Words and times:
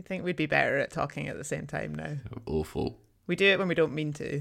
You 0.00 0.04
think 0.04 0.24
we'd 0.24 0.34
be 0.34 0.46
better 0.46 0.78
at 0.78 0.90
talking 0.90 1.28
at 1.28 1.36
the 1.36 1.44
same 1.44 1.66
time 1.66 1.94
now? 1.94 2.16
Awful. 2.46 2.96
We 3.26 3.36
do 3.36 3.44
it 3.44 3.58
when 3.58 3.68
we 3.68 3.74
don't 3.74 3.92
mean 3.92 4.14
to. 4.14 4.40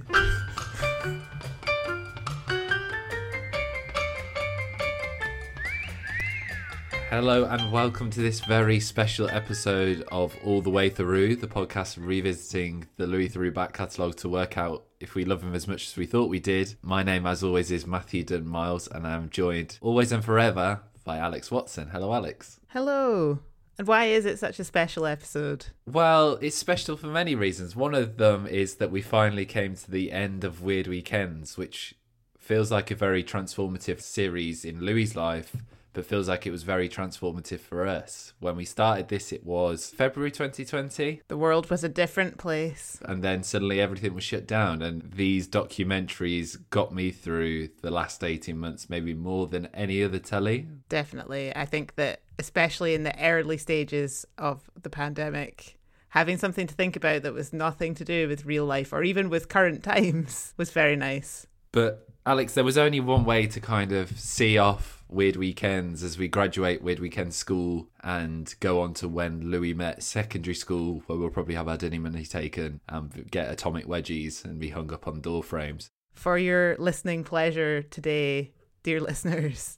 Hello 7.10 7.44
and 7.44 7.74
welcome 7.74 8.10
to 8.10 8.22
this 8.22 8.40
very 8.40 8.80
special 8.80 9.30
episode 9.30 10.06
of 10.14 10.34
All 10.46 10.62
the 10.62 10.70
Way 10.70 10.90
Through, 10.90 11.36
the 11.36 11.48
podcast 11.48 11.98
revisiting 12.00 12.88
the 12.96 13.06
Louis 13.06 13.28
Theroux 13.28 13.54
back 13.54 13.74
catalogue 13.74 14.16
to 14.16 14.30
work 14.30 14.58
out 14.58 14.86
if 15.02 15.14
we 15.14 15.26
love 15.26 15.44
him 15.44 15.54
as 15.54 15.68
much 15.68 15.90
as 15.90 15.98
we 15.98 16.06
thought 16.06 16.30
we 16.30 16.40
did. 16.40 16.76
My 16.82 17.04
name, 17.04 17.26
as 17.26 17.44
always, 17.44 17.70
is 17.70 17.86
Matthew 17.86 18.24
Dunn 18.24 18.48
Miles, 18.48 18.88
and 18.88 19.06
I'm 19.06 19.30
joined 19.30 19.78
always 19.82 20.14
and 20.14 20.24
forever 20.24 20.80
by 21.04 21.18
Alex 21.18 21.52
Watson. 21.52 21.90
Hello, 21.90 22.14
Alex. 22.14 22.62
Hello. 22.70 23.40
And 23.80 23.88
why 23.88 24.08
is 24.08 24.26
it 24.26 24.38
such 24.38 24.60
a 24.60 24.66
special 24.66 25.06
episode? 25.06 25.68
Well, 25.86 26.38
it's 26.42 26.58
special 26.58 26.98
for 26.98 27.08
many 27.08 27.34
reasons. 27.34 27.78
One 27.78 27.96
of 27.96 28.18
them 28.18 28.46
is 28.46 28.76
that 28.76 28.92
we 28.92 29.02
finally 29.02 29.46
came 29.46 29.74
to 29.74 29.90
the 29.90 30.12
end 30.12 30.44
of 30.44 30.62
Weird 30.62 30.88
Weekends, 30.88 31.58
which 31.58 31.96
feels 32.38 32.72
like 32.72 32.92
a 32.92 32.96
very 32.96 33.24
transformative 33.24 34.02
series 34.02 34.66
in 34.66 34.82
Louis' 34.82 35.16
life 35.16 35.56
but 35.94 36.06
feels 36.06 36.30
like 36.30 36.46
it 36.46 36.52
was 36.52 36.64
very 36.64 36.88
transformative 36.88 37.60
for 37.60 37.88
us. 37.88 38.34
When 38.40 38.56
we 38.56 38.66
started 38.66 39.08
this, 39.08 39.32
it 39.32 39.46
was 39.46 39.90
February 39.90 40.32
2020. 40.32 41.22
The 41.28 41.38
world 41.38 41.70
was 41.70 41.84
a 41.84 41.90
different 41.90 42.38
place. 42.38 43.00
And 43.04 43.24
then 43.24 43.44
suddenly 43.44 43.82
everything 43.82 44.14
was 44.14 44.24
shut 44.24 44.48
down. 44.48 44.82
And 44.82 45.12
these 45.12 45.48
documentaries 45.48 46.58
got 46.70 46.94
me 46.94 47.12
through 47.12 47.70
the 47.82 47.92
last 47.92 48.24
18 48.24 48.58
months, 48.58 48.90
maybe 48.90 49.14
more 49.14 49.48
than 49.48 49.68
any 49.68 50.04
other 50.04 50.20
telly. 50.20 50.68
Definitely. 50.90 51.56
I 51.56 51.66
think 51.66 51.96
that, 51.96 52.22
especially 52.38 52.94
in 52.94 53.04
the 53.04 53.20
early 53.20 53.58
stages 53.58 54.26
of 54.38 54.70
the 54.82 54.90
pandemic, 54.90 55.78
having 56.10 56.38
something 56.38 56.68
to 56.68 56.74
think 56.74 56.96
about 56.96 57.24
that 57.24 57.34
was 57.34 57.52
nothing 57.54 57.96
to 57.96 58.06
do 58.06 58.28
with 58.28 58.46
real 58.46 58.66
life 58.66 58.94
or 58.94 59.04
even 59.04 59.30
with 59.30 59.50
current 59.50 59.84
times 59.84 60.54
was 60.58 60.72
very 60.72 60.96
nice. 60.96 61.48
But, 61.72 62.08
Alex, 62.26 62.54
there 62.54 62.64
was 62.64 62.78
only 62.78 63.00
one 63.00 63.26
way 63.26 63.48
to 63.48 63.60
kind 63.60 63.92
of 63.92 64.20
see 64.20 64.58
off 64.58 64.99
weird 65.10 65.36
weekends 65.36 66.04
as 66.04 66.18
we 66.18 66.28
graduate 66.28 66.84
weird 66.84 67.00
weekend 67.00 67.34
school 67.34 67.90
and 68.04 68.56
go 68.60 68.82
on 68.82 68.94
to 68.94 69.08
when 69.08 69.50
Louis 69.50 69.74
met 69.74 70.04
secondary 70.04 70.54
school 70.54 71.02
where 71.08 71.18
we'll 71.18 71.30
probably 71.30 71.56
have 71.56 71.68
our 71.68 71.78
dinner 71.78 72.00
money 72.00 72.26
taken 72.26 72.80
and 72.88 73.30
get 73.32 73.52
atomic 73.52 73.88
wedgies 73.88 74.46
and 74.46 74.60
be 74.60 74.70
hung 74.70 74.94
up 74.94 75.08
on 75.08 75.22
door 75.22 75.44
frames. 75.44 75.90
For 76.14 76.38
your 76.38 76.76
listening 76.78 77.24
pleasure 77.24 77.82
today, 77.82 78.52
dear 78.84 79.02
listeners, 79.02 79.78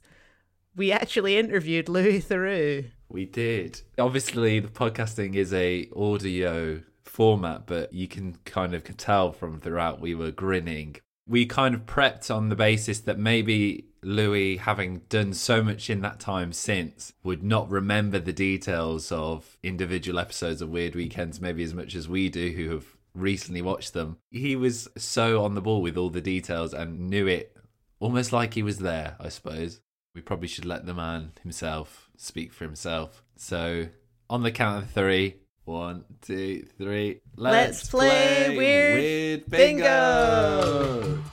we 0.76 0.92
actually 0.92 1.38
interviewed 1.38 1.88
Louis 1.88 2.20
Theroux. 2.20 2.90
We 3.08 3.24
did. 3.26 3.80
Obviously 3.98 4.60
the 4.60 4.68
podcasting 4.68 5.34
is 5.34 5.52
a 5.52 5.88
audio 5.96 6.82
format, 7.04 7.66
but 7.66 7.92
you 7.92 8.08
can 8.08 8.36
kind 8.44 8.74
of 8.74 8.84
tell 8.96 9.32
from 9.32 9.60
throughout 9.60 10.00
we 10.00 10.14
were 10.14 10.30
grinning. 10.30 10.96
We 11.26 11.46
kind 11.46 11.74
of 11.74 11.86
prepped 11.86 12.34
on 12.34 12.48
the 12.48 12.56
basis 12.56 13.00
that 13.00 13.18
maybe 13.18 13.86
Louis, 14.02 14.56
having 14.56 14.98
done 15.08 15.32
so 15.32 15.62
much 15.62 15.88
in 15.88 16.00
that 16.02 16.20
time 16.20 16.52
since, 16.52 17.12
would 17.22 17.42
not 17.42 17.70
remember 17.70 18.18
the 18.18 18.32
details 18.32 19.12
of 19.12 19.56
individual 19.62 20.18
episodes 20.18 20.60
of 20.60 20.70
Weird 20.70 20.94
Weekends 20.94 21.40
maybe 21.40 21.62
as 21.62 21.74
much 21.74 21.94
as 21.94 22.08
we 22.08 22.28
do, 22.28 22.50
who 22.50 22.70
have 22.70 22.86
recently 23.14 23.62
watched 23.62 23.92
them. 23.92 24.18
He 24.30 24.56
was 24.56 24.88
so 24.96 25.44
on 25.44 25.54
the 25.54 25.60
ball 25.60 25.82
with 25.82 25.96
all 25.96 26.10
the 26.10 26.20
details 26.20 26.74
and 26.74 27.08
knew 27.10 27.26
it 27.26 27.56
almost 28.00 28.32
like 28.32 28.54
he 28.54 28.62
was 28.62 28.78
there, 28.78 29.16
I 29.20 29.28
suppose. 29.28 29.80
We 30.14 30.20
probably 30.20 30.48
should 30.48 30.64
let 30.66 30.84
the 30.84 30.94
man 30.94 31.32
himself 31.42 32.10
speak 32.16 32.52
for 32.52 32.64
himself. 32.64 33.22
So, 33.36 33.88
on 34.28 34.42
the 34.42 34.50
count 34.50 34.84
of 34.84 34.90
three, 34.90 35.36
one, 35.64 36.04
two, 36.20 36.66
three. 36.76 37.20
Let's, 37.36 37.54
Let's 37.84 37.90
play, 37.90 38.08
play, 38.08 38.56
Weird, 38.56 38.98
weird 38.98 39.50
bingo. 39.50 41.00
bingo. 41.02 41.24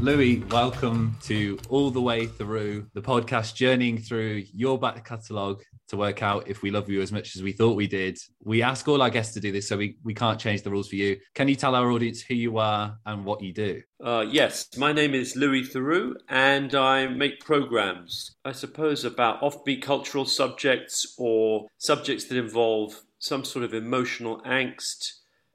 Louis, 0.00 0.42
welcome 0.50 1.16
to 1.22 1.58
All 1.68 1.90
the 1.90 2.00
Way 2.00 2.26
Through, 2.26 2.88
the 2.94 3.00
podcast 3.00 3.54
journeying 3.54 3.98
through 3.98 4.44
your 4.52 4.78
back 4.78 5.04
catalogue 5.04 5.62
to 5.88 5.96
work 5.96 6.22
out 6.22 6.48
if 6.48 6.62
we 6.62 6.70
love 6.70 6.90
you 6.90 7.00
as 7.00 7.12
much 7.12 7.36
as 7.36 7.42
we 7.42 7.52
thought 7.52 7.76
we 7.76 7.86
did. 7.86 8.18
We 8.42 8.62
ask 8.62 8.86
all 8.88 9.00
our 9.00 9.10
guests 9.10 9.34
to 9.34 9.40
do 9.40 9.52
this, 9.52 9.68
so 9.68 9.76
we, 9.76 9.96
we 10.02 10.12
can't 10.12 10.38
change 10.38 10.62
the 10.62 10.70
rules 10.70 10.88
for 10.88 10.96
you. 10.96 11.18
Can 11.34 11.48
you 11.48 11.54
tell 11.54 11.74
our 11.74 11.90
audience 11.90 12.20
who 12.20 12.34
you 12.34 12.58
are 12.58 12.98
and 13.06 13.24
what 13.24 13.42
you 13.42 13.52
do? 13.52 13.82
Uh, 14.02 14.26
yes, 14.28 14.68
my 14.76 14.92
name 14.92 15.14
is 15.14 15.36
Louis 15.36 15.62
Theroux, 15.62 16.14
and 16.28 16.74
I 16.74 17.06
make 17.06 17.40
programs, 17.40 18.34
I 18.44 18.52
suppose, 18.52 19.04
about 19.04 19.40
offbeat 19.40 19.82
cultural 19.82 20.26
subjects 20.26 21.14
or 21.18 21.68
subjects 21.78 22.24
that 22.26 22.36
involve 22.36 23.02
some 23.18 23.44
sort 23.44 23.64
of 23.64 23.72
emotional 23.72 24.42
angst, 24.42 25.12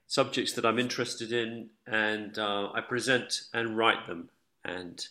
subjects 0.09 0.53
that 0.53 0.66
I'm 0.66 0.80
interested 0.80 1.31
in, 1.31 1.70
and 1.88 2.38
uh, 2.38 2.72
I 2.74 2.81
present 2.81 3.44
and 3.53 3.78
write 3.78 4.08
them. 4.08 4.30
And 4.66 5.02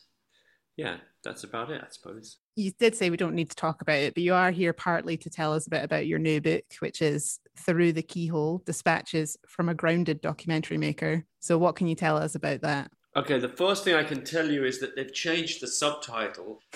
yeah, 0.76 0.96
that's 1.22 1.44
about 1.44 1.70
it, 1.70 1.80
I 1.80 1.86
suppose. 1.88 2.38
You 2.56 2.72
did 2.72 2.96
say 2.96 3.08
we 3.08 3.16
don't 3.16 3.36
need 3.36 3.50
to 3.50 3.56
talk 3.56 3.80
about 3.80 3.98
it, 3.98 4.14
but 4.14 4.24
you 4.24 4.34
are 4.34 4.50
here 4.50 4.72
partly 4.72 5.16
to 5.18 5.30
tell 5.30 5.54
us 5.54 5.68
a 5.68 5.70
bit 5.70 5.84
about 5.84 6.08
your 6.08 6.18
new 6.18 6.40
book, 6.40 6.64
which 6.80 7.00
is 7.00 7.38
Theroux 7.64 7.94
the 7.94 8.02
Keyhole 8.02 8.62
Dispatches 8.66 9.36
from 9.46 9.68
a 9.68 9.74
Grounded 9.74 10.20
Documentary 10.20 10.78
Maker. 10.78 11.24
So, 11.38 11.56
what 11.58 11.76
can 11.76 11.86
you 11.86 11.94
tell 11.94 12.16
us 12.16 12.34
about 12.34 12.62
that? 12.62 12.90
Okay, 13.14 13.38
the 13.38 13.48
first 13.48 13.84
thing 13.84 13.94
I 13.94 14.04
can 14.04 14.24
tell 14.24 14.50
you 14.50 14.64
is 14.64 14.80
that 14.80 14.96
they've 14.96 15.14
changed 15.14 15.62
the 15.62 15.68
subtitle 15.68 16.60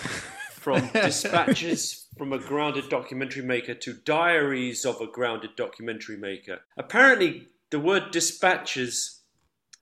from 0.51 0.87
Dispatches 0.93 2.07
from 2.17 2.31
a 2.31 2.39
Grounded 2.39 2.87
Documentary 2.87 3.43
Maker 3.43 3.73
to 3.73 3.93
Diaries 3.93 4.85
of 4.85 5.01
a 5.01 5.07
Grounded 5.07 5.57
Documentary 5.57 6.15
Maker. 6.15 6.61
Apparently, 6.77 7.49
the 7.73 7.79
word 7.79 8.11
dispatches 8.11 9.21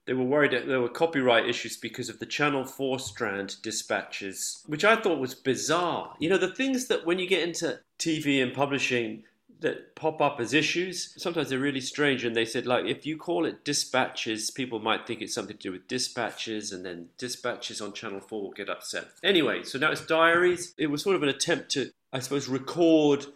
they 0.06 0.14
were 0.14 0.24
worried 0.24 0.52
that 0.52 0.66
there 0.66 0.82
were 0.82 0.90
copyright 0.90 1.48
issues 1.48 1.78
because 1.78 2.10
of 2.10 2.20
the 2.20 2.26
Channel 2.26 2.66
4 2.66 2.98
strand 3.00 3.58
dispatches, 3.62 4.64
which 4.66 4.84
I 4.84 4.96
thought 4.96 5.20
was 5.20 5.36
bizarre. 5.36 6.16
You 6.20 6.30
know, 6.30 6.38
the 6.38 6.56
things 6.56 6.88
that 6.88 7.06
when 7.06 7.20
you 7.20 7.28
get 7.28 7.48
into 7.48 7.80
TV 8.00 8.42
and 8.42 8.52
publishing 8.54 9.24
that 9.60 9.96
pop 9.96 10.20
up 10.20 10.40
as 10.40 10.56
issues, 10.56 11.14
sometimes 11.22 11.50
they're 11.50 11.60
really 11.60 11.82
strange. 11.82 12.26
And 12.26 12.36
they 12.36 12.46
said, 12.46 12.66
like, 12.66 12.86
if 12.86 13.06
you 13.06 13.16
call 13.16 13.46
it 13.46 13.64
dispatches, 13.64 14.50
people 14.50 14.80
might 14.80 15.06
think 15.06 15.22
it's 15.22 15.36
something 15.36 15.58
to 15.58 15.62
do 15.62 15.72
with 15.72 15.88
dispatches, 15.88 16.72
and 16.72 16.84
then 16.84 17.10
dispatches 17.20 17.80
on 17.80 17.94
Channel 17.94 18.22
4 18.22 18.42
will 18.42 18.52
get 18.52 18.70
upset. 18.70 19.10
Anyway, 19.24 19.64
so 19.64 19.78
now 19.78 19.92
it's 19.92 20.06
diaries. 20.06 20.74
It 20.80 20.88
was 20.88 21.04
sort 21.04 21.16
of 21.16 21.22
an 21.24 21.30
attempt 21.30 21.70
to, 21.72 21.92
I 22.12 22.20
suppose, 22.20 22.48
record 22.48 23.28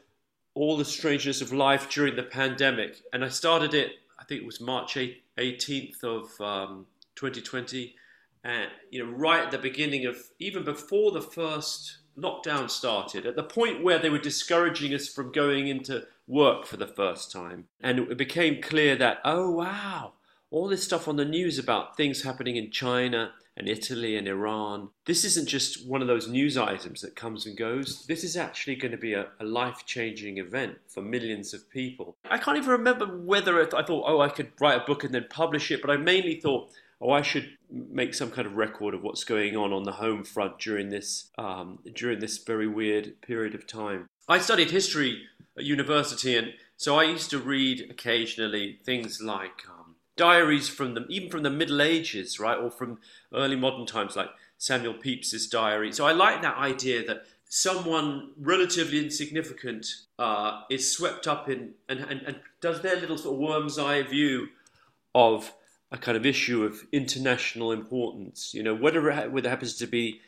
all 0.55 0.77
the 0.77 0.85
strangeness 0.85 1.41
of 1.41 1.53
life 1.53 1.89
during 1.91 2.15
the 2.15 2.23
pandemic. 2.23 3.01
And 3.13 3.23
I 3.23 3.29
started 3.29 3.75
it, 3.75 3.91
think 4.27 4.41
it 4.41 4.45
was 4.45 4.61
March 4.61 4.95
8th 4.95 5.17
18th 5.37 6.03
of 6.03 6.41
um, 6.41 6.85
2020, 7.15 7.95
and 8.43 8.69
you 8.91 9.03
know, 9.03 9.11
right 9.11 9.43
at 9.43 9.51
the 9.51 9.57
beginning 9.57 10.05
of 10.05 10.17
even 10.39 10.63
before 10.63 11.11
the 11.11 11.21
first 11.21 11.97
lockdown 12.17 12.69
started, 12.69 13.25
at 13.25 13.35
the 13.35 13.43
point 13.43 13.83
where 13.83 13.99
they 13.99 14.09
were 14.09 14.19
discouraging 14.19 14.93
us 14.93 15.07
from 15.07 15.31
going 15.31 15.67
into 15.67 16.05
work 16.27 16.65
for 16.65 16.77
the 16.77 16.87
first 16.87 17.31
time, 17.31 17.65
and 17.81 17.99
it 17.99 18.17
became 18.17 18.61
clear 18.61 18.95
that 18.95 19.19
oh 19.23 19.51
wow, 19.51 20.13
all 20.51 20.67
this 20.67 20.83
stuff 20.83 21.07
on 21.07 21.17
the 21.17 21.25
news 21.25 21.59
about 21.59 21.97
things 21.97 22.23
happening 22.23 22.55
in 22.55 22.71
China 22.71 23.31
and 23.57 23.69
Italy 23.69 24.17
and 24.17 24.27
Iran. 24.27 24.89
This 25.05 25.23
isn't 25.23 25.47
just 25.47 25.87
one 25.87 26.01
of 26.01 26.07
those 26.07 26.27
news 26.27 26.57
items 26.57 27.01
that 27.01 27.15
comes 27.15 27.45
and 27.45 27.57
goes. 27.57 28.05
This 28.05 28.23
is 28.23 28.35
actually 28.35 28.75
going 28.75 28.91
to 28.91 28.97
be 28.97 29.13
a, 29.13 29.27
a 29.39 29.45
life 29.45 29.85
changing 29.85 30.37
event 30.37 30.77
for 30.87 31.01
millions 31.01 31.53
of 31.53 31.69
people. 31.69 32.17
I 32.29 32.37
can't 32.37 32.57
even 32.57 32.69
remember 32.69 33.05
whether 33.05 33.61
I 33.61 33.65
thought, 33.65 34.03
oh, 34.05 34.21
I 34.21 34.29
could 34.29 34.51
write 34.59 34.81
a 34.81 34.85
book 34.85 35.03
and 35.03 35.13
then 35.13 35.27
publish 35.29 35.71
it, 35.71 35.81
but 35.81 35.89
I 35.89 35.97
mainly 35.97 36.39
thought, 36.39 36.69
oh, 37.01 37.11
I 37.11 37.21
should 37.21 37.57
make 37.69 38.13
some 38.13 38.31
kind 38.31 38.47
of 38.47 38.55
record 38.55 38.93
of 38.93 39.03
what's 39.03 39.23
going 39.23 39.55
on 39.55 39.73
on 39.73 39.83
the 39.83 39.93
home 39.93 40.23
front 40.23 40.59
during 40.59 40.89
this 40.89 41.31
um, 41.37 41.79
during 41.93 42.19
this 42.19 42.37
very 42.37 42.67
weird 42.67 43.21
period 43.21 43.55
of 43.55 43.67
time. 43.67 44.07
I 44.27 44.39
studied 44.39 44.71
history 44.71 45.23
at 45.57 45.63
university, 45.63 46.35
and 46.35 46.53
so 46.77 46.97
I 46.97 47.03
used 47.03 47.29
to 47.29 47.39
read 47.39 47.87
occasionally 47.89 48.79
things 48.83 49.21
like 49.21 49.61
diaries 50.15 50.69
from 50.69 50.93
them, 50.93 51.05
even 51.09 51.29
from 51.29 51.43
the 51.43 51.49
Middle 51.49 51.81
Ages, 51.81 52.39
right, 52.39 52.57
or 52.57 52.71
from 52.71 52.99
early 53.33 53.55
modern 53.55 53.85
times, 53.85 54.15
like 54.15 54.29
Samuel 54.57 54.93
Pepys's 54.93 55.47
diary. 55.47 55.91
So 55.91 56.05
I 56.05 56.13
like 56.13 56.41
that 56.41 56.57
idea 56.57 57.05
that 57.05 57.25
someone 57.47 58.31
relatively 58.37 59.03
insignificant 59.03 59.87
uh, 60.17 60.61
is 60.69 60.91
swept 60.91 61.27
up 61.27 61.49
in 61.49 61.71
and, 61.87 61.99
and, 61.99 62.21
and 62.21 62.39
does 62.61 62.81
their 62.81 62.95
little 62.95 63.17
sort 63.17 63.33
of 63.35 63.39
worm's 63.39 63.77
eye 63.77 64.01
view 64.01 64.47
of 65.13 65.53
a 65.91 65.97
kind 65.97 66.17
of 66.17 66.25
issue 66.25 66.63
of 66.63 66.81
international 66.91 67.71
importance. 67.71 68.53
You 68.53 68.63
know, 68.63 68.75
whether 68.75 69.01
whether 69.29 69.47
it 69.47 69.49
happens 69.49 69.75
to 69.77 69.87
be 69.87 70.21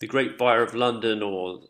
the 0.00 0.06
Great 0.06 0.38
Fire 0.38 0.62
of 0.62 0.74
London 0.74 1.22
or 1.22 1.60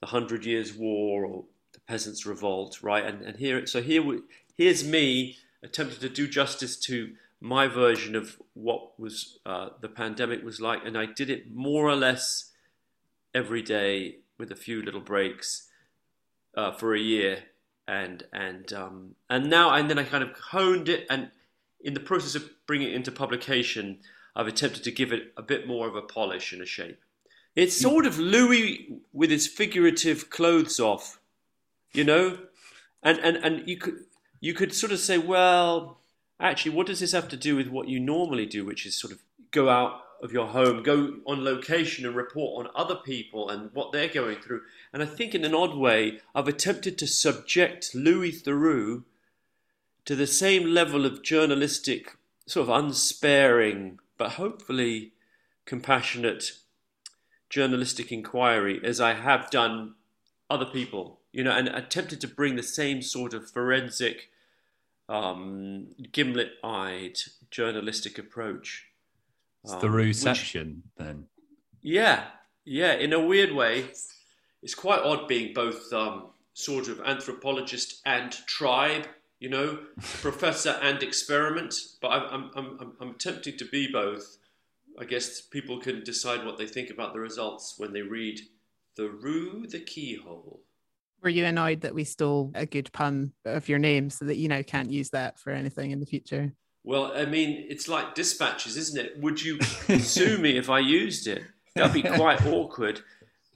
the 0.00 0.06
Hundred 0.06 0.44
Years' 0.44 0.74
War 0.74 1.24
or 1.24 1.44
the 1.72 1.80
Peasants' 1.80 2.26
Revolt, 2.26 2.82
right? 2.82 3.04
And 3.04 3.22
and 3.22 3.36
here, 3.36 3.66
so 3.66 3.82
here, 3.82 4.20
here's 4.56 4.84
me 4.84 5.36
attempted 5.62 6.00
to 6.00 6.08
do 6.08 6.28
justice 6.28 6.76
to 6.76 7.14
my 7.40 7.66
version 7.66 8.16
of 8.16 8.40
what 8.54 8.98
was 8.98 9.38
uh, 9.44 9.70
the 9.80 9.88
pandemic 9.88 10.44
was 10.44 10.60
like, 10.60 10.84
and 10.84 10.96
I 10.96 11.06
did 11.06 11.30
it 11.30 11.54
more 11.54 11.86
or 11.86 11.96
less 11.96 12.52
every 13.34 13.62
day 13.62 14.16
with 14.38 14.50
a 14.50 14.56
few 14.56 14.82
little 14.82 15.00
breaks 15.00 15.68
uh, 16.56 16.72
for 16.72 16.94
a 16.94 17.00
year. 17.00 17.44
and 17.88 18.24
and 18.32 18.72
um, 18.72 19.14
and 19.30 19.48
now 19.48 19.72
and 19.72 19.88
then 19.88 19.98
I 19.98 20.04
kind 20.04 20.24
of 20.24 20.32
honed 20.50 20.88
it, 20.88 21.06
and 21.08 21.30
in 21.80 21.94
the 21.94 22.00
process 22.00 22.34
of 22.34 22.50
bringing 22.66 22.88
it 22.88 22.94
into 22.94 23.12
publication, 23.12 23.98
I've 24.34 24.48
attempted 24.48 24.84
to 24.84 24.90
give 24.90 25.12
it 25.12 25.32
a 25.36 25.42
bit 25.42 25.66
more 25.66 25.86
of 25.86 25.94
a 25.94 26.02
polish 26.02 26.52
and 26.52 26.60
a 26.62 26.66
shape. 26.66 26.98
It's 27.54 27.76
sort 27.76 28.04
of 28.04 28.18
Louis 28.18 29.00
with 29.12 29.30
his 29.30 29.46
figurative 29.46 30.30
clothes 30.30 30.80
off, 30.80 31.20
you 31.92 32.04
know, 32.04 32.38
and 33.02 33.18
and 33.20 33.36
and 33.36 33.68
you 33.68 33.76
could 33.78 34.04
you 34.40 34.54
could 34.54 34.74
sort 34.74 34.92
of 34.92 34.98
say, 34.98 35.18
well, 35.18 35.98
actually, 36.40 36.72
what 36.72 36.86
does 36.86 37.00
this 37.00 37.12
have 37.12 37.28
to 37.28 37.36
do 37.36 37.56
with 37.56 37.68
what 37.68 37.88
you 37.88 38.00
normally 38.00 38.46
do, 38.46 38.64
which 38.64 38.86
is 38.86 38.98
sort 38.98 39.12
of 39.12 39.20
go 39.50 39.68
out 39.68 40.02
of 40.22 40.32
your 40.32 40.46
home, 40.46 40.82
go 40.82 41.16
on 41.26 41.44
location 41.44 42.06
and 42.06 42.16
report 42.16 42.64
on 42.66 42.72
other 42.74 42.94
people 42.94 43.50
and 43.50 43.70
what 43.72 43.92
they're 43.92 44.08
going 44.08 44.38
through. 44.38 44.62
And 44.92 45.02
I 45.02 45.06
think 45.06 45.34
in 45.34 45.44
an 45.44 45.54
odd 45.54 45.76
way, 45.76 46.20
I've 46.34 46.48
attempted 46.48 46.98
to 46.98 47.06
subject 47.06 47.94
Louis 47.94 48.32
Theroux 48.32 49.04
to 50.04 50.16
the 50.16 50.26
same 50.26 50.66
level 50.66 51.04
of 51.04 51.22
journalistic, 51.22 52.16
sort 52.46 52.68
of 52.68 52.74
unsparing, 52.74 53.98
but 54.16 54.32
hopefully 54.32 55.12
compassionate 55.64 56.52
journalistic 57.50 58.10
inquiry 58.10 58.80
as 58.82 59.00
I 59.00 59.14
have 59.14 59.50
done 59.50 59.94
other 60.48 60.64
people, 60.64 61.18
you 61.36 61.44
know, 61.44 61.52
and 61.52 61.68
attempted 61.68 62.20
to 62.22 62.28
bring 62.28 62.56
the 62.56 62.62
same 62.62 63.02
sort 63.02 63.34
of 63.34 63.50
forensic, 63.50 64.30
um, 65.08 65.88
gimlet 66.12 66.52
eyed 66.64 67.18
journalistic 67.50 68.18
approach 68.18 68.86
it's 69.66 69.82
the 69.82 69.88
Rooception, 69.88 70.82
then. 70.96 71.26
Yeah, 71.82 72.26
yeah. 72.64 72.94
In 72.94 73.12
a 73.12 73.18
weird 73.18 73.52
way, 73.52 73.86
it's 74.62 74.76
quite 74.76 75.00
odd 75.00 75.26
being 75.26 75.54
both 75.54 75.92
um, 75.92 76.28
sort 76.54 76.86
of 76.86 77.00
anthropologist 77.00 78.00
and 78.06 78.30
tribe, 78.46 79.08
you 79.40 79.48
know, 79.48 79.80
professor 80.00 80.78
and 80.82 81.02
experiment. 81.02 81.74
But 82.00 82.08
I'm, 82.12 82.50
I'm, 82.54 82.78
I'm, 82.80 82.92
I'm 83.00 83.14
tempted 83.14 83.58
to 83.58 83.64
be 83.64 83.90
both. 83.90 84.38
I 85.00 85.04
guess 85.04 85.40
people 85.40 85.80
can 85.80 86.04
decide 86.04 86.46
what 86.46 86.58
they 86.58 86.66
think 86.66 86.90
about 86.90 87.12
the 87.12 87.20
results 87.20 87.74
when 87.76 87.92
they 87.92 88.02
read 88.02 88.40
Theroux 88.96 89.68
the 89.68 89.80
Keyhole. 89.80 90.60
Were 91.22 91.28
you 91.28 91.44
annoyed 91.44 91.80
that 91.80 91.94
we 91.94 92.04
stole 92.04 92.52
a 92.54 92.66
good 92.66 92.92
pun 92.92 93.32
of 93.44 93.68
your 93.68 93.78
name 93.78 94.10
so 94.10 94.24
that 94.26 94.36
you 94.36 94.48
now 94.48 94.62
can't 94.62 94.90
use 94.90 95.10
that 95.10 95.38
for 95.38 95.50
anything 95.50 95.90
in 95.90 96.00
the 96.00 96.06
future? 96.06 96.52
Well, 96.84 97.12
I 97.16 97.24
mean, 97.24 97.66
it's 97.68 97.88
like 97.88 98.14
dispatches, 98.14 98.76
isn't 98.76 99.04
it? 99.04 99.18
Would 99.20 99.42
you 99.42 99.60
sue 99.98 100.38
me 100.38 100.56
if 100.56 100.70
I 100.70 100.78
used 100.78 101.26
it? 101.26 101.42
That'd 101.74 101.92
be 101.92 102.02
quite 102.02 102.46
awkward. 102.46 103.00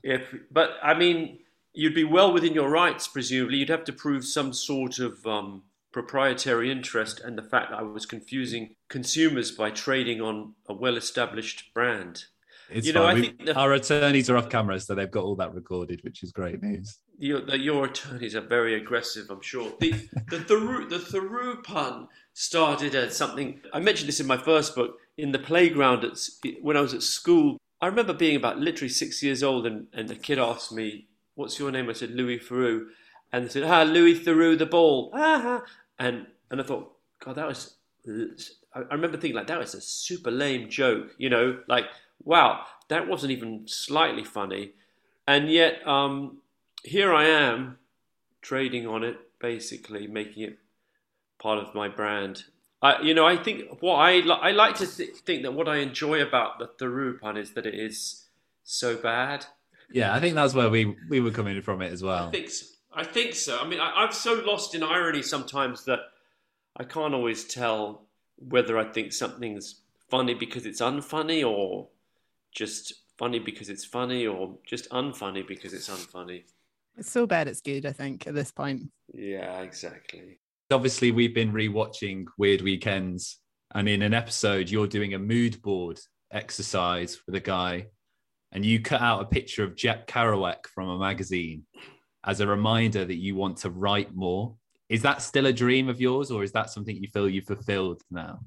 If, 0.03 0.35
but 0.51 0.73
I 0.83 0.95
mean, 0.95 1.39
you'd 1.73 1.95
be 1.95 2.05
well 2.05 2.33
within 2.33 2.55
your 2.55 2.69
rights, 2.69 3.07
presumably. 3.07 3.59
You'd 3.59 3.69
have 3.69 3.85
to 3.85 3.93
prove 3.93 4.25
some 4.25 4.53
sort 4.53 4.99
of 4.99 5.25
um, 5.27 5.62
proprietary 5.93 6.71
interest 6.71 7.21
and 7.21 7.37
the 7.37 7.43
fact 7.43 7.71
that 7.71 7.79
I 7.79 7.83
was 7.83 8.07
confusing 8.07 8.75
consumers 8.89 9.51
by 9.51 9.71
trading 9.71 10.21
on 10.21 10.55
a 10.69 10.75
well-established 10.75 11.73
brand. 11.75 12.25
It's 12.71 12.87
you 12.87 12.93
know, 12.93 13.03
fine. 13.03 13.17
I 13.17 13.21
think 13.21 13.45
the, 13.45 13.57
our 13.57 13.73
attorneys 13.73 14.31
are 14.31 14.37
off 14.37 14.49
camera, 14.49 14.79
so 14.81 14.95
they've 14.95 15.11
got 15.11 15.25
all 15.25 15.37
that 15.37 15.55
recorded, 15.55 16.03
which 16.05 16.23
is 16.23 16.33
great 16.33 16.63
news. 16.63 16.99
Your, 17.19 17.41
the, 17.41 17.59
your 17.59 17.87
attorneys 17.87 18.35
are 18.35 18.41
very 18.41 18.75
aggressive, 18.75 19.27
I'm 19.31 19.43
sure. 19.43 19.73
The 19.81 19.93
the 20.31 20.39
Theroux, 20.39 20.89
the 20.89 20.99
Theroux 20.99 21.63
pun 21.63 22.09
started 22.33 22.95
as 22.95 23.17
something. 23.17 23.61
I 23.73 23.81
mentioned 23.81 24.09
this 24.09 24.21
in 24.21 24.27
my 24.27 24.37
first 24.37 24.75
book. 24.75 24.99
In 25.19 25.33
the 25.33 25.39
playground 25.39 26.05
at, 26.05 26.19
when 26.63 26.77
I 26.77 26.81
was 26.81 26.95
at 26.95 27.03
school, 27.03 27.59
I 27.81 27.87
remember 27.87 28.15
being 28.15 28.37
about 28.37 28.59
literally 28.59 28.89
six 28.89 29.23
years 29.23 29.43
old, 29.43 29.67
and, 29.67 29.87
and 29.93 30.11
a 30.11 30.15
kid 30.15 30.39
asked 30.39 30.73
me, 30.73 31.09
"What's 31.35 31.59
your 31.59 31.71
name?" 31.71 31.91
I 31.91 31.93
said, 31.93 32.13
"Louis 32.13 32.39
Theroux," 32.39 32.87
and 33.33 33.45
they 33.45 33.49
said, 33.49 33.65
"Ah, 33.65 33.83
Louis 33.83 34.19
Theroux 34.19 34.57
the 34.57 34.67
ball." 34.67 35.11
Ah, 35.13 35.63
and 35.99 36.27
and 36.51 36.61
I 36.61 36.65
thought, 36.65 36.93
God, 37.25 37.37
that 37.37 37.47
was. 37.47 37.75
I 38.73 38.95
remember 38.95 39.19
thinking 39.19 39.35
like 39.35 39.49
that 39.49 39.59
was 39.59 39.75
a 39.75 39.81
super 39.81 40.31
lame 40.31 40.71
joke, 40.71 41.15
you 41.19 41.29
know, 41.29 41.59
like 41.69 41.87
wow, 42.25 42.65
that 42.89 43.09
wasn't 43.09 43.33
even 43.33 43.67
slightly 43.67 44.25
funny, 44.25 44.73
and 45.27 45.51
yet 45.51 45.87
um, 45.87 46.39
here 46.85 47.15
I 47.15 47.25
am 47.27 47.79
trading 48.43 48.87
on 48.87 49.05
it, 49.05 49.19
basically 49.39 50.07
making 50.07 50.43
it 50.45 50.59
part 51.41 51.59
of 51.59 51.75
my 51.75 51.89
brand. 51.89 52.45
I, 52.83 53.03
you 53.03 53.13
know, 53.15 53.27
I 53.27 53.37
think 53.37 53.83
what 53.83 53.97
I 53.97 54.17
li- 54.21 54.39
I 54.41 54.53
like 54.53 54.77
to 54.77 54.87
th- 54.87 55.17
think 55.27 55.43
that 55.43 55.53
what 55.53 55.69
I 55.69 55.77
enjoy 55.77 56.23
about 56.23 56.59
the 56.59 56.67
Theroux 56.67 57.21
pun 57.21 57.37
is 57.37 57.53
that 57.53 57.67
it 57.67 57.75
is 57.75 58.25
so 58.65 58.97
bad. 58.97 59.47
Yeah, 59.93 60.15
I 60.15 60.21
think 60.21 60.35
that's 60.35 60.55
where 60.55 60.71
we 60.71 60.97
we 61.09 61.21
were 61.21 61.31
coming 61.31 61.61
from 61.63 61.83
it 61.83 61.93
as 61.93 62.03
well. 62.03 62.29
I 62.29 62.31
think 62.31 62.51
so. 62.51 62.67
I 62.93 63.05
think 63.05 63.35
so. 63.35 63.59
I 63.61 63.69
mean, 63.69 63.81
I, 63.81 63.93
I'm 63.97 64.13
so 64.13 64.35
lost 64.35 64.75
in 64.75 64.83
irony 64.83 65.23
sometimes 65.23 65.85
that 65.85 66.01
I 66.77 66.85
can't 66.85 67.15
always 67.15 67.45
tell 67.45 68.07
whether 68.37 68.79
I 68.79 68.85
think 68.85 69.13
something's 69.13 69.81
funny 70.09 70.35
because 70.35 70.67
it's 70.67 70.81
unfunny 70.81 71.49
or 71.49 71.89
just 72.52 72.94
funny 73.19 73.38
because 73.38 73.69
it's 73.69 73.85
funny 73.85 74.26
or 74.26 74.56
just 74.67 74.88
unfunny 74.91 75.47
because 75.47 75.73
it's 75.73 75.88
unfunny. 75.88 76.44
It's 76.97 77.11
so 77.11 77.26
bad 77.26 77.49
it's 77.49 77.61
good, 77.61 77.87
I 77.87 77.93
think, 77.93 78.26
at 78.26 78.35
this 78.35 78.50
point. 78.50 78.91
Yeah, 79.12 79.61
exactly 79.61 80.38
obviously 80.70 81.11
we've 81.11 81.35
been 81.35 81.52
rewatching 81.52 82.26
Weird 82.38 82.62
Weekends, 82.62 83.38
and 83.75 83.88
in 83.88 84.02
an 84.02 84.14
episode, 84.14 84.70
you're 84.70 84.87
doing 84.87 85.14
a 85.14 85.19
mood 85.19 85.61
board 85.62 85.99
exercise 86.32 87.20
with 87.26 87.35
a 87.35 87.41
guy, 87.41 87.87
and 88.52 88.64
you 88.64 88.81
cut 88.81 89.00
out 89.00 89.23
a 89.23 89.26
picture 89.26 89.64
of 89.64 89.76
Jack 89.76 90.06
Kerouac 90.06 90.67
from 90.75 90.88
a 90.88 90.99
magazine 90.99 91.64
as 92.25 92.41
a 92.41 92.47
reminder 92.47 93.05
that 93.05 93.17
you 93.17 93.35
want 93.35 93.58
to 93.58 93.70
write 93.70 94.14
more. 94.14 94.55
Is 94.88 95.02
that 95.02 95.23
still 95.23 95.47
a 95.47 95.52
dream 95.52 95.88
of 95.88 96.00
yours, 96.00 96.31
or 96.31 96.43
is 96.43 96.52
that 96.52 96.70
something 96.70 96.97
you 96.97 97.08
feel 97.08 97.29
you've 97.29 97.44
fulfilled 97.44 98.02
now? 98.11 98.41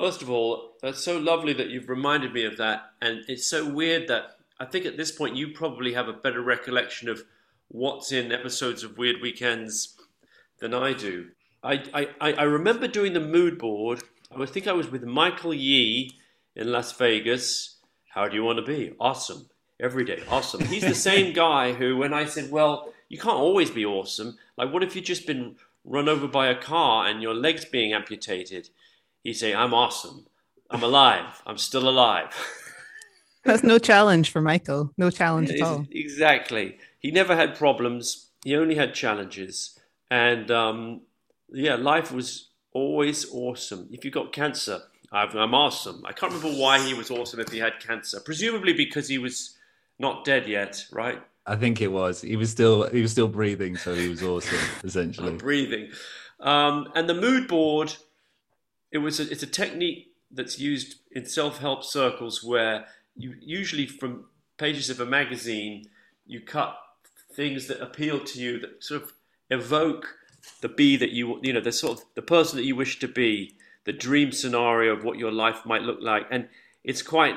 First 0.00 0.22
of 0.22 0.30
all, 0.30 0.76
that's 0.80 1.02
so 1.02 1.18
lovely 1.18 1.52
that 1.54 1.70
you've 1.70 1.88
reminded 1.88 2.32
me 2.32 2.44
of 2.44 2.56
that. 2.58 2.92
And 3.00 3.24
it's 3.28 3.46
so 3.46 3.68
weird 3.68 4.08
that 4.08 4.36
I 4.60 4.64
think 4.64 4.86
at 4.86 4.96
this 4.96 5.10
point 5.10 5.36
you 5.36 5.48
probably 5.52 5.92
have 5.94 6.08
a 6.08 6.12
better 6.12 6.40
recollection 6.40 7.08
of 7.08 7.22
what's 7.68 8.12
in 8.12 8.32
episodes 8.32 8.82
of 8.82 8.98
Weird 8.98 9.20
Weekends 9.20 9.96
than 10.60 10.74
I 10.74 10.92
do. 10.92 11.28
I, 11.62 12.08
I, 12.20 12.32
I 12.32 12.42
remember 12.44 12.88
doing 12.88 13.12
the 13.12 13.20
mood 13.20 13.58
board. 13.58 14.02
I 14.36 14.46
think 14.46 14.66
I 14.66 14.72
was 14.72 14.90
with 14.90 15.02
Michael 15.04 15.54
Yee 15.54 16.12
in 16.54 16.70
Las 16.72 16.92
Vegas. 16.92 17.76
How 18.10 18.28
do 18.28 18.36
you 18.36 18.44
want 18.44 18.58
to 18.58 18.64
be? 18.64 18.94
Awesome. 19.00 19.48
Every 19.80 20.04
day. 20.04 20.22
Awesome. 20.30 20.64
He's 20.64 20.82
the 20.82 20.94
same 21.12 21.32
guy 21.32 21.72
who, 21.72 21.96
when 21.96 22.12
I 22.12 22.24
said, 22.24 22.50
well, 22.50 22.92
you 23.08 23.18
can't 23.18 23.36
always 23.36 23.70
be 23.70 23.84
awesome. 23.84 24.36
Like, 24.56 24.72
what 24.72 24.82
if 24.82 24.94
you've 24.96 25.04
just 25.04 25.26
been 25.26 25.56
run 25.84 26.08
over 26.08 26.26
by 26.26 26.48
a 26.48 26.60
car 26.60 27.06
and 27.06 27.22
your 27.22 27.34
leg's 27.34 27.64
being 27.64 27.92
amputated? 27.92 28.70
He'd 29.24 29.34
say, 29.34 29.54
I'm 29.54 29.74
awesome. 29.74 30.26
I'm 30.70 30.82
alive. 30.82 31.42
I'm 31.46 31.58
still 31.58 31.88
alive. 31.88 32.34
That's 33.44 33.62
no 33.62 33.78
challenge 33.78 34.30
for 34.30 34.40
Michael. 34.40 34.92
No 34.98 35.10
challenge 35.10 35.50
at 35.50 35.62
all. 35.62 35.86
Exactly. 35.90 36.78
He 36.98 37.10
never 37.10 37.34
had 37.34 37.56
problems. 37.56 38.28
He 38.44 38.54
only 38.56 38.74
had 38.74 38.94
challenges. 38.94 39.78
And 40.10 40.50
um, 40.50 41.02
yeah, 41.50 41.76
life 41.76 42.12
was 42.12 42.50
always 42.72 43.26
awesome. 43.32 43.88
If 43.90 44.04
you 44.04 44.10
got 44.10 44.32
cancer, 44.32 44.80
I'm 45.10 45.54
awesome. 45.54 46.02
I 46.06 46.12
can't 46.12 46.32
remember 46.32 46.60
why 46.60 46.80
he 46.80 46.94
was 46.94 47.10
awesome 47.10 47.40
if 47.40 47.50
he 47.50 47.58
had 47.58 47.80
cancer. 47.80 48.20
Presumably 48.20 48.74
because 48.74 49.08
he 49.08 49.18
was 49.18 49.56
not 49.98 50.24
dead 50.24 50.46
yet, 50.46 50.84
right? 50.92 51.22
I 51.46 51.56
think 51.56 51.80
it 51.80 51.88
was. 51.88 52.20
He 52.20 52.36
was 52.36 52.50
still 52.50 52.88
he 52.90 53.00
was 53.00 53.10
still 53.10 53.28
breathing, 53.28 53.76
so 53.76 53.94
he 53.94 54.08
was 54.08 54.22
awesome. 54.22 54.58
essentially, 54.84 55.32
breathing. 55.36 55.90
Um, 56.40 56.88
and 56.94 57.08
the 57.08 57.14
mood 57.14 57.48
board, 57.48 57.96
it 58.90 58.98
was 58.98 59.20
a, 59.20 59.30
it's 59.30 59.42
a 59.42 59.46
technique 59.46 60.12
that's 60.30 60.58
used 60.58 60.96
in 61.12 61.24
self 61.24 61.58
help 61.58 61.84
circles 61.84 62.42
where 62.42 62.86
you 63.16 63.34
usually 63.40 63.86
from 63.86 64.24
pages 64.56 64.90
of 64.90 65.00
a 65.00 65.06
magazine 65.06 65.86
you 66.26 66.40
cut 66.40 66.76
things 67.32 67.66
that 67.66 67.80
appeal 67.80 68.20
to 68.20 68.40
you 68.40 68.58
that 68.58 68.82
sort 68.82 69.02
of 69.02 69.12
evoke 69.50 70.16
the 70.60 70.68
be 70.68 70.96
that 70.96 71.10
you 71.10 71.40
you 71.42 71.52
know 71.52 71.60
the 71.60 71.72
sort 71.72 71.98
of 71.98 72.04
the 72.14 72.22
person 72.22 72.56
that 72.56 72.64
you 72.64 72.76
wish 72.76 72.98
to 72.98 73.08
be 73.08 73.54
the 73.88 73.92
dream 73.94 74.30
scenario 74.32 74.92
of 74.92 75.02
what 75.02 75.16
your 75.16 75.32
life 75.32 75.64
might 75.64 75.80
look 75.80 75.98
like. 76.02 76.26
And 76.30 76.46
it's 76.84 77.00
quite 77.00 77.36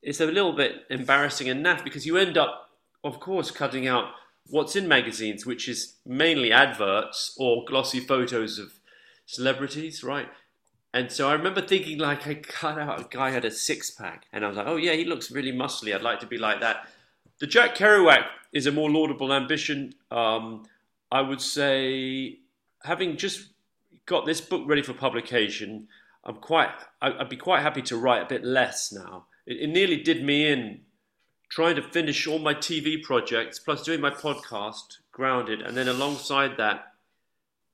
it's 0.00 0.20
a 0.20 0.26
little 0.26 0.52
bit 0.52 0.84
embarrassing 0.90 1.48
and 1.48 1.66
naff 1.66 1.82
because 1.82 2.06
you 2.06 2.16
end 2.16 2.38
up 2.38 2.70
of 3.02 3.18
course 3.18 3.50
cutting 3.50 3.88
out 3.88 4.12
what's 4.48 4.76
in 4.76 4.86
magazines 4.86 5.44
which 5.44 5.68
is 5.68 5.94
mainly 6.06 6.52
adverts 6.52 7.34
or 7.36 7.64
glossy 7.64 7.98
photos 7.98 8.60
of 8.60 8.72
celebrities 9.26 10.04
right 10.04 10.28
and 10.94 11.10
so 11.10 11.28
I 11.28 11.32
remember 11.34 11.62
thinking 11.62 11.98
like 11.98 12.26
I 12.26 12.34
cut 12.34 12.78
out 12.78 13.00
a 13.00 13.06
guy 13.08 13.30
had 13.30 13.44
a 13.44 13.50
six 13.50 13.90
pack 13.90 14.26
and 14.32 14.44
I 14.44 14.48
was 14.48 14.56
like 14.56 14.66
oh 14.66 14.76
yeah 14.76 14.92
he 14.92 15.04
looks 15.04 15.30
really 15.30 15.52
muscly. 15.52 15.94
I'd 15.94 16.02
like 16.02 16.20
to 16.20 16.26
be 16.26 16.38
like 16.38 16.60
that. 16.60 16.88
The 17.38 17.46
Jack 17.46 17.74
Kerouac 17.76 18.24
is 18.52 18.66
a 18.66 18.72
more 18.72 18.90
laudable 18.90 19.32
ambition. 19.32 19.94
Um, 20.10 20.64
I 21.10 21.20
would 21.20 21.40
say, 21.40 22.38
having 22.84 23.16
just 23.16 23.48
got 24.06 24.26
this 24.26 24.40
book 24.40 24.62
ready 24.66 24.82
for 24.82 24.92
publication, 24.92 25.88
I'm 26.24 26.36
quite, 26.36 26.70
I'd 27.00 27.28
be 27.28 27.36
quite 27.36 27.62
happy 27.62 27.82
to 27.82 27.96
write 27.96 28.22
a 28.22 28.26
bit 28.26 28.44
less 28.44 28.92
now. 28.92 29.26
It, 29.46 29.58
it 29.62 29.66
nearly 29.68 29.96
did 29.96 30.24
me 30.24 30.50
in 30.50 30.82
trying 31.48 31.76
to 31.76 31.82
finish 31.82 32.26
all 32.26 32.38
my 32.38 32.54
TV 32.54 33.02
projects, 33.02 33.58
plus 33.58 33.82
doing 33.82 34.00
my 34.00 34.10
podcast, 34.10 34.98
grounded, 35.10 35.60
and 35.60 35.76
then 35.76 35.88
alongside 35.88 36.56
that, 36.56 36.94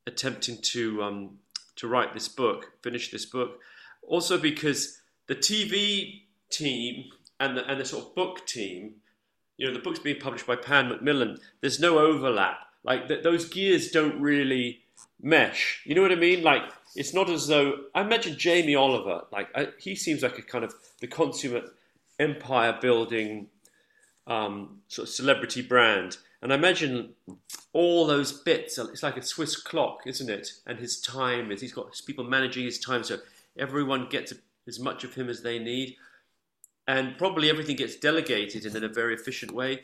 attempting 0.06 0.58
to 0.62 1.02
um, 1.02 1.38
to 1.78 1.88
write 1.88 2.14
this 2.14 2.28
book, 2.28 2.72
finish 2.82 3.10
this 3.10 3.24
book. 3.24 3.58
Also 4.06 4.38
because 4.38 5.00
the 5.26 5.34
TV 5.34 6.22
team 6.50 7.04
and 7.40 7.56
the 7.56 7.64
and 7.66 7.80
the 7.80 7.84
sort 7.84 8.04
of 8.04 8.14
book 8.14 8.46
team, 8.46 8.96
you 9.56 9.66
know, 9.66 9.72
the 9.72 9.80
book's 9.80 9.98
being 9.98 10.20
published 10.20 10.46
by 10.46 10.56
Pan 10.56 10.88
Macmillan. 10.88 11.38
There's 11.60 11.80
no 11.80 11.98
overlap. 11.98 12.58
Like 12.84 13.08
th- 13.08 13.22
those 13.22 13.48
gears 13.48 13.90
don't 13.90 14.20
really 14.20 14.80
mesh. 15.20 15.82
You 15.84 15.94
know 15.94 16.02
what 16.02 16.12
I 16.12 16.16
mean? 16.16 16.42
Like 16.42 16.62
it's 16.94 17.14
not 17.14 17.30
as 17.30 17.46
though 17.46 17.74
I 17.94 18.02
imagine 18.02 18.36
Jamie 18.36 18.74
Oliver. 18.74 19.22
Like 19.32 19.48
I, 19.54 19.68
he 19.78 19.94
seems 19.94 20.22
like 20.22 20.38
a 20.38 20.42
kind 20.42 20.64
of 20.64 20.74
the 21.00 21.06
consummate 21.06 21.70
empire 22.18 22.76
building 22.80 23.48
um, 24.26 24.80
sort 24.88 25.08
of 25.08 25.14
celebrity 25.14 25.62
brand. 25.62 26.18
And 26.40 26.52
I 26.52 26.56
imagine 26.56 27.14
all 27.72 28.06
those 28.06 28.32
bits. 28.32 28.78
It's 28.78 29.02
like 29.02 29.16
a 29.16 29.22
Swiss 29.22 29.56
clock, 29.56 30.00
isn't 30.06 30.30
it? 30.30 30.52
And 30.66 30.78
his 30.78 31.00
time 31.00 31.50
is 31.50 31.60
he's 31.60 31.72
got 31.72 32.00
people 32.06 32.24
managing 32.24 32.64
his 32.64 32.78
time, 32.78 33.02
so 33.02 33.18
everyone 33.58 34.08
gets 34.08 34.32
as 34.66 34.78
much 34.78 35.02
of 35.02 35.14
him 35.14 35.28
as 35.28 35.42
they 35.42 35.58
need. 35.58 35.96
And 36.86 37.18
probably 37.18 37.50
everything 37.50 37.76
gets 37.76 37.96
delegated 37.96 38.64
in 38.64 38.82
a 38.82 38.88
very 38.88 39.14
efficient 39.14 39.52
way. 39.52 39.82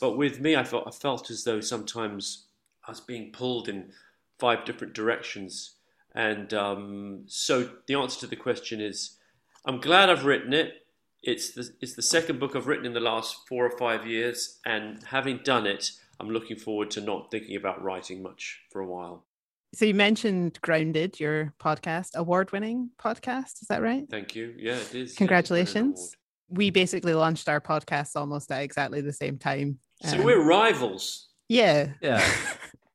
But 0.00 0.16
with 0.16 0.40
me, 0.40 0.56
I 0.56 0.64
felt 0.64 0.86
I 0.86 0.90
felt 0.90 1.30
as 1.30 1.44
though 1.44 1.60
sometimes 1.60 2.46
I 2.86 2.90
was 2.90 3.00
being 3.00 3.30
pulled 3.30 3.68
in 3.68 3.92
five 4.38 4.64
different 4.64 4.94
directions. 4.94 5.74
And 6.12 6.52
um, 6.54 7.22
so 7.26 7.70
the 7.86 7.94
answer 7.94 8.20
to 8.20 8.26
the 8.26 8.36
question 8.36 8.80
is, 8.80 9.16
I'm 9.64 9.80
glad 9.80 10.10
I've 10.10 10.24
written 10.24 10.52
it. 10.52 10.86
It's 11.22 11.52
the 11.52 11.70
it's 11.80 11.94
the 11.94 12.02
second 12.02 12.40
book 12.40 12.56
I've 12.56 12.66
written 12.66 12.86
in 12.86 12.94
the 12.94 13.00
last 13.00 13.46
four 13.48 13.66
or 13.66 13.76
five 13.76 14.06
years, 14.06 14.58
and 14.64 15.02
having 15.04 15.40
done 15.44 15.66
it, 15.66 15.90
I'm 16.18 16.30
looking 16.30 16.56
forward 16.56 16.90
to 16.92 17.00
not 17.00 17.30
thinking 17.30 17.56
about 17.56 17.82
writing 17.82 18.22
much 18.22 18.60
for 18.70 18.80
a 18.80 18.86
while. 18.86 19.26
So 19.74 19.84
you 19.84 19.94
mentioned 19.94 20.58
Grounded, 20.62 21.20
your 21.20 21.54
podcast, 21.60 22.16
award-winning 22.16 22.90
podcast. 22.98 23.62
Is 23.62 23.68
that 23.68 23.82
right? 23.82 24.04
Thank 24.10 24.34
you. 24.34 24.54
Yeah, 24.58 24.76
it 24.76 24.94
is. 24.94 25.14
Congratulations. 25.14 26.16
we 26.48 26.70
basically 26.70 27.14
launched 27.14 27.48
our 27.48 27.60
podcast 27.60 28.16
almost 28.16 28.50
at 28.50 28.62
exactly 28.62 29.00
the 29.00 29.12
same 29.12 29.38
time. 29.38 29.78
So 30.02 30.18
um, 30.18 30.24
we're 30.24 30.42
rivals. 30.42 31.28
Yeah. 31.48 31.92
Yeah. 32.00 32.26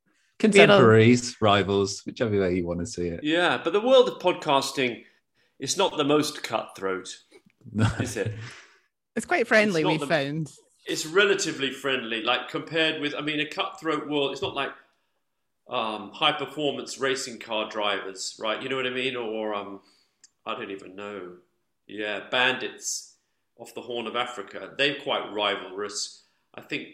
Contemporaries, 0.40 1.38
rivals, 1.40 2.02
whichever 2.06 2.38
way 2.40 2.56
you 2.56 2.68
want 2.68 2.82
to 2.82 2.86
see 2.86 3.08
it. 3.08 3.22
Yeah, 3.24 3.60
but 3.64 3.72
the 3.72 3.80
world 3.80 4.10
of 4.10 4.20
podcasting 4.20 5.04
is 5.60 5.78
not 5.78 5.96
the 5.96 6.04
most 6.04 6.44
cutthroat. 6.44 7.08
No. 7.72 7.86
Is 8.00 8.18
it? 8.18 8.34
It's 9.16 9.26
quite 9.26 9.48
friendly, 9.48 9.86
we 9.86 9.98
the, 9.98 10.08
found. 10.08 10.52
It's 10.86 11.06
relatively 11.06 11.72
friendly, 11.72 12.22
like 12.22 12.50
compared 12.50 13.02
with, 13.02 13.16
I 13.16 13.22
mean, 13.22 13.40
a 13.40 13.46
cutthroat 13.46 14.10
world, 14.10 14.32
it's 14.32 14.42
not 14.42 14.54
like 14.54 14.72
um, 15.70 16.12
high 16.12 16.34
performance 16.34 17.00
racing 17.00 17.40
car 17.40 17.70
drivers, 17.70 18.38
right? 18.40 18.62
You 18.62 18.70
know 18.70 18.76
what 18.76 18.86
I 18.86 18.92
mean? 18.92 19.16
Or, 19.16 19.54
um, 19.56 19.80
I 20.46 20.54
don't 20.56 20.72
even 20.72 20.96
know. 20.96 21.34
Yeah, 21.88 22.22
bandits 22.30 23.14
off 23.58 23.74
the 23.74 23.82
Horn 23.82 24.08
of 24.08 24.16
Africa. 24.16 24.72
They're 24.78 25.00
quite 25.02 25.24
rivalrous. 25.32 26.22
I 26.54 26.62
think 26.62 26.88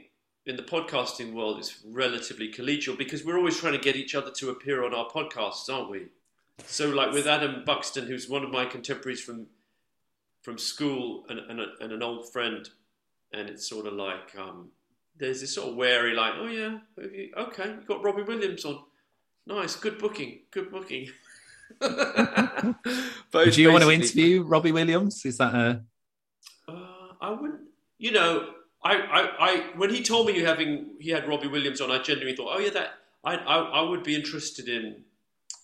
in 0.46 0.56
the 0.56 0.64
podcasting 0.64 1.34
world, 1.34 1.60
it's 1.60 1.80
relatively 1.86 2.52
collegial 2.52 2.98
because 2.98 3.24
we're 3.24 3.38
always 3.38 3.58
trying 3.58 3.74
to 3.74 3.80
get 3.80 3.96
each 3.96 4.16
other 4.16 4.32
to 4.32 4.50
appear 4.50 4.84
on 4.84 4.94
our 4.94 5.08
podcasts, 5.10 5.70
aren't 5.72 5.90
we? 5.90 6.08
So, 6.66 6.90
like 6.90 7.12
with 7.12 7.28
Adam 7.28 7.64
Buxton, 7.66 8.08
who's 8.08 8.30
one 8.30 8.44
of 8.44 8.52
my 8.52 8.66
contemporaries 8.66 9.22
from 9.22 9.48
from 10.42 10.58
school 10.58 11.26
and, 11.30 11.40
and, 11.40 11.60
a, 11.60 11.68
and 11.82 11.92
an 11.92 12.04
old 12.04 12.32
friend, 12.32 12.68
and 13.34 13.50
it's 13.50 13.68
sort 13.68 13.86
of 13.86 13.94
like 13.94 14.36
um, 14.38 14.70
there's 15.18 15.42
this 15.42 15.56
sort 15.56 15.70
of 15.70 15.76
wary, 15.76 16.14
like, 16.14 16.34
oh 16.38 16.48
yeah, 16.48 16.80
okay, 17.38 17.70
you 17.70 17.86
got 17.88 18.04
Robbie 18.04 18.24
Williams 18.24 18.66
on, 18.66 18.80
nice, 19.46 19.76
good 19.76 19.98
booking, 20.00 20.40
good 20.52 20.72
booking. 20.72 21.10
but 21.80 23.54
Do 23.54 23.62
you 23.62 23.72
want 23.72 23.84
to 23.84 23.92
interview 23.92 24.44
Robbie 24.44 24.72
Williams? 24.72 25.26
Is 25.26 25.38
that 25.38 25.54
a? 25.54 25.84
Uh, 26.68 27.14
I 27.22 27.30
wouldn't. 27.30 27.62
You 27.98 28.12
know, 28.12 28.50
I, 28.84 28.96
I, 28.96 29.30
I, 29.40 29.64
when 29.78 29.90
he 29.90 30.04
told 30.04 30.28
me 30.28 30.36
you 30.36 30.46
having 30.46 30.96
he 31.00 31.12
had 31.12 31.28
Robbie 31.28 31.48
Williams 31.48 31.82
on, 31.82 31.92
I 31.92 32.02
genuinely 32.02 32.36
thought, 32.36 32.56
oh 32.56 32.60
yeah, 32.60 32.72
that 32.72 32.94
I, 33.24 33.36
I, 33.36 33.58
I 33.58 33.82
would 33.82 34.04
be 34.04 34.16
interested 34.16 34.68
in 34.68 35.04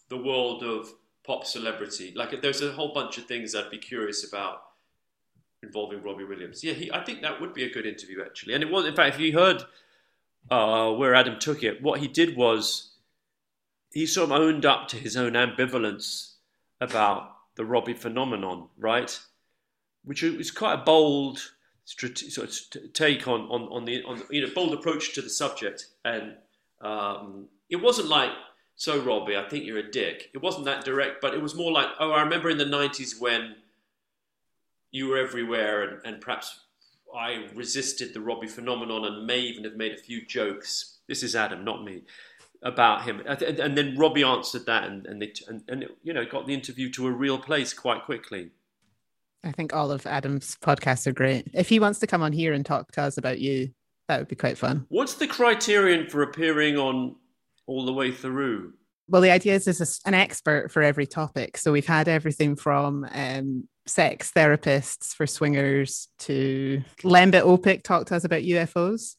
the 0.09 0.17
world 0.17 0.63
of 0.63 0.89
pop 1.25 1.45
celebrity. 1.45 2.13
Like, 2.15 2.41
there's 2.41 2.61
a 2.61 2.71
whole 2.71 2.93
bunch 2.93 3.17
of 3.17 3.25
things 3.25 3.55
I'd 3.55 3.69
be 3.69 3.77
curious 3.77 4.27
about 4.27 4.61
involving 5.63 6.01
Robbie 6.03 6.23
Williams. 6.23 6.63
Yeah, 6.63 6.73
he, 6.73 6.91
I 6.91 7.03
think 7.03 7.21
that 7.21 7.41
would 7.41 7.53
be 7.53 7.63
a 7.63 7.71
good 7.71 7.85
interview 7.85 8.23
actually. 8.23 8.53
And 8.53 8.63
it 8.63 8.69
was, 8.69 8.85
in 8.85 8.95
fact, 8.95 9.15
if 9.15 9.21
you 9.21 9.33
heard 9.33 9.63
uh, 10.49 10.91
where 10.91 11.15
Adam 11.15 11.39
took 11.39 11.63
it, 11.63 11.81
what 11.81 11.99
he 11.99 12.07
did 12.07 12.37
was 12.37 12.91
he 13.91 14.05
sort 14.05 14.31
of 14.31 14.39
owned 14.39 14.65
up 14.65 14.87
to 14.89 14.97
his 14.97 15.17
own 15.17 15.33
ambivalence 15.33 16.33
about 16.79 17.35
the 17.55 17.65
Robbie 17.65 17.93
phenomenon, 17.93 18.67
right? 18.77 19.19
Which 20.03 20.21
was 20.21 20.51
quite 20.51 20.73
a 20.73 20.83
bold 20.83 21.51
sort 21.85 22.45
of 22.75 22.93
take 22.93 23.27
on, 23.27 23.41
on, 23.41 23.63
on 23.71 23.85
the 23.85 24.03
on 24.03 24.21
you 24.29 24.45
know 24.45 24.53
bold 24.53 24.73
approach 24.73 25.13
to 25.15 25.21
the 25.21 25.29
subject, 25.29 25.87
and 26.05 26.35
um, 26.81 27.47
it 27.69 27.77
wasn't 27.77 28.07
like 28.07 28.31
so 28.75 28.99
Robbie, 29.01 29.35
I 29.37 29.49
think 29.49 29.65
you're 29.65 29.79
a 29.79 29.91
dick. 29.91 30.29
It 30.33 30.41
wasn't 30.41 30.65
that 30.65 30.85
direct, 30.85 31.21
but 31.21 31.33
it 31.33 31.41
was 31.41 31.55
more 31.55 31.71
like, 31.71 31.87
oh, 31.99 32.11
I 32.11 32.21
remember 32.21 32.49
in 32.49 32.57
the 32.57 32.65
'90s 32.65 33.19
when 33.19 33.55
you 34.91 35.07
were 35.07 35.17
everywhere, 35.17 35.83
and, 35.83 36.05
and 36.05 36.21
perhaps 36.21 36.59
I 37.15 37.47
resisted 37.55 38.13
the 38.13 38.21
Robbie 38.21 38.47
phenomenon 38.47 39.05
and 39.05 39.25
may 39.25 39.39
even 39.39 39.63
have 39.63 39.75
made 39.75 39.93
a 39.93 39.97
few 39.97 40.25
jokes. 40.25 40.99
This 41.07 41.23
is 41.23 41.35
Adam, 41.35 41.63
not 41.63 41.83
me, 41.83 42.03
about 42.61 43.03
him. 43.03 43.21
And 43.25 43.77
then 43.77 43.97
Robbie 43.97 44.23
answered 44.23 44.65
that, 44.65 44.83
and 44.85 45.05
and, 45.05 45.21
they, 45.21 45.33
and, 45.47 45.63
and 45.67 45.83
it, 45.83 45.97
you 46.03 46.13
know 46.13 46.25
got 46.25 46.47
the 46.47 46.53
interview 46.53 46.89
to 46.91 47.07
a 47.07 47.11
real 47.11 47.37
place 47.37 47.73
quite 47.73 48.03
quickly. 48.05 48.51
I 49.43 49.51
think 49.51 49.73
all 49.73 49.91
of 49.91 50.05
Adam's 50.05 50.57
podcasts 50.61 51.07
are 51.07 51.13
great. 51.13 51.47
If 51.53 51.69
he 51.69 51.79
wants 51.79 51.99
to 51.99 52.07
come 52.07 52.23
on 52.23 52.33
here 52.33 52.53
and 52.53 52.65
talk 52.65 52.91
to 52.93 53.01
us 53.01 53.17
about 53.17 53.39
you, 53.39 53.71
that 54.07 54.19
would 54.19 54.27
be 54.27 54.35
quite 54.35 54.57
fun. 54.57 54.85
What's 54.89 55.13
the 55.13 55.27
criterion 55.27 56.09
for 56.09 56.23
appearing 56.23 56.77
on 56.77 57.15
all 57.65 57.85
the 57.85 57.93
way 57.93 58.11
through? 58.11 58.73
Well, 59.09 59.21
the 59.21 59.31
idea 59.31 59.55
is 59.55 59.65
there's 59.65 60.01
an 60.05 60.13
expert 60.13 60.71
for 60.71 60.81
every 60.81 61.07
topic. 61.07 61.57
So 61.57 61.71
we've 61.71 61.87
had 61.87 62.07
everything 62.07 62.55
from 62.55 63.07
um, 63.11 63.67
sex 63.85 64.31
therapists 64.35 65.13
for 65.13 65.25
swingers 65.25 66.09
to 66.19 66.83
Lembit 67.03 67.43
Öpik 67.43 67.83
talked 67.83 68.09
to 68.09 68.15
us 68.15 68.25
about 68.25 68.41
UFOs. 68.41 69.15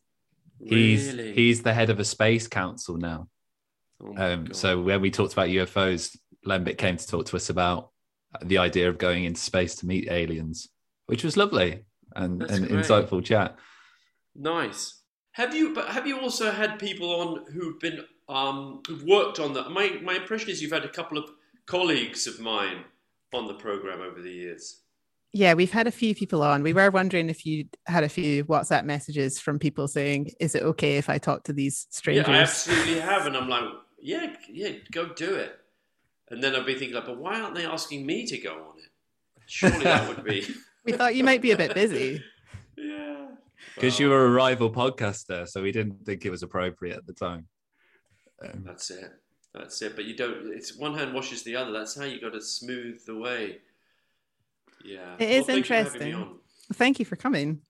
He's 0.63 1.15
really? 1.15 1.33
he's 1.33 1.63
the 1.63 1.73
head 1.73 1.91
of 1.91 2.01
a 2.01 2.05
space 2.05 2.49
council 2.49 2.97
now. 2.97 3.29
Oh 4.03 4.15
um, 4.17 4.53
so 4.53 4.81
when 4.81 5.01
we 5.01 5.11
talked 5.11 5.33
about 5.33 5.49
UFOs, 5.49 6.17
Lembit 6.45 6.79
came 6.79 6.97
to 6.97 7.07
talk 7.07 7.27
to 7.27 7.37
us 7.37 7.51
about 7.51 7.91
the 8.43 8.59
idea 8.59 8.89
of 8.89 8.99
going 8.99 9.25
into 9.25 9.41
space 9.41 9.77
to 9.77 9.87
meet 9.87 10.11
aliens, 10.11 10.69
which 11.07 11.25
was 11.25 11.37
lovely 11.37 11.85
and 12.15 12.43
an 12.43 12.67
insightful 12.67 13.25
chat. 13.25 13.57
Nice. 14.35 15.03
Have 15.33 15.55
you? 15.55 15.75
But 15.75 15.89
have 15.89 16.07
you 16.07 16.21
also 16.21 16.51
had 16.51 16.79
people 16.79 17.11
on 17.21 17.53
who've 17.53 17.79
been 17.81 18.05
um, 18.29 18.83
who've 18.87 19.05
worked 19.05 19.39
on 19.39 19.53
that? 19.55 19.71
My 19.71 19.99
my 20.03 20.17
impression 20.17 20.51
is 20.51 20.63
you've 20.63 20.73
had 20.73 20.85
a 20.85 20.89
couple 20.89 21.19
of 21.19 21.31
colleagues 21.67 22.27
of 22.27 22.41
mine 22.41 22.85
on 23.33 23.47
the 23.47 23.55
program 23.55 24.01
over 24.01 24.21
the 24.21 24.31
years? 24.31 24.81
Yeah, 25.33 25.55
we've 25.55 25.71
had 25.71 25.87
a 25.87 25.91
few 25.91 26.15
people 26.15 26.43
on. 26.43 26.63
We 26.63 26.73
were 26.73 26.91
wondering 26.91 27.29
if 27.29 27.45
you 27.45 27.67
had 27.87 28.03
a 28.03 28.09
few 28.09 28.45
WhatsApp 28.47 28.85
messages 28.85 29.39
from 29.39 29.59
people 29.59 29.87
saying, 29.87 30.33
"Is 30.41 30.55
it 30.55 30.63
okay 30.63 30.97
if 30.97 31.11
I 31.11 31.19
talk 31.19 31.45
to 31.45 31.53
these 31.53 31.87
strangers?" 31.91 32.29
Yeah, 32.29 32.35
I 32.35 32.41
absolutely 32.41 33.01
have, 33.01 33.27
and 33.27 33.37
I'm 33.37 33.49
like, 33.49 33.65
"Yeah, 34.01 34.35
yeah, 34.49 34.73
go 34.91 35.13
do 35.13 35.35
it." 35.35 35.59
And 36.31 36.43
then 36.43 36.55
I'd 36.57 36.67
be 36.67 36.75
thinking, 36.75 36.95
like, 36.95 37.07
"But 37.07 37.19
why 37.19 37.41
aren't 37.41 37.55
they 37.55 37.67
asking 37.67 38.07
me 38.07 38.27
to 38.27 38.39
go 38.39 38.53
on 38.53 38.79
it? 38.79 38.91
Surely 39.47 39.85
that 39.85 40.09
would 40.09 40.25
be." 40.25 40.47
we 40.85 40.93
thought 40.93 41.15
you 41.15 41.25
might 41.25 41.43
be 41.43 41.51
a 41.51 41.57
bit 41.57 41.75
busy. 41.75 42.23
yeah, 42.77 43.27
because 43.75 43.95
well, 43.95 44.01
you 44.01 44.09
were 44.09 44.27
a 44.27 44.31
rival 44.31 44.71
podcaster, 44.71 45.47
so 45.47 45.63
we 45.63 45.73
didn't 45.73 46.07
think 46.07 46.25
it 46.25 46.31
was 46.31 46.43
appropriate 46.43 46.97
at 46.97 47.07
the 47.07 47.13
time. 47.13 47.47
Um, 48.43 48.63
that's 48.67 48.91
it. 48.91 49.13
That's 49.55 49.81
it. 49.83 49.97
But 49.97 50.05
you 50.05 50.17
don't. 50.17 50.53
It's 50.53 50.77
one 50.77 50.95
hand 50.95 51.15
washes 51.15 51.43
the 51.43 51.57
other. 51.57 51.73
That's 51.73 51.99
how 51.99 52.05
you 52.05 52.21
got 52.21 52.33
to 52.33 52.41
smooth 52.41 53.05
the 53.07 53.17
way. 53.17 53.59
Yeah, 54.85 55.17
it 55.19 55.31
is 55.31 55.49
well, 55.49 55.57
interesting. 55.57 56.39
Thank 56.75 56.99
you 56.99 57.05
for 57.05 57.17
coming. 57.17 57.63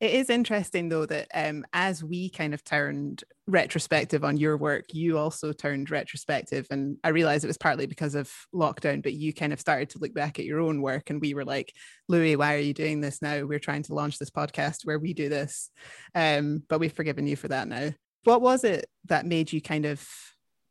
It 0.00 0.12
is 0.12 0.30
interesting 0.30 0.88
though 0.88 1.04
that 1.04 1.28
um, 1.34 1.66
as 1.74 2.02
we 2.02 2.30
kind 2.30 2.54
of 2.54 2.64
turned 2.64 3.22
retrospective 3.46 4.24
on 4.24 4.38
your 4.38 4.56
work, 4.56 4.86
you 4.94 5.18
also 5.18 5.52
turned 5.52 5.90
retrospective, 5.90 6.66
and 6.70 6.96
I 7.04 7.10
realized 7.10 7.44
it 7.44 7.48
was 7.48 7.58
partly 7.58 7.84
because 7.84 8.14
of 8.14 8.32
lockdown. 8.54 9.02
But 9.02 9.12
you 9.12 9.34
kind 9.34 9.52
of 9.52 9.60
started 9.60 9.90
to 9.90 9.98
look 9.98 10.14
back 10.14 10.38
at 10.38 10.46
your 10.46 10.60
own 10.60 10.80
work, 10.80 11.10
and 11.10 11.20
we 11.20 11.34
were 11.34 11.44
like, 11.44 11.74
"Louis, 12.08 12.36
why 12.36 12.54
are 12.54 12.60
you 12.60 12.72
doing 12.72 13.02
this 13.02 13.20
now? 13.20 13.44
We're 13.44 13.58
trying 13.58 13.82
to 13.84 13.94
launch 13.94 14.18
this 14.18 14.30
podcast 14.30 14.86
where 14.86 14.98
we 14.98 15.12
do 15.12 15.28
this." 15.28 15.68
Um, 16.14 16.62
but 16.70 16.80
we've 16.80 16.92
forgiven 16.92 17.26
you 17.26 17.36
for 17.36 17.48
that 17.48 17.68
now. 17.68 17.90
What 18.24 18.42
was 18.42 18.64
it 18.64 18.86
that 19.06 19.26
made 19.26 19.52
you 19.52 19.60
kind 19.60 19.86
of 19.86 20.06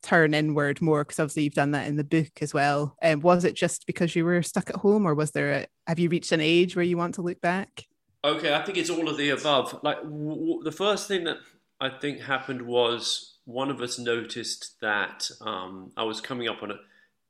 turn 0.01 0.33
inward 0.33 0.81
more 0.81 1.03
because 1.03 1.19
obviously 1.19 1.43
you've 1.43 1.53
done 1.53 1.71
that 1.71 1.85
in 1.85 1.97
the 1.97 2.05
book 2.05 2.31
as 2.39 2.53
well 2.53 2.95
and 3.01 3.15
um, 3.15 3.19
was 3.19 3.43
it 3.43 3.53
just 3.53 3.85
because 3.85 4.15
you 4.15 4.23
were 4.23 4.41
stuck 4.41 4.69
at 4.69 4.77
home 4.77 5.05
or 5.05 5.13
was 5.13 5.31
there 5.31 5.51
a 5.51 5.65
have 5.87 5.99
you 5.99 6.07
reached 6.07 6.31
an 6.31 6.39
age 6.39 6.73
where 6.73 6.85
you 6.85 6.95
want 6.95 7.13
to 7.13 7.21
look 7.21 7.41
back 7.41 7.85
okay 8.23 8.53
i 8.53 8.63
think 8.63 8.77
it's 8.77 8.89
all 8.89 9.09
of 9.09 9.17
the 9.17 9.29
above 9.29 9.77
like 9.83 10.01
w- 10.01 10.29
w- 10.29 10.63
the 10.63 10.71
first 10.71 11.05
thing 11.05 11.25
that 11.25 11.35
I 11.81 11.89
think 11.89 12.21
happened 12.21 12.63
was 12.63 13.37
one 13.45 13.69
of 13.69 13.81
us 13.81 13.97
noticed 13.97 14.79
that 14.81 15.29
um, 15.41 15.91
I 15.95 16.03
was 16.03 16.19
coming 16.19 16.47
up 16.47 16.61
on 16.61 16.71
a 16.71 16.79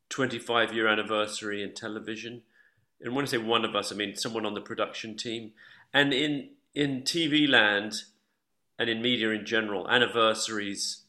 25 0.10 0.74
year 0.74 0.88
anniversary 0.88 1.62
in 1.62 1.74
television. 1.74 2.42
And 3.00 3.16
when 3.16 3.26
I 3.26 3.28
say 3.28 3.38
one 3.38 3.64
of 3.64 3.76
us, 3.76 3.92
I 3.92 3.96
mean 3.96 4.16
someone 4.16 4.46
on 4.46 4.56
the 4.56 4.62
production 4.62 5.16
team. 5.16 5.52
And 5.94 6.14
in, 6.14 6.50
in 6.74 7.04
TV 7.04 7.48
land 7.48 8.04
and 8.80 8.90
in 8.90 9.02
media 9.02 9.30
in 9.32 9.46
general, 9.46 9.88
anniversaries 9.90 11.04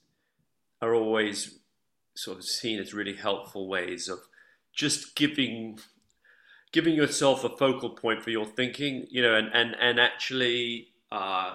are 0.83 0.95
always 0.95 1.61
sort 2.15 2.37
of 2.37 2.45
seen 2.45 2.81
as 2.81 2.93
really 2.93 3.15
helpful 3.15 3.69
ways 3.69 4.09
of 4.09 4.19
just 4.75 5.15
giving 5.15 5.79
giving 6.73 6.95
yourself 6.95 7.45
a 7.45 7.49
focal 7.49 7.91
point 7.91 8.23
for 8.23 8.31
your 8.31 8.45
thinking, 8.45 9.07
you 9.09 9.23
know, 9.23 9.35
and 9.35 9.49
and 9.55 9.77
and 9.81 10.01
actually 10.01 10.89
uh, 11.13 11.55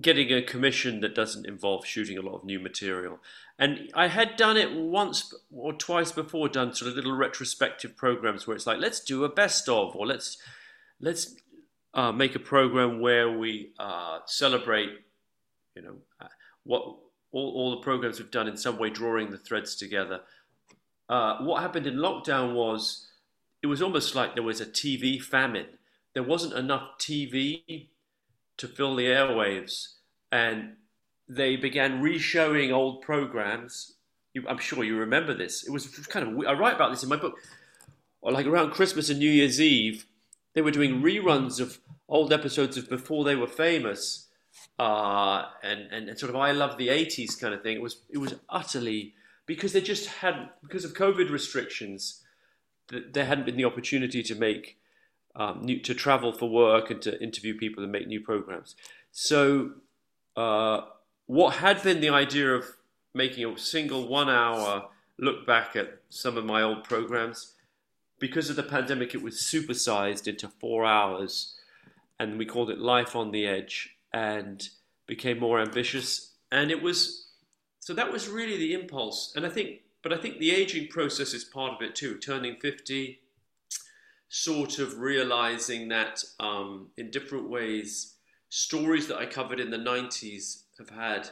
getting 0.00 0.32
a 0.32 0.42
commission 0.42 1.00
that 1.00 1.14
doesn't 1.14 1.46
involve 1.46 1.86
shooting 1.86 2.18
a 2.18 2.22
lot 2.22 2.34
of 2.34 2.44
new 2.44 2.58
material. 2.58 3.20
And 3.58 3.90
I 3.94 4.08
had 4.08 4.36
done 4.36 4.56
it 4.56 4.74
once 4.74 5.32
or 5.50 5.72
twice 5.72 6.12
before, 6.12 6.48
done 6.48 6.74
sort 6.74 6.90
of 6.90 6.96
little 6.96 7.16
retrospective 7.16 7.96
programs 7.96 8.46
where 8.46 8.56
it's 8.56 8.66
like, 8.66 8.80
let's 8.80 9.00
do 9.00 9.24
a 9.24 9.28
best 9.28 9.68
of, 9.68 9.94
or 9.94 10.06
let's 10.06 10.38
let's 11.00 11.36
uh, 11.96 12.12
make 12.12 12.34
a 12.34 12.38
program 12.38 13.00
where 13.00 13.36
we 13.36 13.72
uh, 13.78 14.18
celebrate, 14.26 14.90
you 15.74 15.82
know, 15.82 15.96
uh, 16.20 16.28
what 16.62 16.82
all, 17.32 17.52
all 17.54 17.70
the 17.70 17.78
programs 17.78 18.18
we've 18.18 18.30
done 18.30 18.46
in 18.46 18.56
some 18.56 18.78
way, 18.78 18.90
drawing 18.90 19.30
the 19.30 19.38
threads 19.38 19.74
together. 19.74 20.20
Uh, 21.08 21.38
what 21.38 21.62
happened 21.62 21.86
in 21.86 21.94
lockdown 21.94 22.54
was 22.54 23.08
it 23.62 23.66
was 23.66 23.80
almost 23.80 24.14
like 24.14 24.34
there 24.34 24.42
was 24.44 24.60
a 24.60 24.66
TV 24.66 25.20
famine. 25.20 25.66
There 26.12 26.22
wasn't 26.22 26.52
enough 26.52 26.98
TV 26.98 27.88
to 28.58 28.68
fill 28.68 28.94
the 28.94 29.06
airwaves, 29.06 29.94
and 30.30 30.74
they 31.28 31.56
began 31.56 32.02
re-showing 32.02 32.72
old 32.72 33.00
programs. 33.02 33.94
You, 34.34 34.44
I'm 34.48 34.58
sure 34.58 34.84
you 34.84 34.96
remember 34.98 35.32
this. 35.32 35.66
It 35.66 35.70
was 35.70 35.86
kind 36.08 36.28
of 36.28 36.46
I 36.46 36.52
write 36.52 36.74
about 36.74 36.90
this 36.90 37.02
in 37.02 37.08
my 37.08 37.16
book. 37.16 37.38
Like 38.22 38.46
around 38.46 38.72
Christmas 38.72 39.08
and 39.08 39.20
New 39.20 39.30
Year's 39.30 39.60
Eve, 39.60 40.04
they 40.56 40.62
were 40.62 40.70
doing 40.70 41.02
reruns 41.02 41.60
of 41.60 41.78
old 42.08 42.32
episodes 42.32 42.78
of 42.78 42.88
Before 42.88 43.24
They 43.24 43.36
Were 43.36 43.46
Famous, 43.46 44.28
uh, 44.78 45.44
and, 45.62 45.82
and, 45.92 46.08
and 46.08 46.18
sort 46.18 46.30
of 46.30 46.36
I 46.36 46.50
Love 46.52 46.78
the 46.78 46.88
'80s 46.88 47.38
kind 47.38 47.52
of 47.52 47.62
thing. 47.62 47.76
It 47.76 47.82
was 47.82 48.00
it 48.08 48.16
was 48.16 48.34
utterly 48.48 49.12
because 49.44 49.74
they 49.74 49.82
just 49.82 50.06
had 50.06 50.48
because 50.62 50.86
of 50.86 50.94
COVID 50.94 51.30
restrictions, 51.30 52.24
there 52.88 53.26
hadn't 53.26 53.44
been 53.44 53.58
the 53.58 53.66
opportunity 53.66 54.22
to 54.22 54.34
make 54.34 54.78
um, 55.34 55.60
new, 55.62 55.78
to 55.80 55.94
travel 55.94 56.32
for 56.32 56.48
work 56.48 56.90
and 56.90 57.02
to 57.02 57.22
interview 57.22 57.54
people 57.56 57.82
and 57.82 57.92
make 57.92 58.06
new 58.06 58.22
programs. 58.22 58.76
So, 59.12 59.72
uh, 60.36 60.80
what 61.26 61.56
had 61.56 61.82
been 61.82 62.00
the 62.00 62.08
idea 62.08 62.54
of 62.54 62.64
making 63.12 63.44
a 63.44 63.58
single 63.58 64.08
one 64.08 64.30
hour 64.30 64.88
look 65.18 65.46
back 65.46 65.76
at 65.76 66.00
some 66.08 66.38
of 66.38 66.46
my 66.46 66.62
old 66.62 66.84
programs, 66.84 67.55
because 68.18 68.50
of 68.50 68.56
the 68.56 68.62
pandemic, 68.62 69.14
it 69.14 69.22
was 69.22 69.36
supersized 69.36 70.26
into 70.26 70.48
four 70.48 70.84
hours, 70.84 71.54
and 72.18 72.38
we 72.38 72.46
called 72.46 72.70
it 72.70 72.78
Life 72.78 73.14
on 73.14 73.30
the 73.30 73.46
Edge, 73.46 73.96
and 74.12 74.68
became 75.06 75.38
more 75.38 75.60
ambitious. 75.60 76.32
And 76.50 76.70
it 76.70 76.82
was 76.82 77.28
so 77.80 77.94
that 77.94 78.12
was 78.12 78.28
really 78.28 78.56
the 78.56 78.74
impulse. 78.74 79.32
And 79.36 79.46
I 79.46 79.48
think, 79.48 79.80
but 80.02 80.12
I 80.12 80.16
think 80.16 80.38
the 80.38 80.50
aging 80.50 80.88
process 80.88 81.34
is 81.34 81.44
part 81.44 81.74
of 81.74 81.82
it 81.82 81.94
too. 81.94 82.18
Turning 82.18 82.56
fifty 82.60 83.20
sort 84.28 84.78
of 84.78 84.98
realizing 84.98 85.88
that 85.88 86.22
um, 86.40 86.88
in 86.96 87.10
different 87.10 87.48
ways, 87.48 88.14
stories 88.48 89.06
that 89.08 89.18
I 89.18 89.26
covered 89.26 89.60
in 89.60 89.70
the 89.70 89.78
90s 89.78 90.62
have 90.78 90.90
had 90.90 91.30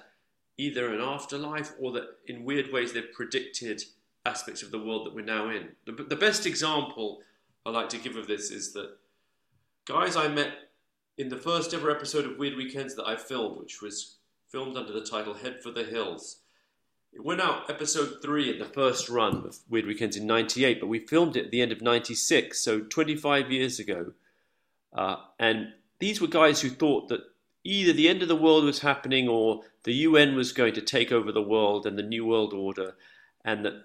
either 0.56 0.92
an 0.92 1.00
afterlife 1.00 1.72
or 1.80 1.92
that 1.92 2.04
in 2.26 2.44
weird 2.44 2.72
ways 2.72 2.92
they've 2.92 3.12
predicted 3.12 3.82
aspects 4.26 4.62
of 4.62 4.70
the 4.70 4.78
world 4.78 5.06
that 5.06 5.14
we're 5.14 5.24
now 5.24 5.50
in. 5.50 5.68
The, 5.84 5.92
the 5.92 6.16
best 6.16 6.46
example 6.46 7.20
I 7.66 7.70
like 7.70 7.88
to 7.90 7.98
give 7.98 8.16
of 8.16 8.26
this 8.26 8.50
is 8.50 8.72
that 8.72 8.96
guys 9.86 10.16
I 10.16 10.28
met 10.28 10.52
in 11.16 11.28
the 11.28 11.36
first 11.36 11.72
ever 11.74 11.90
episode 11.90 12.24
of 12.24 12.38
Weird 12.38 12.56
Weekends 12.56 12.94
that 12.96 13.06
I 13.06 13.16
filmed, 13.16 13.58
which 13.58 13.80
was 13.80 14.16
filmed 14.48 14.76
under 14.76 14.92
the 14.92 15.04
title 15.04 15.34
Head 15.34 15.62
for 15.62 15.70
the 15.70 15.84
Hills, 15.84 16.40
it 17.14 17.24
went 17.24 17.40
out 17.40 17.70
episode 17.70 18.18
three 18.22 18.50
in 18.50 18.58
the 18.58 18.64
first 18.64 19.08
run 19.08 19.36
of 19.46 19.58
Weird 19.68 19.86
Weekends 19.86 20.16
in 20.16 20.26
'98, 20.26 20.80
but 20.80 20.88
we 20.88 20.98
filmed 20.98 21.36
it 21.36 21.46
at 21.46 21.50
the 21.52 21.62
end 21.62 21.70
of 21.70 21.80
'96, 21.80 22.58
so 22.58 22.80
25 22.80 23.52
years 23.52 23.78
ago. 23.78 24.12
Uh, 24.92 25.16
and 25.38 25.74
these 26.00 26.20
were 26.20 26.26
guys 26.26 26.60
who 26.60 26.70
thought 26.70 27.08
that 27.08 27.20
either 27.62 27.92
the 27.92 28.08
end 28.08 28.22
of 28.22 28.28
the 28.28 28.36
world 28.36 28.64
was 28.64 28.80
happening 28.80 29.28
or 29.28 29.62
the 29.84 29.94
UN 29.94 30.34
was 30.34 30.52
going 30.52 30.74
to 30.74 30.80
take 30.80 31.12
over 31.12 31.30
the 31.30 31.42
world 31.42 31.86
and 31.86 31.96
the 31.96 32.02
New 32.02 32.26
World 32.26 32.52
Order, 32.52 32.96
and 33.44 33.64
that 33.64 33.84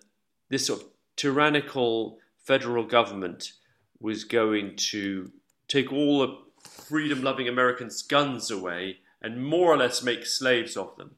this 0.49 0.67
sort 0.67 0.81
of 0.81 0.87
tyrannical 1.15 2.17
federal 2.37 2.83
government 2.83 3.53
was 3.99 4.23
going 4.23 4.75
to 4.75 5.31
take 5.67 5.91
all 5.91 6.19
the 6.19 6.37
freedom 6.61 7.21
loving 7.21 7.47
Americans' 7.47 8.01
guns 8.01 8.49
away 8.49 8.97
and 9.21 9.43
more 9.43 9.73
or 9.73 9.77
less 9.77 10.01
make 10.01 10.25
slaves 10.25 10.77
of 10.77 10.95
them. 10.97 11.11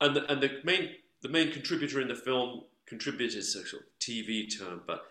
And 0.00 0.16
the, 0.16 0.30
and 0.30 0.40
the 0.40 0.60
main 0.64 0.90
the 1.22 1.28
main 1.28 1.52
contributor 1.52 2.00
in 2.00 2.08
the 2.08 2.14
film, 2.14 2.64
contributed 2.86 3.38
a 3.38 3.42
sort 3.42 3.72
of 3.72 3.80
TV 4.00 4.46
term, 4.58 4.82
but 4.86 5.04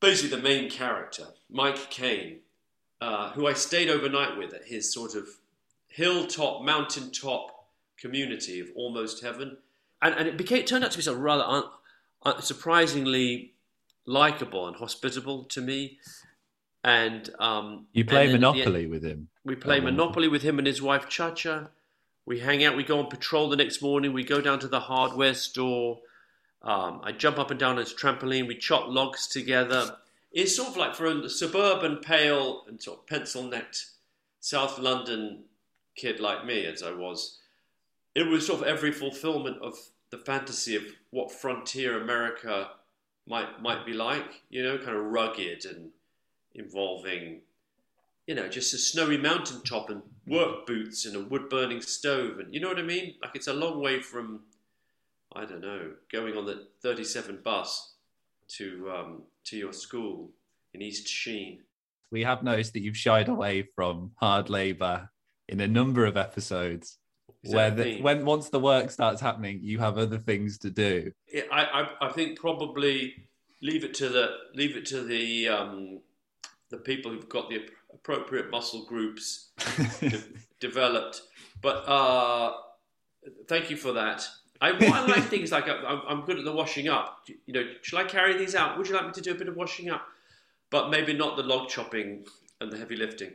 basically 0.00 0.34
the 0.36 0.42
main 0.42 0.70
character, 0.70 1.24
Mike 1.50 1.90
Caine, 1.90 2.38
uh, 3.00 3.30
who 3.32 3.46
I 3.46 3.52
stayed 3.52 3.90
overnight 3.90 4.38
with 4.38 4.54
at 4.54 4.64
his 4.64 4.92
sort 4.94 5.14
of 5.14 5.28
hilltop, 5.88 6.62
mountaintop 6.62 7.66
community 7.98 8.60
of 8.60 8.68
almost 8.74 9.22
heaven. 9.22 9.58
And, 10.00 10.14
and 10.14 10.28
it 10.28 10.36
became, 10.36 10.64
turned 10.64 10.84
out 10.84 10.92
to 10.92 10.98
be 10.98 11.10
of 11.10 11.18
rather 11.18 11.44
un, 11.44 11.64
surprisingly 12.40 13.52
likable 14.06 14.66
and 14.66 14.76
hospitable 14.76 15.44
to 15.44 15.60
me. 15.60 15.98
And 16.82 17.30
um, 17.38 17.86
you 17.92 18.04
play 18.04 18.30
Monopoly 18.30 18.86
with 18.86 19.02
him. 19.02 19.28
We 19.44 19.56
play. 19.56 19.80
Monopoly 19.80 20.28
with 20.28 20.42
him 20.42 20.58
and 20.58 20.66
his 20.66 20.82
wife 20.82 21.08
Chacha. 21.08 21.70
We 22.26 22.40
hang 22.40 22.64
out, 22.64 22.76
we 22.76 22.84
go 22.84 23.00
on 23.00 23.08
patrol 23.08 23.50
the 23.50 23.56
next 23.56 23.82
morning, 23.82 24.14
we 24.14 24.24
go 24.24 24.40
down 24.40 24.58
to 24.60 24.68
the 24.68 24.80
hardware 24.80 25.34
store. 25.34 26.00
Um, 26.62 27.02
I 27.04 27.12
jump 27.12 27.38
up 27.38 27.50
and 27.50 27.60
down 27.60 27.72
on 27.72 27.78
his 27.78 27.92
trampoline, 27.92 28.48
we 28.48 28.56
chop 28.56 28.88
logs 28.88 29.26
together. 29.26 29.96
It's 30.32 30.56
sort 30.56 30.70
of 30.70 30.76
like 30.78 30.94
for 30.94 31.06
a 31.06 31.28
suburban, 31.28 31.98
pale, 31.98 32.64
and 32.66 32.82
sort 32.82 33.00
of 33.00 33.06
pencil 33.06 33.42
necked 33.42 33.90
South 34.40 34.78
London 34.78 35.44
kid 35.96 36.18
like 36.18 36.46
me, 36.46 36.64
as 36.64 36.82
I 36.82 36.92
was. 36.92 37.38
It 38.14 38.26
was 38.26 38.46
sort 38.46 38.62
of 38.62 38.66
every 38.66 38.90
fulfillment 38.90 39.58
of 39.60 39.74
the 40.14 40.24
fantasy 40.24 40.76
of 40.76 40.84
what 41.10 41.32
frontier 41.32 42.00
America 42.00 42.70
might 43.26 43.60
might 43.60 43.84
be 43.84 43.92
like, 43.92 44.42
you 44.48 44.62
know, 44.62 44.78
kind 44.78 44.96
of 44.96 45.04
rugged 45.04 45.64
and 45.64 45.90
involving 46.54 47.40
you 48.26 48.34
know, 48.34 48.48
just 48.48 48.72
a 48.72 48.78
snowy 48.78 49.18
mountaintop 49.18 49.90
and 49.90 50.02
work 50.26 50.66
boots 50.66 51.04
and 51.04 51.14
a 51.14 51.20
wood 51.20 51.50
burning 51.50 51.82
stove. 51.82 52.38
And 52.38 52.54
you 52.54 52.60
know 52.60 52.68
what 52.68 52.78
I 52.78 52.82
mean? 52.82 53.16
Like 53.20 53.36
it's 53.36 53.48
a 53.48 53.52
long 53.52 53.82
way 53.82 54.00
from, 54.00 54.40
I 55.34 55.44
don't 55.44 55.60
know, 55.60 55.92
going 56.10 56.34
on 56.36 56.46
the 56.46 56.66
37 56.82 57.40
bus 57.44 57.96
to, 58.56 58.90
um, 58.90 59.22
to 59.44 59.58
your 59.58 59.74
school 59.74 60.30
in 60.72 60.80
East 60.80 61.06
Sheen. 61.06 61.60
We 62.10 62.22
have 62.22 62.42
noticed 62.42 62.72
that 62.72 62.80
you've 62.80 62.96
shied 62.96 63.28
away 63.28 63.68
from 63.74 64.12
hard 64.16 64.48
labour 64.48 65.10
in 65.48 65.60
a 65.60 65.68
number 65.68 66.06
of 66.06 66.16
episodes. 66.16 66.98
Where 67.46 67.70
the, 67.70 68.00
when 68.00 68.24
once 68.24 68.48
the 68.48 68.60
work 68.60 68.90
starts 68.90 69.20
happening, 69.20 69.60
you 69.62 69.78
have 69.78 69.98
other 69.98 70.18
things 70.18 70.58
to 70.58 70.70
do. 70.70 71.12
I, 71.52 71.64
I, 72.00 72.06
I 72.06 72.12
think 72.12 72.38
probably 72.38 73.14
leave 73.62 73.84
it 73.84 73.94
to 73.94 74.08
the 74.08 74.36
leave 74.54 74.76
it 74.76 74.86
to 74.86 75.02
the 75.02 75.48
um, 75.48 76.00
the 76.70 76.78
people 76.78 77.10
who've 77.10 77.28
got 77.28 77.48
the 77.48 77.68
appropriate 77.92 78.50
muscle 78.50 78.84
groups 78.84 79.48
de- 80.00 80.22
developed. 80.60 81.22
But 81.60 81.88
uh, 81.88 82.54
thank 83.48 83.70
you 83.70 83.76
for 83.76 83.92
that. 83.92 84.26
I, 84.60 84.70
I 84.70 85.06
like 85.06 85.24
things 85.30 85.52
like 85.52 85.68
I'm, 85.68 86.02
I'm, 86.08 86.20
good 86.22 86.38
at 86.38 86.44
the 86.44 86.52
washing 86.52 86.88
up. 86.88 87.26
You 87.46 87.54
know, 87.54 87.64
shall 87.82 87.98
I 87.98 88.04
carry 88.04 88.36
these 88.36 88.54
out? 88.54 88.78
Would 88.78 88.88
you 88.88 88.94
like 88.94 89.06
me 89.06 89.12
to 89.12 89.20
do 89.20 89.32
a 89.32 89.34
bit 89.34 89.48
of 89.48 89.56
washing 89.56 89.90
up? 89.90 90.06
But 90.70 90.90
maybe 90.90 91.12
not 91.12 91.36
the 91.36 91.42
log 91.42 91.68
chopping 91.68 92.26
and 92.60 92.70
the 92.70 92.78
heavy 92.78 92.96
lifting. 92.96 93.32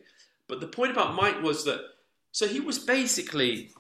But 0.47 0.59
the 0.59 0.67
point 0.67 0.91
about 0.91 1.13
Mike 1.15 1.41
was 1.41 1.65
that 1.65 1.81
so 2.31 2.47
he 2.47 2.59
was 2.59 2.79
basically 2.79 3.71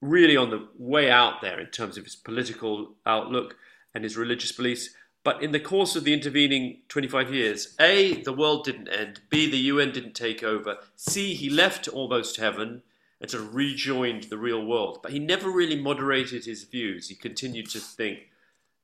really 0.00 0.36
on 0.36 0.50
the 0.50 0.68
way 0.78 1.10
out 1.10 1.42
there 1.42 1.60
in 1.60 1.66
terms 1.66 1.96
of 1.96 2.04
his 2.04 2.16
political 2.16 2.94
outlook 3.04 3.56
and 3.94 4.04
his 4.04 4.16
religious 4.16 4.52
beliefs. 4.52 4.90
But 5.22 5.42
in 5.42 5.52
the 5.52 5.60
course 5.60 5.96
of 5.96 6.04
the 6.04 6.14
intervening 6.14 6.78
25 6.88 7.32
years, 7.34 7.74
A, 7.78 8.22
the 8.22 8.32
world 8.32 8.64
didn't 8.64 8.88
end, 8.88 9.20
B, 9.28 9.50
the 9.50 9.58
UN 9.58 9.92
didn't 9.92 10.14
take 10.14 10.42
over, 10.42 10.78
C, 10.96 11.34
he 11.34 11.50
left 11.50 11.88
almost 11.88 12.38
heaven 12.38 12.82
and 13.20 13.30
sort 13.30 13.44
of 13.44 13.54
rejoined 13.54 14.24
the 14.24 14.38
real 14.38 14.64
world. 14.64 15.00
But 15.02 15.12
he 15.12 15.18
never 15.18 15.50
really 15.50 15.78
moderated 15.78 16.46
his 16.46 16.64
views. 16.64 17.08
He 17.08 17.14
continued 17.14 17.68
to 17.70 17.80
think 17.80 18.30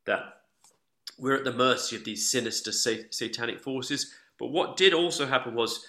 that 0.05 0.42
we're 1.18 1.37
at 1.37 1.44
the 1.44 1.52
mercy 1.52 1.96
of 1.96 2.05
these 2.05 2.31
sinister 2.31 2.70
satanic 2.72 3.61
forces. 3.61 4.12
But 4.38 4.48
what 4.48 4.76
did 4.76 4.92
also 4.92 5.26
happen 5.26 5.55
was 5.55 5.87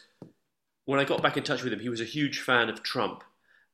when 0.86 1.02
I 1.02 1.04
got 1.04 1.22
back 1.22 1.36
in 1.36 1.44
touch 1.44 1.64
with 1.64 1.74
him, 1.74 1.82
he 1.82 1.90
was 1.90 2.00
a 2.00 2.06
huge 2.06 2.40
fan 2.40 2.70
of 2.70 2.82
Trump. 2.82 3.26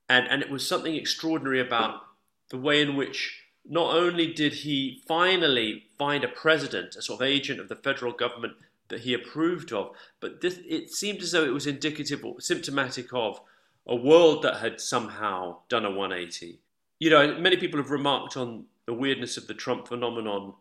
And 0.09 0.27
and 0.27 0.41
it 0.41 0.49
was 0.49 0.67
something 0.67 0.95
extraordinary 0.95 1.59
about 1.59 2.01
the 2.49 2.57
way 2.57 2.81
in 2.81 2.95
which 2.95 3.43
not 3.65 3.95
only 3.95 4.33
did 4.33 4.53
he 4.53 5.01
finally 5.07 5.85
find 5.97 6.23
a 6.23 6.27
president, 6.27 6.95
a 6.95 7.01
sort 7.01 7.21
of 7.21 7.27
agent 7.27 7.59
of 7.59 7.69
the 7.69 7.75
federal 7.75 8.11
government 8.11 8.53
that 8.89 9.01
he 9.01 9.13
approved 9.13 9.71
of, 9.71 9.95
but 10.19 10.41
this, 10.41 10.59
it 10.67 10.91
seemed 10.91 11.21
as 11.21 11.31
though 11.31 11.45
it 11.45 11.53
was 11.53 11.65
indicative 11.65 12.25
or 12.25 12.41
symptomatic 12.41 13.13
of 13.13 13.39
a 13.87 13.95
world 13.95 14.43
that 14.43 14.57
had 14.57 14.79
somehow 14.79 15.57
done 15.69 15.85
a 15.85 15.89
180. 15.89 16.59
You 16.99 17.09
know, 17.09 17.39
many 17.39 17.57
people 17.57 17.79
have 17.79 17.91
remarked 17.91 18.37
on 18.37 18.65
the 18.85 18.93
weirdness 18.93 19.37
of 19.37 19.47
the 19.47 19.53
Trump 19.53 19.87
phenomenon, 19.87 20.53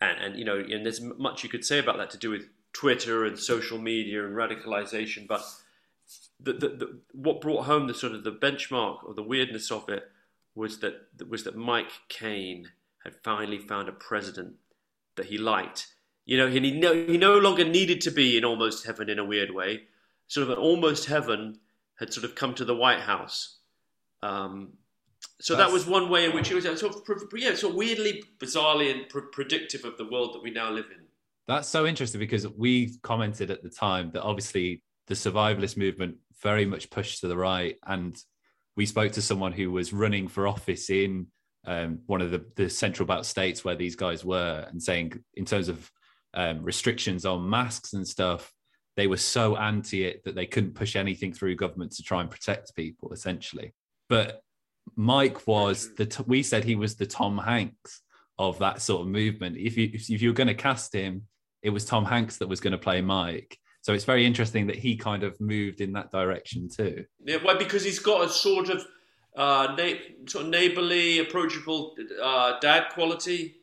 and, 0.00 0.18
and 0.18 0.38
you 0.38 0.44
know, 0.44 0.58
and 0.58 0.84
there's 0.84 1.00
much 1.00 1.42
you 1.42 1.50
could 1.50 1.64
say 1.64 1.78
about 1.78 1.98
that 1.98 2.10
to 2.10 2.18
do 2.18 2.30
with 2.30 2.48
Twitter 2.72 3.24
and 3.24 3.38
social 3.38 3.78
media 3.78 4.26
and 4.26 4.34
radicalization, 4.34 5.26
but 5.26 5.42
the, 6.40 6.52
the, 6.52 6.68
the, 6.68 6.98
what 7.12 7.40
brought 7.40 7.64
home 7.64 7.86
the 7.86 7.94
sort 7.94 8.14
of 8.14 8.24
the 8.24 8.32
benchmark 8.32 9.04
or 9.04 9.14
the 9.14 9.22
weirdness 9.22 9.70
of 9.70 9.88
it 9.88 10.10
was 10.54 10.80
that 10.80 11.06
was 11.28 11.44
that 11.44 11.56
Mike 11.56 11.92
Cain 12.08 12.70
had 13.04 13.14
finally 13.22 13.58
found 13.58 13.88
a 13.88 13.92
president 13.92 14.54
that 15.16 15.26
he 15.26 15.38
liked. 15.38 15.88
You 16.24 16.36
know, 16.36 16.46
and 16.46 16.64
he 16.64 16.72
no, 16.72 16.92
he 16.92 17.16
no 17.16 17.38
longer 17.38 17.64
needed 17.64 18.00
to 18.02 18.10
be 18.10 18.36
in 18.36 18.44
almost 18.44 18.86
heaven 18.86 19.08
in 19.08 19.18
a 19.18 19.24
weird 19.24 19.50
way. 19.52 19.84
Sort 20.26 20.44
of 20.44 20.50
an 20.50 20.58
almost 20.58 21.06
heaven 21.06 21.58
had 21.98 22.12
sort 22.12 22.24
of 22.24 22.34
come 22.34 22.54
to 22.54 22.64
the 22.64 22.76
White 22.76 23.00
House. 23.00 23.56
Um, 24.22 24.74
so 25.40 25.54
That's... 25.54 25.68
that 25.68 25.72
was 25.72 25.86
one 25.86 26.10
way 26.10 26.26
in 26.26 26.34
which 26.34 26.50
it 26.50 26.54
was 26.54 26.64
sort 26.64 26.94
of 26.94 27.02
yeah, 27.34 27.54
sort 27.54 27.72
of 27.72 27.76
weirdly, 27.76 28.22
bizarrely, 28.38 28.92
and 28.92 29.08
pre- 29.08 29.22
predictive 29.32 29.84
of 29.84 29.96
the 29.96 30.04
world 30.04 30.34
that 30.34 30.42
we 30.42 30.50
now 30.50 30.70
live 30.70 30.86
in. 30.94 31.04
That's 31.46 31.68
so 31.68 31.86
interesting 31.86 32.18
because 32.18 32.46
we 32.46 32.98
commented 33.02 33.50
at 33.50 33.62
the 33.62 33.70
time 33.70 34.10
that 34.12 34.22
obviously 34.22 34.82
the 35.06 35.14
survivalist 35.14 35.78
movement 35.78 36.16
very 36.42 36.64
much 36.64 36.90
pushed 36.90 37.20
to 37.20 37.28
the 37.28 37.36
right, 37.36 37.76
and 37.86 38.16
we 38.76 38.86
spoke 38.86 39.12
to 39.12 39.22
someone 39.22 39.52
who 39.52 39.70
was 39.70 39.92
running 39.92 40.28
for 40.28 40.46
office 40.46 40.90
in 40.90 41.26
um, 41.66 42.00
one 42.06 42.20
of 42.20 42.30
the, 42.30 42.44
the 42.56 42.70
central 42.70 43.06
belt 43.06 43.26
states 43.26 43.64
where 43.64 43.74
these 43.74 43.96
guys 43.96 44.24
were, 44.24 44.66
and 44.70 44.82
saying 44.82 45.12
in 45.34 45.44
terms 45.44 45.68
of 45.68 45.90
um, 46.34 46.62
restrictions 46.62 47.26
on 47.26 47.48
masks 47.48 47.92
and 47.92 48.06
stuff, 48.06 48.52
they 48.96 49.06
were 49.06 49.16
so 49.16 49.56
anti 49.56 50.04
it 50.04 50.24
that 50.24 50.34
they 50.34 50.46
couldn't 50.46 50.74
push 50.74 50.96
anything 50.96 51.32
through 51.32 51.56
government 51.56 51.92
to 51.92 52.02
try 52.02 52.20
and 52.20 52.30
protect 52.30 52.74
people, 52.74 53.12
essentially. 53.12 53.74
But 54.08 54.42
Mike 54.96 55.46
was 55.46 55.94
the 55.94 56.24
we 56.26 56.42
said 56.42 56.64
he 56.64 56.74
was 56.74 56.96
the 56.96 57.06
Tom 57.06 57.38
Hanks 57.38 58.02
of 58.38 58.58
that 58.58 58.80
sort 58.82 59.02
of 59.02 59.08
movement. 59.08 59.56
If 59.56 59.76
you 59.76 59.90
if 59.92 60.22
you 60.22 60.30
were 60.30 60.34
going 60.34 60.48
to 60.48 60.54
cast 60.54 60.92
him, 60.92 61.22
it 61.62 61.70
was 61.70 61.84
Tom 61.84 62.04
Hanks 62.04 62.38
that 62.38 62.48
was 62.48 62.60
going 62.60 62.72
to 62.72 62.78
play 62.78 63.00
Mike. 63.00 63.58
So 63.88 63.94
it's 63.94 64.04
very 64.04 64.26
interesting 64.26 64.66
that 64.66 64.76
he 64.76 64.98
kind 64.98 65.22
of 65.22 65.40
moved 65.40 65.80
in 65.80 65.94
that 65.94 66.12
direction 66.12 66.68
too. 66.68 67.06
Yeah, 67.24 67.38
well, 67.42 67.56
because 67.56 67.82
he's 67.82 67.98
got 67.98 68.22
a 68.22 68.28
sort 68.28 68.68
of 68.68 68.84
uh, 69.34 69.74
na- 69.78 70.26
sort 70.26 70.44
of 70.44 70.50
neighborly, 70.50 71.20
approachable 71.20 71.96
uh, 72.22 72.58
dad 72.60 72.90
quality. 72.92 73.54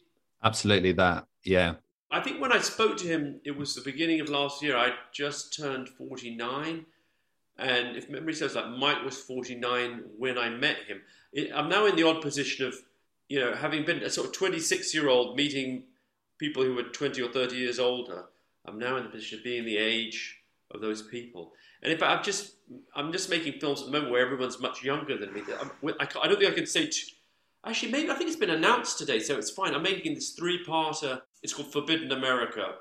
Absolutely, 0.44 0.94
that. 0.94 1.28
Yeah. 1.44 1.76
I 2.10 2.22
think 2.22 2.42
when 2.42 2.52
I 2.52 2.58
spoke 2.58 2.98
to 2.98 3.08
him, 3.08 3.40
it 3.44 3.56
was 3.56 3.76
the 3.76 3.82
beginning 3.82 4.20
of 4.20 4.30
last 4.30 4.64
year. 4.64 4.76
I 4.76 4.94
just 5.14 5.56
turned 5.56 5.90
49. 5.90 6.88
And 7.60 7.96
if 7.96 8.10
memory 8.10 8.34
serves, 8.34 8.56
like 8.56 8.68
Mike 8.68 9.06
was 9.06 9.20
49 9.22 10.06
when 10.18 10.40
I 10.40 10.50
met 10.50 10.78
him. 10.88 11.02
I'm 11.54 11.70
now 11.70 11.86
in 11.86 11.96
the 11.96 12.08
odd 12.08 12.24
position 12.24 12.66
of, 12.66 12.74
you 13.30 13.42
know, 13.42 13.54
having 13.54 13.86
been 13.86 14.02
a 14.02 14.10
sort 14.10 14.26
of 14.26 14.34
26 14.34 14.92
year 14.92 15.08
old 15.08 15.38
meeting 15.38 15.84
people 16.40 16.64
who 16.64 16.74
were 16.74 16.82
20 16.82 17.22
or 17.22 17.32
30 17.32 17.56
years 17.56 17.78
older. 17.78 18.26
I'm 18.67 18.80
now 18.80 18.97
in 18.97 19.04
the 19.04 19.10
position 19.10 19.39
of 19.39 19.43
being 19.43 19.65
the 19.65 19.78
age 19.78 20.41
of 20.71 20.82
those 20.82 21.01
people. 21.01 21.54
And 21.84 21.91
in 21.91 21.99
fact, 21.99 22.17
I'm 22.17 22.23
just 22.23 22.54
I'm 22.95 23.12
just 23.12 23.30
making 23.30 23.60
films 23.60 23.82
at 23.82 23.88
the 23.88 23.91
moment 23.91 24.12
where 24.12 24.25
everyone's 24.25 24.60
much 24.60 24.84
younger 24.84 25.17
than 25.17 25.34
me. 25.34 25.41
I, 25.51 26.08
I 26.21 26.28
don't 26.28 26.39
think 26.39 26.51
I 26.51 26.56
can 26.56 26.65
say. 26.65 26.89
actually, 27.65 27.91
maybe 27.91 28.10
I 28.10 28.15
think 28.15 28.30
it's 28.30 28.39
been 28.39 28.49
announced 28.49 28.97
today, 28.97 29.19
so 29.19 29.38
it's 29.38 29.51
fine. 29.51 29.75
I'm 29.75 29.84
making 29.84 30.15
this 30.15 30.32
three-parter. 30.32 31.21
It's 31.43 31.54
called 31.54 31.71
Forbidden 31.71 32.12
America, 32.12 32.75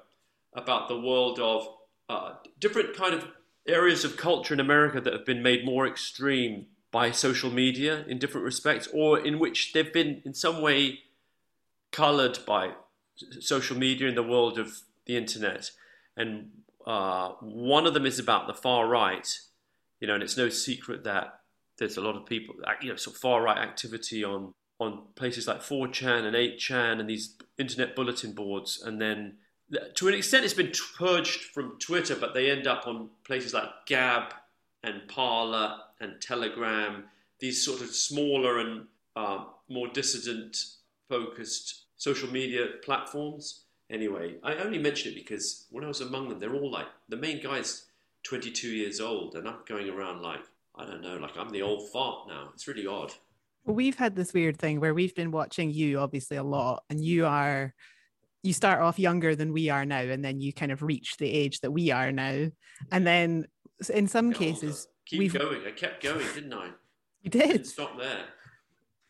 about 0.54 0.88
the 0.88 0.98
world 0.98 1.38
of 1.38 1.68
uh, 2.08 2.34
different 2.58 2.96
kind 2.96 3.14
of 3.14 3.26
areas 3.66 4.04
of 4.04 4.16
culture 4.16 4.54
in 4.54 4.60
America 4.60 5.00
that 5.00 5.12
have 5.12 5.26
been 5.26 5.42
made 5.42 5.64
more 5.64 5.86
extreme 5.86 6.66
by 6.90 7.10
social 7.10 7.50
media 7.50 8.04
in 8.06 8.18
different 8.18 8.44
respects, 8.44 8.88
or 8.92 9.18
in 9.18 9.38
which 9.38 9.72
they've 9.72 9.92
been 9.92 10.22
in 10.24 10.32
some 10.32 10.62
way 10.62 11.00
coloured 11.90 12.38
by 12.46 12.72
social 13.40 13.76
media 13.76 14.08
in 14.08 14.14
the 14.14 14.22
world 14.22 14.58
of 14.58 14.82
the 15.06 15.16
internet. 15.16 15.70
And 16.16 16.50
uh, 16.86 17.30
one 17.40 17.86
of 17.86 17.94
them 17.94 18.06
is 18.06 18.18
about 18.18 18.46
the 18.46 18.54
far 18.54 18.86
right, 18.86 19.28
you 20.00 20.06
know, 20.06 20.14
and 20.14 20.22
it's 20.22 20.36
no 20.36 20.48
secret 20.48 21.04
that 21.04 21.40
there's 21.78 21.96
a 21.96 22.00
lot 22.00 22.16
of 22.16 22.26
people, 22.26 22.54
you 22.80 22.90
know, 22.90 22.96
sort 22.96 23.16
of 23.16 23.20
far 23.20 23.42
right 23.42 23.58
activity 23.58 24.24
on 24.24 24.54
on 24.80 25.04
places 25.14 25.46
like 25.46 25.60
4chan 25.60 26.24
and 26.24 26.34
8chan 26.34 26.98
and 26.98 27.08
these 27.08 27.36
internet 27.58 27.94
bulletin 27.94 28.32
boards, 28.32 28.82
and 28.84 29.00
then 29.00 29.36
to 29.94 30.08
an 30.08 30.14
extent 30.14 30.44
it's 30.44 30.54
been 30.54 30.72
purged 30.98 31.42
from 31.42 31.78
Twitter, 31.78 32.16
but 32.16 32.34
they 32.34 32.50
end 32.50 32.66
up 32.66 32.86
on 32.86 33.10
places 33.24 33.54
like 33.54 33.68
Gab 33.86 34.34
and 34.82 35.06
Parler 35.08 35.78
and 36.00 36.20
Telegram, 36.20 37.04
these 37.40 37.64
sort 37.64 37.80
of 37.80 37.88
smaller 37.88 38.58
and 38.58 38.86
uh, 39.16 39.44
more 39.68 39.88
dissident 39.88 40.56
focused 41.08 41.86
social 41.96 42.30
media 42.30 42.66
platforms. 42.84 43.63
Anyway, 43.94 44.34
I 44.42 44.56
only 44.56 44.78
mention 44.78 45.12
it 45.12 45.14
because 45.14 45.66
when 45.70 45.84
I 45.84 45.86
was 45.86 46.00
among 46.00 46.28
them, 46.28 46.40
they're 46.40 46.54
all 46.54 46.70
like 46.70 46.88
the 47.08 47.16
main 47.16 47.40
guy's 47.40 47.86
22 48.24 48.66
years 48.66 49.00
old, 49.00 49.36
and 49.36 49.46
I'm 49.46 49.58
going 49.68 49.88
around 49.88 50.20
like 50.20 50.40
I 50.74 50.84
don't 50.84 51.00
know, 51.00 51.16
like 51.16 51.36
I'm 51.38 51.50
the 51.50 51.62
old 51.62 51.88
fart 51.90 52.26
now. 52.26 52.48
It's 52.52 52.66
really 52.66 52.88
odd. 52.88 53.12
Well, 53.64 53.76
we've 53.76 53.94
had 53.94 54.16
this 54.16 54.34
weird 54.34 54.58
thing 54.58 54.80
where 54.80 54.94
we've 54.94 55.14
been 55.14 55.30
watching 55.30 55.70
you 55.70 56.00
obviously 56.00 56.36
a 56.36 56.42
lot, 56.42 56.82
and 56.90 57.04
you 57.04 57.24
are 57.24 57.72
you 58.42 58.52
start 58.52 58.80
off 58.80 58.98
younger 58.98 59.36
than 59.36 59.52
we 59.52 59.70
are 59.70 59.84
now, 59.84 60.00
and 60.00 60.24
then 60.24 60.40
you 60.40 60.52
kind 60.52 60.72
of 60.72 60.82
reach 60.82 61.16
the 61.18 61.30
age 61.30 61.60
that 61.60 61.70
we 61.70 61.92
are 61.92 62.10
now, 62.10 62.50
and 62.90 63.06
then 63.06 63.46
in 63.92 64.08
some 64.08 64.32
cases 64.32 64.88
keep 65.06 65.20
we've... 65.20 65.34
going. 65.34 65.60
I 65.64 65.70
kept 65.70 66.02
going, 66.02 66.26
didn't 66.34 66.52
I? 66.52 66.70
You 67.22 67.30
did. 67.30 67.64
stop 67.64 67.96
there. 67.96 68.24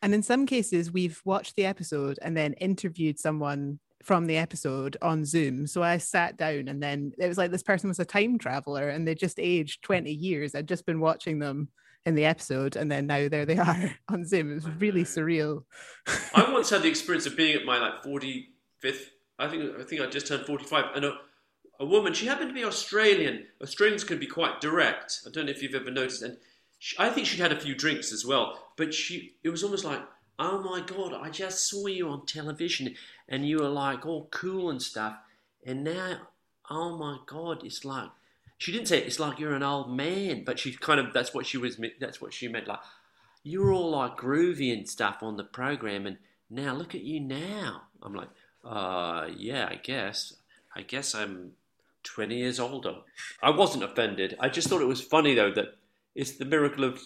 And 0.03 0.13
in 0.13 0.23
some 0.23 0.45
cases, 0.45 0.93
we've 0.93 1.23
watched 1.25 1.57
the 1.57 1.65
episode 1.65 2.19
and 2.21 2.37
then 2.37 2.53
interviewed 2.55 3.19
someone 3.19 3.79
from 4.05 4.27
the 4.27 4.37
episode 4.37 4.97
on 5.03 5.25
Zoom. 5.25 5.67
So 5.67 5.83
I 5.83 5.97
sat 5.97 6.37
down 6.37 6.69
and 6.69 6.83
then 6.83 7.13
it 7.19 7.27
was 7.27 7.39
like 7.39 7.51
this 7.51 7.63
person 7.63 7.89
was 7.89 7.99
a 7.99 8.05
time 8.05 8.39
traveler 8.39 8.89
and 8.89 9.09
they 9.09 9.15
just 9.15 9.41
aged 9.41 9.83
20 9.83 10.13
years. 10.13 10.55
I'd 10.55 10.69
just 10.69 10.87
been 10.87 11.01
watching 11.01 11.39
them 11.39 11.69
in 12.07 12.15
the 12.15 12.27
episode 12.27 12.77
and 12.77 12.93
then 12.93 13.07
now 13.07 13.29
there 13.29 13.47
they 13.47 13.59
are 13.59 13.95
on 14.09 14.27
Zoom. 14.27 14.53
It 14.53 14.57
was 14.57 14.69
really 14.79 15.05
surreal. 15.05 15.65
I 16.35 16.51
once 16.53 16.71
had 16.71 16.83
the 16.83 16.89
experience 16.89 17.27
of 17.27 17.37
being 17.37 17.57
at 17.57 17.65
my 17.65 17.79
like 17.79 18.03
45th, 18.05 19.09
I 19.39 19.49
think 19.49 19.81
I 19.81 19.83
think 19.83 20.03
I 20.03 20.07
just 20.07 20.27
turned 20.27 20.47
45 20.47 20.85
and 20.95 21.07
a, 21.07 21.15
a 21.81 21.87
woman, 21.87 22.13
she 22.13 22.27
happened 22.27 22.51
to 22.51 22.55
be 22.55 22.65
Australian. 22.65 23.47
Australians 23.63 24.05
can 24.05 24.19
be 24.19 24.27
quite 24.27 24.61
direct. 24.61 25.21
I 25.27 25.31
don't 25.31 25.47
know 25.47 25.53
if 25.53 25.63
you've 25.63 25.75
ever 25.75 25.91
noticed 25.91 26.23
and 26.23 26.37
she, 26.79 26.95
I 26.99 27.09
think 27.09 27.27
she'd 27.27 27.41
had 27.41 27.53
a 27.53 27.61
few 27.61 27.75
drinks 27.75 28.13
as 28.13 28.27
well, 28.27 28.59
but 28.77 28.93
she 28.93 29.37
it 29.43 29.49
was 29.49 29.65
almost 29.65 29.85
like 29.85 30.01
oh 30.39 30.61
my 30.61 30.81
god, 30.81 31.15
I 31.15 31.31
just 31.31 31.69
saw 31.69 31.87
you 31.87 32.09
on 32.09 32.27
television 32.27 32.95
and 33.29 33.49
you 33.49 33.59
were 33.59 33.69
like 33.69 34.07
all 34.07 34.29
cool 34.31 34.71
and 34.71 34.81
stuff, 34.83 35.17
and 35.65 35.85
now, 35.85 36.19
oh 36.71 36.97
my 36.97 37.19
god, 37.27 37.65
it's 37.65 37.85
like 37.85 38.11
she 38.59 38.73
didn't 38.73 38.89
say 38.89 38.99
it, 38.99 39.07
it's 39.07 39.21
like 39.21 39.39
you're 39.39 39.55
an 39.55 39.63
old 39.63 39.95
man, 39.95 40.45
but 40.45 40.59
she 40.59 40.73
kind 40.73 41.01
of 41.01 41.13
that's 41.13 41.35
what 41.35 41.47
she 41.47 41.59
was 41.59 41.79
that's 42.01 42.21
what 42.21 42.33
she 42.33 42.49
meant 42.49 42.69
like 42.69 42.81
you're 43.45 43.73
all 43.73 43.91
like 43.91 44.17
groovy 44.17 44.73
and 44.73 44.89
stuff 44.89 45.23
on 45.23 45.37
the 45.37 45.45
program, 45.45 46.07
and 46.07 46.17
now 46.51 46.75
look 46.75 46.95
at 46.95 47.03
you 47.03 47.21
now. 47.21 47.83
I'm 48.03 48.15
like, 48.15 48.31
uh, 48.65 49.29
yeah, 49.37 49.69
I 49.71 49.77
guess, 49.77 50.35
I 50.75 50.83
guess 50.83 51.15
I'm 51.15 51.53
20 52.03 52.37
years 52.37 52.59
older. 52.59 52.97
I 53.43 53.51
wasn't 53.51 53.85
offended. 53.85 54.35
I 54.41 54.49
just 54.49 54.69
thought 54.69 54.81
it 54.81 54.87
was 54.87 55.03
funny 55.03 55.35
though 55.35 55.53
that 55.53 55.77
it's 56.15 56.33
the 56.33 56.45
miracle 56.45 56.85
of 56.85 57.01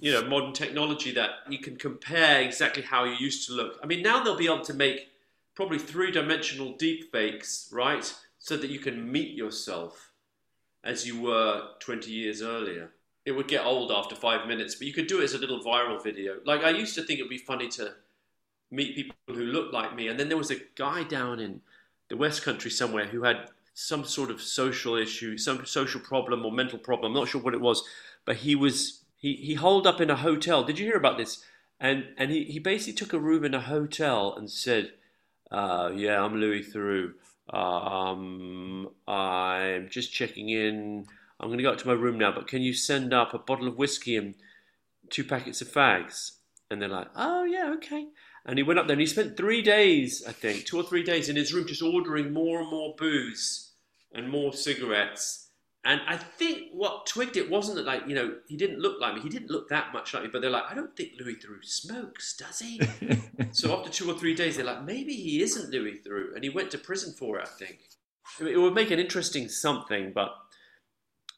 you 0.00 0.12
know 0.12 0.26
modern 0.26 0.52
technology 0.52 1.12
that 1.12 1.30
you 1.48 1.58
can 1.58 1.76
compare 1.76 2.40
exactly 2.40 2.82
how 2.82 3.04
you 3.04 3.14
used 3.18 3.46
to 3.48 3.54
look. 3.54 3.78
I 3.82 3.86
mean, 3.86 4.02
now 4.02 4.22
they'll 4.22 4.36
be 4.36 4.46
able 4.46 4.64
to 4.64 4.74
make 4.74 5.08
probably 5.54 5.78
three-dimensional 5.78 6.76
deep 6.76 7.12
fakes, 7.12 7.68
right, 7.72 8.14
so 8.38 8.56
that 8.56 8.70
you 8.70 8.78
can 8.78 9.10
meet 9.10 9.34
yourself 9.34 10.12
as 10.82 11.06
you 11.06 11.20
were 11.20 11.68
20 11.80 12.10
years 12.10 12.42
earlier. 12.42 12.90
It 13.24 13.32
would 13.32 13.46
get 13.48 13.64
old 13.64 13.92
after 13.92 14.16
five 14.16 14.48
minutes, 14.48 14.74
but 14.74 14.86
you 14.86 14.92
could 14.92 15.06
do 15.06 15.20
it 15.20 15.24
as 15.24 15.34
a 15.34 15.38
little 15.38 15.62
viral 15.62 16.02
video. 16.02 16.38
Like 16.44 16.62
I 16.62 16.70
used 16.70 16.94
to 16.96 17.02
think 17.02 17.20
it 17.20 17.22
would 17.22 17.30
be 17.30 17.38
funny 17.38 17.68
to 17.68 17.94
meet 18.70 18.96
people 18.96 19.14
who 19.28 19.44
looked 19.44 19.72
like 19.72 19.94
me, 19.94 20.08
and 20.08 20.18
then 20.18 20.28
there 20.28 20.38
was 20.38 20.50
a 20.50 20.62
guy 20.74 21.04
down 21.04 21.38
in 21.38 21.60
the 22.08 22.16
West 22.16 22.42
Country 22.42 22.70
somewhere 22.70 23.06
who 23.06 23.22
had 23.22 23.50
some 23.74 24.04
sort 24.04 24.30
of 24.30 24.40
social 24.40 24.94
issue, 24.94 25.38
some 25.38 25.64
social 25.66 26.00
problem 26.00 26.44
or 26.44 26.52
mental 26.52 26.78
problem. 26.78 27.12
I'm 27.12 27.18
not 27.18 27.28
sure 27.28 27.40
what 27.40 27.54
it 27.54 27.60
was, 27.60 27.82
but 28.24 28.36
he 28.36 28.54
was 28.54 29.04
he 29.16 29.34
he 29.34 29.54
holed 29.54 29.86
up 29.86 30.00
in 30.00 30.10
a 30.10 30.16
hotel. 30.16 30.64
Did 30.64 30.78
you 30.78 30.86
hear 30.86 30.96
about 30.96 31.18
this? 31.18 31.44
And 31.80 32.06
and 32.16 32.30
he, 32.30 32.44
he 32.44 32.58
basically 32.58 32.94
took 32.94 33.12
a 33.12 33.18
room 33.18 33.44
in 33.44 33.54
a 33.54 33.60
hotel 33.60 34.34
and 34.36 34.50
said, 34.50 34.92
uh, 35.50 35.90
"Yeah, 35.94 36.22
I'm 36.22 36.36
Louis 36.36 36.62
Theroux. 36.62 37.14
Um, 37.52 38.88
I'm 39.08 39.88
just 39.88 40.12
checking 40.12 40.48
in. 40.48 41.06
I'm 41.40 41.48
going 41.48 41.58
to 41.58 41.64
go 41.64 41.72
up 41.72 41.78
to 41.78 41.88
my 41.88 41.94
room 41.94 42.18
now, 42.18 42.30
but 42.30 42.46
can 42.46 42.62
you 42.62 42.72
send 42.72 43.12
up 43.12 43.34
a 43.34 43.38
bottle 43.38 43.66
of 43.66 43.76
whiskey 43.76 44.16
and 44.16 44.34
two 45.12 45.24
packets 45.24 45.60
of 45.60 45.68
fags. 45.68 46.32
And 46.70 46.80
they're 46.80 46.88
like, 46.88 47.08
oh, 47.14 47.44
yeah, 47.44 47.72
okay. 47.76 48.06
And 48.44 48.58
he 48.58 48.62
went 48.62 48.78
up 48.78 48.86
there 48.86 48.94
and 48.94 49.00
he 49.00 49.06
spent 49.06 49.36
three 49.36 49.62
days, 49.62 50.24
I 50.26 50.32
think, 50.32 50.64
two 50.64 50.76
or 50.76 50.82
three 50.82 51.04
days 51.04 51.28
in 51.28 51.36
his 51.36 51.54
room 51.54 51.66
just 51.66 51.82
ordering 51.82 52.32
more 52.32 52.60
and 52.60 52.70
more 52.70 52.94
booze 52.98 53.72
and 54.12 54.28
more 54.28 54.52
cigarettes. 54.52 55.50
And 55.84 56.00
I 56.06 56.16
think 56.16 56.68
what 56.72 57.06
twigged 57.06 57.36
it 57.36 57.50
wasn't 57.50 57.76
that, 57.76 57.86
like, 57.86 58.02
you 58.06 58.14
know, 58.14 58.36
he 58.46 58.56
didn't 58.56 58.80
look 58.80 59.00
like 59.00 59.14
me. 59.14 59.20
He 59.20 59.28
didn't 59.28 59.50
look 59.50 59.68
that 59.68 59.92
much 59.92 60.14
like 60.14 60.24
me. 60.24 60.28
But 60.32 60.42
they're 60.42 60.50
like, 60.50 60.70
I 60.70 60.74
don't 60.74 60.94
think 60.96 61.12
Louis 61.18 61.34
Theroux 61.34 61.64
smokes, 61.64 62.36
does 62.36 62.60
he? 62.60 62.80
so 63.52 63.76
after 63.76 63.90
two 63.90 64.10
or 64.10 64.14
three 64.14 64.34
days, 64.34 64.56
they're 64.56 64.64
like, 64.64 64.84
maybe 64.84 65.14
he 65.14 65.42
isn't 65.42 65.70
Louis 65.70 66.00
Theroux. 66.04 66.34
And 66.34 66.44
he 66.44 66.50
went 66.50 66.70
to 66.72 66.78
prison 66.78 67.12
for 67.12 67.38
it, 67.38 67.48
I 67.48 67.64
think. 67.64 67.78
It 68.40 68.58
would 68.58 68.74
make 68.74 68.90
an 68.90 69.00
interesting 69.00 69.48
something, 69.48 70.12
but 70.14 70.34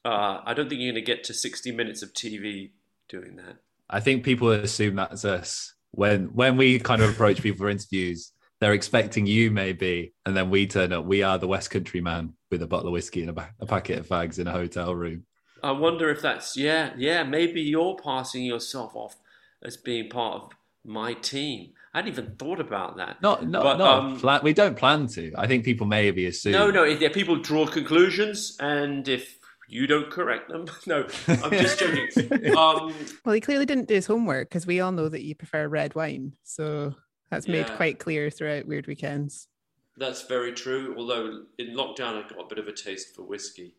uh, 0.04 0.40
I 0.44 0.54
don't 0.54 0.68
think 0.68 0.80
you're 0.80 0.92
going 0.92 1.04
to 1.04 1.12
get 1.12 1.24
to 1.24 1.34
60 1.34 1.72
minutes 1.72 2.02
of 2.02 2.12
TV 2.12 2.70
doing 3.08 3.36
that. 3.36 3.56
I 3.88 4.00
think 4.00 4.24
people 4.24 4.50
assume 4.50 4.96
that's 4.96 5.24
us 5.24 5.73
when 5.94 6.26
when 6.34 6.56
we 6.56 6.78
kind 6.78 7.02
of 7.02 7.10
approach 7.10 7.42
people 7.42 7.58
for 7.58 7.70
interviews. 7.70 8.32
They're 8.60 8.72
expecting 8.72 9.26
you 9.26 9.50
maybe, 9.50 10.14
and 10.24 10.34
then 10.34 10.48
we 10.48 10.66
turn 10.66 10.92
up. 10.92 11.04
We 11.04 11.22
are 11.22 11.36
the 11.38 11.48
West 11.48 11.70
Country 11.70 12.00
man 12.00 12.32
with 12.50 12.62
a 12.62 12.66
bottle 12.66 12.86
of 12.86 12.92
whiskey 12.92 13.20
and 13.20 13.36
a, 13.36 13.48
a 13.60 13.66
packet 13.66 13.98
of 13.98 14.06
fags 14.06 14.38
in 14.38 14.46
a 14.46 14.52
hotel 14.52 14.94
room. 14.94 15.26
I 15.62 15.72
wonder 15.72 16.08
if 16.08 16.22
that's 16.22 16.56
yeah, 16.56 16.92
yeah. 16.96 17.24
Maybe 17.24 17.60
you're 17.60 17.96
passing 17.96 18.44
yourself 18.44 18.94
off 18.94 19.16
as 19.62 19.76
being 19.76 20.08
part 20.08 20.42
of 20.42 20.50
my 20.84 21.14
team. 21.14 21.72
I 21.92 21.98
hadn't 21.98 22.12
even 22.12 22.36
thought 22.36 22.60
about 22.60 22.96
that. 22.96 23.20
Not, 23.22 23.46
not, 23.46 23.62
but, 23.62 23.76
not. 23.76 23.98
Um, 23.98 24.20
plan, 24.20 24.40
we 24.42 24.52
don't 24.52 24.76
plan 24.76 25.08
to. 25.08 25.32
I 25.36 25.46
think 25.46 25.64
people 25.64 25.86
maybe 25.86 26.26
assume. 26.26 26.52
No, 26.52 26.70
no. 26.70 26.84
If 26.84 27.12
people 27.12 27.36
draw 27.36 27.66
conclusions, 27.66 28.56
and 28.60 29.06
if 29.08 29.38
you 29.68 29.86
don't 29.86 30.10
correct 30.10 30.48
them. 30.48 30.66
No, 30.86 31.06
I'm 31.28 31.50
just 31.52 31.78
joking. 31.78 32.56
Um, 32.56 32.94
well, 33.24 33.34
he 33.34 33.40
clearly 33.40 33.66
didn't 33.66 33.88
do 33.88 33.94
his 33.94 34.06
homework 34.06 34.48
because 34.48 34.66
we 34.66 34.80
all 34.80 34.92
know 34.92 35.08
that 35.08 35.22
you 35.22 35.34
prefer 35.34 35.66
red 35.68 35.94
wine. 35.94 36.32
So 36.42 36.94
that's 37.30 37.48
made 37.48 37.66
yeah, 37.68 37.76
quite 37.76 37.98
clear 37.98 38.30
throughout 38.30 38.66
Weird 38.66 38.86
Weekends. 38.86 39.48
That's 39.96 40.22
very 40.22 40.52
true. 40.52 40.94
Although 40.98 41.44
in 41.58 41.74
lockdown, 41.74 42.22
I 42.22 42.28
got 42.28 42.44
a 42.44 42.48
bit 42.48 42.58
of 42.58 42.68
a 42.68 42.72
taste 42.72 43.14
for 43.14 43.22
whiskey. 43.22 43.74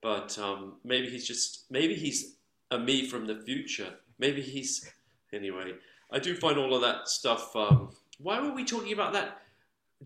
But 0.00 0.38
um, 0.38 0.74
maybe 0.84 1.08
he's 1.08 1.26
just, 1.26 1.64
maybe 1.70 1.94
he's 1.94 2.36
a 2.70 2.78
me 2.78 3.06
from 3.06 3.26
the 3.26 3.36
future. 3.36 3.94
Maybe 4.18 4.42
he's, 4.42 4.90
anyway, 5.32 5.74
I 6.12 6.18
do 6.18 6.34
find 6.34 6.58
all 6.58 6.74
of 6.74 6.82
that 6.82 7.08
stuff. 7.08 7.54
Um, 7.54 7.90
why 8.18 8.40
were 8.40 8.52
we 8.52 8.64
talking 8.64 8.92
about 8.92 9.12
that? 9.12 9.40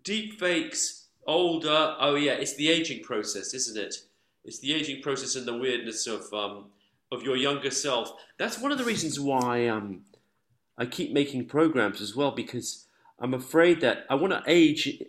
Deep 0.03 0.39
fakes, 0.39 1.09
older. 1.27 1.97
Oh, 1.99 2.15
yeah, 2.15 2.33
it's 2.33 2.57
the 2.57 2.71
aging 2.71 3.03
process, 3.03 3.55
isn't 3.55 3.79
it? 3.79 3.95
It's 4.45 4.59
the 4.59 4.75
aging 4.75 5.03
process 5.03 5.37
and 5.37 5.47
the 5.47 5.57
weirdness 5.57 6.07
of 6.07 6.33
um, 6.33 6.67
of 7.13 7.23
your 7.23 7.37
younger 7.37 7.71
self. 7.71 8.13
That's 8.39 8.59
one 8.59 8.73
of 8.73 8.79
the 8.79 8.85
reasons 8.85 9.21
why 9.21 9.69
um, 9.69 10.01
I 10.77 10.87
keep 10.87 11.13
making 11.13 11.47
programs 11.47 12.01
as 12.01 12.17
well 12.17 12.33
because 12.33 12.87
I'm 13.21 13.35
afraid 13.35 13.81
that 13.83 14.05
I 14.11 14.15
want 14.17 14.33
to 14.33 14.43
age 14.47 15.01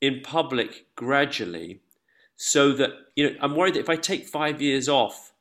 in 0.00 0.20
public 0.22 0.86
gradually, 0.94 1.80
so 2.36 2.72
that 2.72 2.90
you 3.14 3.30
know 3.30 3.36
I'm 3.40 3.54
worried 3.54 3.74
that 3.74 3.80
if 3.80 3.90
I 3.90 3.96
take 3.96 4.26
five 4.26 4.62
years 4.62 4.88
off 4.88 5.32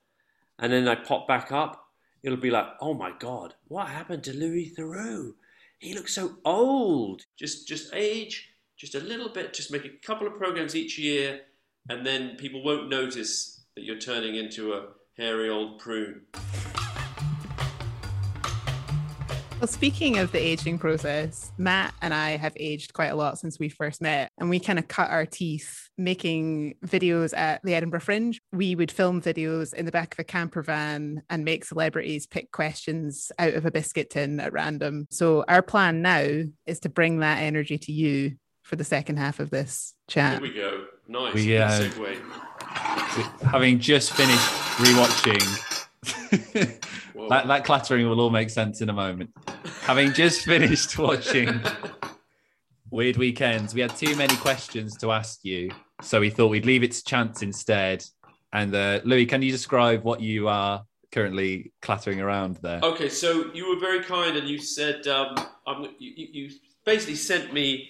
and 0.59 0.73
then 0.73 0.87
I 0.87 0.95
pop 0.95 1.27
back 1.27 1.51
up, 1.51 1.87
it'll 2.23 2.37
be 2.37 2.51
like, 2.51 2.67
oh 2.81 2.93
my 2.93 3.11
god, 3.17 3.53
what 3.67 3.87
happened 3.87 4.23
to 4.25 4.35
Louis 4.35 4.73
Theroux? 4.77 5.35
He 5.79 5.93
looks 5.93 6.13
so 6.13 6.37
old. 6.43 7.25
Just 7.37 7.67
just 7.67 7.93
age 7.93 8.49
just 8.77 8.95
a 8.95 8.99
little 8.99 9.29
bit. 9.29 9.53
Just 9.53 9.71
make 9.71 9.85
a 9.85 10.05
couple 10.05 10.27
of 10.27 10.37
programs 10.37 10.75
each 10.75 10.97
year 10.97 11.41
and 11.89 12.05
then 12.05 12.35
people 12.37 12.63
won't 12.63 12.89
notice 12.89 13.65
that 13.75 13.83
you're 13.83 13.99
turning 13.99 14.35
into 14.35 14.73
a 14.73 14.87
hairy 15.17 15.49
old 15.49 15.79
prune. 15.79 16.21
Well, 19.59 19.67
speaking 19.67 20.17
of 20.17 20.33
the 20.33 20.39
aging 20.39 20.79
process, 20.79 21.51
Matt 21.57 21.93
and 22.01 22.13
I 22.13 22.31
have 22.31 22.53
aged 22.57 22.93
quite 22.93 23.07
a 23.07 23.15
lot 23.15 23.39
since 23.39 23.57
we 23.57 23.69
first 23.69 24.01
met, 24.01 24.29
and 24.37 24.49
we 24.49 24.59
kind 24.59 24.77
of 24.77 24.89
cut 24.89 25.09
our 25.09 25.25
teeth 25.25 25.89
making 25.97 26.75
videos 26.85 27.35
at 27.35 27.61
the 27.63 27.73
Edinburgh 27.73 28.01
Fringe. 28.01 28.37
We 28.51 28.75
would 28.75 28.91
film 28.91 29.21
videos 29.21 29.73
in 29.73 29.85
the 29.85 29.93
back 29.93 30.13
of 30.13 30.19
a 30.19 30.25
camper 30.25 30.61
van 30.61 31.23
and 31.29 31.45
make 31.45 31.63
celebrities 31.63 32.27
pick 32.27 32.51
questions 32.51 33.31
out 33.39 33.53
of 33.53 33.65
a 33.65 33.71
biscuit 33.71 34.09
tin 34.09 34.41
at 34.41 34.51
random. 34.51 35.07
So, 35.09 35.45
our 35.47 35.61
plan 35.61 36.01
now 36.01 36.43
is 36.65 36.81
to 36.81 36.89
bring 36.89 37.19
that 37.19 37.41
energy 37.41 37.77
to 37.77 37.93
you 37.93 38.35
for 38.63 38.75
the 38.75 38.83
second 38.83 39.17
half 39.17 39.39
of 39.39 39.51
this 39.51 39.93
chat. 40.09 40.33
Here 40.33 40.41
we 40.41 40.53
go. 40.53 40.85
Nice. 41.07 41.33
We, 41.33 41.57
uh, 41.57 41.69
segue. 41.69 42.17
Having 43.51 43.79
just 43.79 44.13
finished 44.13 44.49
rewatching, 44.77 45.39
that, 47.29 47.47
that 47.47 47.63
clattering 47.63 48.07
will 48.09 48.19
all 48.19 48.29
make 48.29 48.49
sense 48.49 48.81
in 48.81 48.89
a 48.89 48.93
moment. 48.93 49.31
having 49.81 50.13
just 50.13 50.45
finished 50.45 50.97
watching 50.99 51.61
Weird 52.89 53.17
Weekends, 53.17 53.73
we 53.73 53.81
had 53.81 53.95
too 53.95 54.15
many 54.15 54.35
questions 54.37 54.97
to 54.97 55.11
ask 55.11 55.45
you, 55.45 55.71
so 56.01 56.19
we 56.19 56.29
thought 56.29 56.47
we'd 56.47 56.65
leave 56.65 56.83
it 56.83 56.91
to 56.93 57.03
chance 57.03 57.41
instead. 57.41 58.03
And 58.51 58.73
uh, 58.73 59.01
Louis, 59.03 59.25
can 59.25 59.41
you 59.41 59.51
describe 59.51 60.03
what 60.03 60.21
you 60.21 60.47
are 60.47 60.83
currently 61.11 61.71
clattering 61.81 62.19
around 62.19 62.57
there? 62.57 62.79
Okay, 62.81 63.09
so 63.09 63.51
you 63.53 63.69
were 63.69 63.79
very 63.79 64.03
kind 64.03 64.37
and 64.37 64.47
you 64.47 64.59
said 64.59 65.05
um, 65.07 65.35
you, 65.99 66.13
you 66.15 66.51
basically 66.85 67.15
sent 67.15 67.53
me 67.53 67.89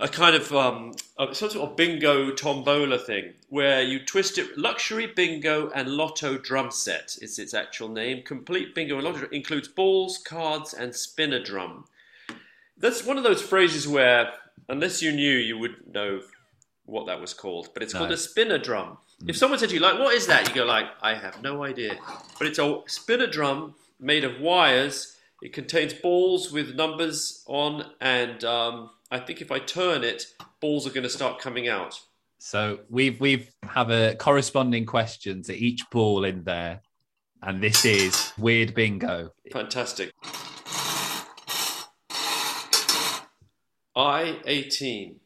a 0.00 0.08
kind 0.08 0.36
of 0.36 0.52
um, 0.54 0.94
a, 1.18 1.34
some 1.34 1.50
sort 1.50 1.70
of 1.70 1.76
bingo 1.76 2.30
tombola 2.30 2.98
thing 2.98 3.34
where 3.48 3.82
you 3.82 4.04
twist 4.04 4.38
it. 4.38 4.56
Luxury 4.56 5.06
bingo 5.06 5.70
and 5.70 5.88
lotto 5.88 6.38
drum 6.38 6.70
set 6.70 7.16
is 7.20 7.38
its 7.38 7.54
actual 7.54 7.88
name. 7.88 8.22
Complete 8.22 8.74
bingo 8.74 8.96
and 8.96 9.04
lotto 9.04 9.28
includes 9.32 9.68
balls, 9.68 10.18
cards, 10.18 10.72
and 10.72 10.94
spinner 10.94 11.42
drum. 11.42 11.84
That's 12.76 13.04
one 13.04 13.18
of 13.18 13.24
those 13.24 13.42
phrases 13.42 13.88
where, 13.88 14.32
unless 14.68 15.02
you 15.02 15.10
knew, 15.10 15.36
you 15.36 15.58
would 15.58 15.92
know 15.92 16.20
what 16.84 17.06
that 17.06 17.20
was 17.20 17.34
called. 17.34 17.70
But 17.74 17.82
it's 17.82 17.92
no. 17.92 18.00
called 18.00 18.12
a 18.12 18.16
spinner 18.16 18.58
drum. 18.58 18.98
Mm. 19.22 19.30
If 19.30 19.36
someone 19.36 19.58
said 19.58 19.70
to 19.70 19.74
you, 19.74 19.80
like, 19.80 19.98
what 19.98 20.14
is 20.14 20.28
that? 20.28 20.48
You 20.48 20.54
go 20.54 20.64
like, 20.64 20.86
I 21.02 21.14
have 21.14 21.42
no 21.42 21.64
idea. 21.64 21.98
But 22.38 22.46
it's 22.46 22.60
a 22.60 22.82
spinner 22.86 23.26
drum 23.26 23.74
made 23.98 24.22
of 24.22 24.40
wires. 24.40 25.16
It 25.42 25.52
contains 25.52 25.92
balls 25.92 26.52
with 26.52 26.76
numbers 26.76 27.44
on 27.46 27.84
and 28.00 28.44
um, 28.44 28.90
I 29.10 29.18
think 29.18 29.40
if 29.40 29.50
I 29.50 29.58
turn 29.58 30.04
it, 30.04 30.26
balls 30.60 30.86
are 30.86 30.90
going 30.90 31.04
to 31.04 31.08
start 31.08 31.40
coming 31.40 31.66
out. 31.66 31.98
So 32.38 32.80
we've 32.90 33.18
we've 33.20 33.50
have 33.62 33.90
a 33.90 34.14
corresponding 34.16 34.84
question 34.84 35.42
to 35.44 35.54
each 35.54 35.88
ball 35.90 36.24
in 36.24 36.44
there, 36.44 36.82
and 37.42 37.62
this 37.62 37.84
is 37.84 38.32
weird 38.38 38.74
bingo. 38.74 39.30
Fantastic. 39.50 40.12
I 43.96 44.38
eighteen. 44.46 45.20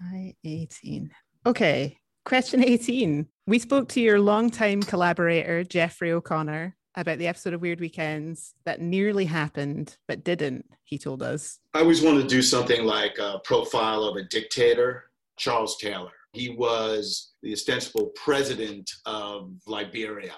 I 0.00 0.34
eighteen. 0.44 1.12
Okay. 1.46 1.98
Question 2.24 2.64
eighteen. 2.64 3.28
We 3.46 3.58
spoke 3.58 3.88
to 3.90 4.00
your 4.00 4.20
longtime 4.20 4.82
collaborator 4.82 5.64
Jeffrey 5.64 6.12
O'Connor 6.12 6.76
about 6.94 7.18
the 7.18 7.28
episode 7.28 7.54
of 7.54 7.60
Weird 7.60 7.80
Weekends 7.80 8.54
that 8.64 8.80
nearly 8.80 9.24
happened 9.24 9.96
but 10.08 10.24
didn't, 10.24 10.66
he 10.84 10.98
told 10.98 11.22
us. 11.22 11.60
I 11.74 11.80
always 11.80 12.02
wanted 12.02 12.22
to 12.22 12.28
do 12.28 12.42
something 12.42 12.84
like 12.84 13.18
a 13.18 13.40
profile 13.44 14.02
of 14.04 14.16
a 14.16 14.24
dictator, 14.24 15.10
Charles 15.38 15.76
Taylor. 15.78 16.10
He 16.32 16.50
was 16.50 17.32
the 17.42 17.52
ostensible 17.52 18.12
president 18.14 18.90
of 19.06 19.52
Liberia. 19.66 20.34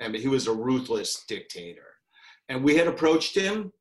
I 0.00 0.08
mean, 0.08 0.20
he 0.20 0.28
was 0.28 0.46
a 0.46 0.52
ruthless 0.52 1.24
dictator. 1.28 1.86
And 2.48 2.62
we 2.62 2.76
had 2.76 2.86
approached 2.86 3.36
him, 3.36 3.72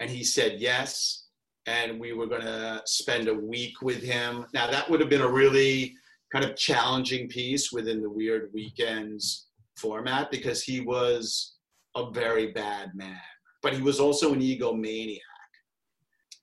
and 0.00 0.10
he 0.10 0.22
said 0.22 0.60
yes. 0.60 1.26
And 1.66 2.00
we 2.00 2.12
were 2.12 2.26
going 2.26 2.42
to 2.42 2.82
spend 2.86 3.28
a 3.28 3.34
week 3.34 3.82
with 3.82 4.02
him. 4.02 4.46
Now, 4.54 4.70
that 4.70 4.88
would 4.88 5.00
have 5.00 5.10
been 5.10 5.20
a 5.20 5.30
really 5.30 5.94
kind 6.32 6.44
of 6.44 6.56
challenging 6.56 7.28
piece 7.28 7.72
within 7.72 8.00
the 8.00 8.10
Weird 8.10 8.50
Weekends 8.54 9.47
format 9.78 10.30
because 10.30 10.62
he 10.62 10.80
was 10.80 11.56
a 11.96 12.10
very 12.10 12.52
bad 12.52 12.94
man, 12.94 13.20
but 13.62 13.74
he 13.74 13.82
was 13.82 14.00
also 14.00 14.32
an 14.32 14.40
egomaniac. 14.40 15.20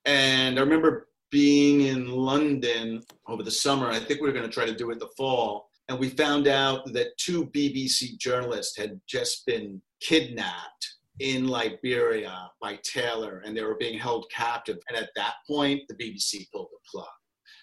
And 0.05 0.57
I 0.57 0.61
remember 0.61 1.07
being 1.31 1.81
in 1.81 2.07
London 2.09 3.03
over 3.27 3.43
the 3.43 3.51
summer. 3.51 3.87
I 3.87 3.99
think 3.99 4.21
we 4.21 4.27
were 4.27 4.33
going 4.33 4.47
to 4.47 4.53
try 4.53 4.65
to 4.65 4.75
do 4.75 4.91
it 4.91 4.99
the 4.99 5.09
fall. 5.17 5.69
And 5.89 5.99
we 5.99 6.09
found 6.09 6.47
out 6.47 6.91
that 6.93 7.17
two 7.17 7.47
BBC 7.47 8.17
journalists 8.17 8.77
had 8.77 8.99
just 9.07 9.45
been 9.45 9.81
kidnapped 10.01 10.95
in 11.19 11.47
Liberia 11.47 12.49
by 12.61 12.79
Taylor 12.83 13.41
and 13.45 13.55
they 13.55 13.63
were 13.63 13.75
being 13.75 13.97
held 13.97 14.25
captive. 14.31 14.77
And 14.89 14.97
at 14.97 15.09
that 15.15 15.35
point, 15.47 15.81
the 15.87 15.95
BBC 15.95 16.49
pulled 16.51 16.69
the 16.71 16.79
plug. 16.89 17.07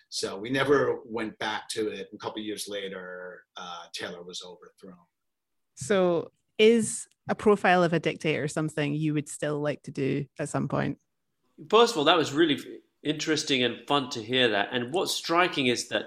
So 0.08 0.38
we 0.38 0.50
never 0.50 0.98
went 1.06 1.38
back 1.38 1.68
to 1.70 1.88
it. 1.88 2.08
A 2.12 2.18
couple 2.18 2.42
years 2.42 2.66
later, 2.68 3.44
uh, 3.56 3.84
Taylor 3.94 4.22
was 4.22 4.42
overthrown. 4.46 5.06
So, 5.86 6.30
is 6.58 7.08
a 7.28 7.34
profile 7.34 7.82
of 7.82 7.92
a 7.92 8.00
dictator 8.00 8.48
something 8.48 8.94
you 8.94 9.14
would 9.14 9.28
still 9.28 9.60
like 9.60 9.82
to 9.84 9.90
do 9.90 10.26
at 10.38 10.48
some 10.48 10.68
point? 10.68 10.98
First 11.68 11.94
of 11.94 11.98
all, 11.98 12.04
that 12.04 12.16
was 12.16 12.32
really 12.32 12.58
interesting 13.02 13.62
and 13.62 13.86
fun 13.86 14.10
to 14.10 14.22
hear 14.22 14.48
that. 14.48 14.68
And 14.72 14.92
what's 14.92 15.14
striking 15.14 15.66
is 15.66 15.88
that 15.88 16.04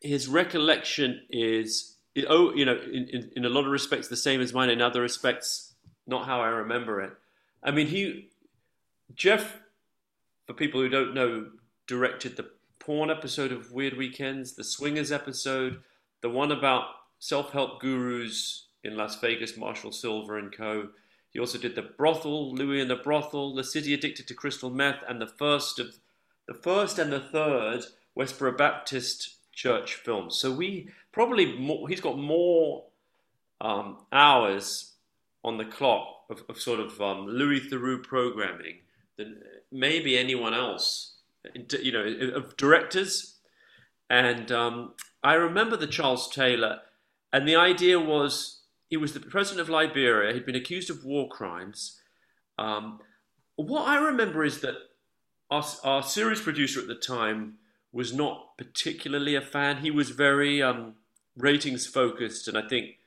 his 0.00 0.28
recollection 0.28 1.22
is, 1.30 1.96
oh, 2.28 2.54
you 2.54 2.64
know, 2.64 2.78
in, 2.92 3.08
in, 3.08 3.30
in 3.36 3.44
a 3.44 3.48
lot 3.48 3.64
of 3.64 3.70
respects 3.70 4.08
the 4.08 4.16
same 4.16 4.40
as 4.40 4.52
mine. 4.52 4.70
In 4.70 4.82
other 4.82 5.00
respects, 5.00 5.74
not 6.06 6.26
how 6.26 6.40
I 6.40 6.48
remember 6.48 7.00
it. 7.00 7.12
I 7.62 7.70
mean, 7.70 7.86
he, 7.86 8.30
Jeff, 9.14 9.58
for 10.46 10.54
people 10.54 10.80
who 10.80 10.88
don't 10.88 11.14
know, 11.14 11.50
directed 11.86 12.36
the 12.36 12.50
porn 12.78 13.10
episode 13.10 13.52
of 13.52 13.70
Weird 13.70 13.96
Weekends, 13.96 14.54
the 14.54 14.64
Swingers 14.64 15.12
episode, 15.12 15.82
the 16.20 16.30
one 16.30 16.50
about 16.50 16.86
self 17.18 17.52
help 17.52 17.80
gurus 17.80 18.66
in 18.84 18.96
Las 18.96 19.20
Vegas, 19.20 19.56
Marshall 19.56 19.92
Sylver 19.92 20.38
and 20.38 20.54
co. 20.54 20.88
He 21.30 21.38
also 21.38 21.58
did 21.58 21.74
the 21.74 21.82
brothel, 21.82 22.54
Louis 22.54 22.80
and 22.80 22.90
the 22.90 22.96
brothel, 22.96 23.54
the 23.54 23.64
city 23.64 23.94
addicted 23.94 24.28
to 24.28 24.34
crystal 24.34 24.70
meth, 24.70 25.02
and 25.08 25.20
the 25.20 25.26
first 25.26 25.78
of 25.78 25.96
the 26.46 26.54
first 26.54 26.98
and 26.98 27.12
the 27.12 27.20
third 27.20 27.84
Westboro 28.18 28.56
Baptist 28.56 29.36
Church 29.52 29.94
films. 29.94 30.36
So 30.36 30.52
we 30.52 30.88
probably 31.12 31.56
more, 31.58 31.88
he's 31.88 32.00
got 32.00 32.18
more 32.18 32.84
um, 33.60 33.98
hours 34.12 34.92
on 35.44 35.58
the 35.58 35.64
clock 35.64 36.24
of, 36.30 36.42
of 36.48 36.60
sort 36.60 36.80
of 36.80 37.00
um, 37.00 37.26
Louis 37.26 37.60
Theroux 37.60 38.02
programming 38.02 38.78
than 39.16 39.40
maybe 39.70 40.18
anyone 40.18 40.54
else. 40.54 41.14
You 41.54 41.92
know, 41.92 42.34
of 42.34 42.56
directors. 42.56 43.36
And 44.08 44.52
um, 44.52 44.94
I 45.24 45.34
remember 45.34 45.76
the 45.76 45.86
Charles 45.86 46.28
Taylor, 46.28 46.80
and 47.32 47.48
the 47.48 47.56
idea 47.56 47.98
was 47.98 48.61
he 48.92 48.98
was 48.98 49.14
the 49.14 49.20
president 49.20 49.62
of 49.62 49.70
Liberia. 49.70 50.34
He'd 50.34 50.44
been 50.44 50.54
accused 50.54 50.90
of 50.90 51.02
war 51.02 51.26
crimes. 51.26 51.98
Um, 52.58 53.00
what 53.56 53.88
I 53.88 53.96
remember 53.96 54.44
is 54.44 54.60
that 54.60 54.74
our, 55.50 55.64
our, 55.82 56.02
series 56.02 56.42
producer 56.42 56.78
at 56.78 56.88
the 56.88 56.94
time 56.94 57.54
was 57.90 58.12
not 58.12 58.48
particularly 58.58 59.34
a 59.34 59.40
fan. 59.40 59.78
He 59.78 59.90
was 59.90 60.10
very 60.10 60.62
um, 60.62 60.96
ratings 61.38 61.86
focused, 61.86 62.48
and 62.48 62.58
I 62.58 62.68
think 62.68 62.98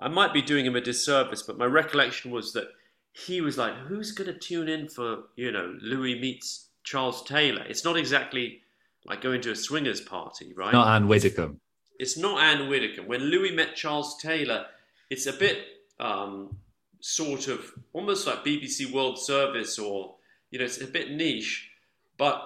I 0.00 0.08
might 0.08 0.32
be 0.32 0.40
doing 0.40 0.64
him 0.64 0.74
a 0.74 0.80
disservice, 0.80 1.42
but 1.42 1.58
my 1.58 1.66
recollection 1.66 2.30
was 2.30 2.54
that 2.54 2.68
he 3.12 3.42
was 3.42 3.58
like, 3.58 3.74
"Who's 3.74 4.12
going 4.12 4.32
to 4.32 4.38
tune 4.38 4.70
in 4.70 4.88
for 4.88 5.24
you 5.36 5.52
know 5.52 5.76
Louis 5.82 6.18
meets 6.18 6.68
Charles 6.82 7.22
Taylor?" 7.24 7.62
It's 7.68 7.84
not 7.84 7.98
exactly 7.98 8.62
like 9.04 9.20
going 9.20 9.42
to 9.42 9.50
a 9.50 9.56
swingers 9.56 10.00
party, 10.00 10.54
right? 10.54 10.72
Not 10.72 10.96
Anne 10.96 11.08
Widdecombe. 11.08 11.60
It's 11.98 12.16
not 12.16 12.42
Anne 12.42 12.70
Widdecombe. 12.70 13.06
When 13.06 13.20
Louis 13.20 13.50
met 13.50 13.76
Charles 13.76 14.16
Taylor, 14.16 14.64
it's 15.10 15.26
a 15.26 15.32
bit 15.32 15.58
um, 16.00 16.56
sort 17.00 17.48
of 17.48 17.72
almost 17.92 18.26
like 18.26 18.44
BBC 18.44 18.92
World 18.92 19.18
Service 19.18 19.78
or 19.78 20.14
you 20.50 20.58
know 20.58 20.64
it's 20.64 20.80
a 20.80 20.86
bit 20.86 21.10
niche, 21.10 21.70
but 22.18 22.42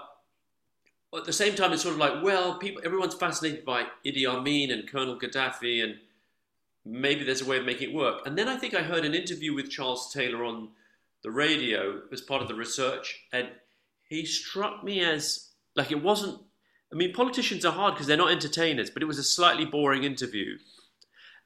at 1.16 1.24
the 1.24 1.32
same 1.32 1.54
time 1.54 1.72
it's 1.72 1.82
sort 1.82 1.94
of 1.94 2.00
like 2.00 2.22
well 2.22 2.58
people 2.58 2.82
everyone's 2.84 3.14
fascinated 3.14 3.64
by 3.64 3.86
Idi 4.04 4.26
Amin 4.26 4.70
and 4.70 4.88
Colonel 4.88 5.18
Gaddafi 5.18 5.82
and 5.82 5.96
maybe 6.84 7.24
there's 7.24 7.42
a 7.42 7.44
way 7.44 7.58
of 7.58 7.64
making 7.64 7.90
it 7.90 7.94
work. 7.94 8.26
And 8.26 8.36
then 8.36 8.48
I 8.48 8.56
think 8.56 8.74
I 8.74 8.82
heard 8.82 9.04
an 9.04 9.14
interview 9.14 9.54
with 9.54 9.70
Charles 9.70 10.12
Taylor 10.12 10.44
on 10.44 10.70
the 11.22 11.30
radio 11.30 12.00
as 12.12 12.20
part 12.20 12.42
of 12.42 12.48
the 12.48 12.54
research, 12.54 13.26
and 13.32 13.48
he 14.08 14.24
struck 14.24 14.82
me 14.82 15.00
as 15.04 15.48
like 15.76 15.90
it 15.90 16.02
wasn't. 16.02 16.40
I 16.92 16.96
mean, 16.96 17.12
politicians 17.12 17.64
are 17.64 17.72
hard 17.72 17.94
because 17.94 18.08
they're 18.08 18.16
not 18.16 18.32
entertainers, 18.32 18.90
but 18.90 19.02
it 19.02 19.06
was 19.06 19.18
a 19.18 19.22
slightly 19.22 19.64
boring 19.64 20.02
interview 20.02 20.58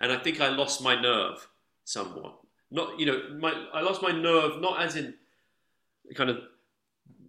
and 0.01 0.13
I 0.13 0.19
think 0.19 0.41
I 0.41 0.49
lost 0.49 0.83
my 0.83 1.01
nerve 1.01 1.49
somewhat. 1.85 2.39
Not, 2.71 2.99
you 2.99 3.07
know, 3.07 3.21
my 3.39 3.53
I 3.73 3.81
lost 3.81 4.03
my 4.03 4.11
nerve 4.11 4.61
not 4.61 4.83
as 4.83 4.97
in 4.97 5.15
kind 6.15 6.31
of 6.31 6.39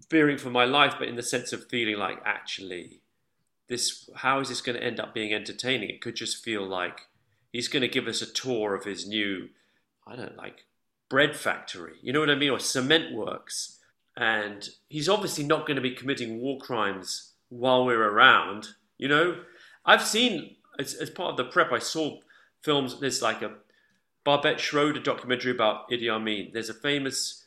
fearing 0.10 0.38
for 0.38 0.50
my 0.50 0.66
life, 0.66 0.96
but 0.98 1.08
in 1.08 1.16
the 1.16 1.24
sense 1.24 1.54
of 1.54 1.68
feeling 1.68 1.98
like 1.98 2.20
actually, 2.26 3.02
this 3.68 4.10
how 4.16 4.40
is 4.40 4.50
this 4.50 4.62
going 4.62 4.78
to 4.78 4.84
end 4.84 5.00
up 5.00 5.14
being 5.14 5.34
entertaining? 5.34 5.90
It 5.90 6.02
could 6.02 6.16
just 6.16 6.44
feel 6.44 6.66
like 6.66 7.02
he's 7.52 7.68
going 7.68 7.82
to 7.82 7.88
give 7.88 8.08
us 8.08 8.22
a 8.22 8.32
tour 8.32 8.76
of 8.76 8.86
his 8.86 9.08
new, 9.08 9.50
I 10.08 10.16
don't 10.16 10.36
know, 10.36 10.42
like 10.42 10.66
bread 11.10 11.36
factory. 11.36 11.96
You 12.02 12.14
know 12.14 12.20
what 12.20 12.30
I 12.30 12.36
mean, 12.36 12.52
or 12.52 12.60
cement 12.60 13.14
works. 13.14 13.80
And 14.18 14.68
he's 14.88 15.10
obviously 15.10 15.44
not 15.44 15.68
going 15.68 15.76
to 15.76 15.82
be 15.82 15.92
committing 15.92 16.40
war 16.40 16.58
crimes 16.58 17.34
while 17.50 17.86
we're 17.86 18.02
around. 18.02 18.70
You 18.98 19.10
know, 19.10 19.42
I've 19.86 20.04
seen 20.04 20.56
as, 20.80 20.94
as 20.94 21.10
part 21.10 21.32
of 21.32 21.38
the 21.38 21.46
prep, 21.46 21.72
I 21.72 21.80
saw 21.80 22.20
films. 22.66 23.00
There's 23.00 23.22
like 23.22 23.42
a 23.42 23.52
Barbet 24.26 24.60
Schroeder 24.60 25.00
documentary 25.00 25.52
about 25.52 25.90
Idi 25.90 26.10
Amin. 26.10 26.50
There's 26.52 26.70
a 26.70 26.74
famous 26.74 27.46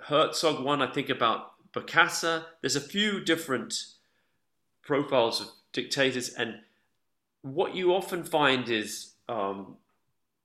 Herzog 0.00 0.64
one, 0.64 0.80
I 0.80 0.90
think, 0.90 1.10
about 1.10 1.52
Bokassa. 1.72 2.44
There's 2.62 2.76
a 2.76 2.80
few 2.80 3.22
different 3.22 3.84
profiles 4.82 5.40
of 5.40 5.48
dictators, 5.72 6.30
and 6.30 6.60
what 7.42 7.74
you 7.74 7.94
often 7.94 8.24
find 8.24 8.68
is 8.70 9.12
um, 9.28 9.76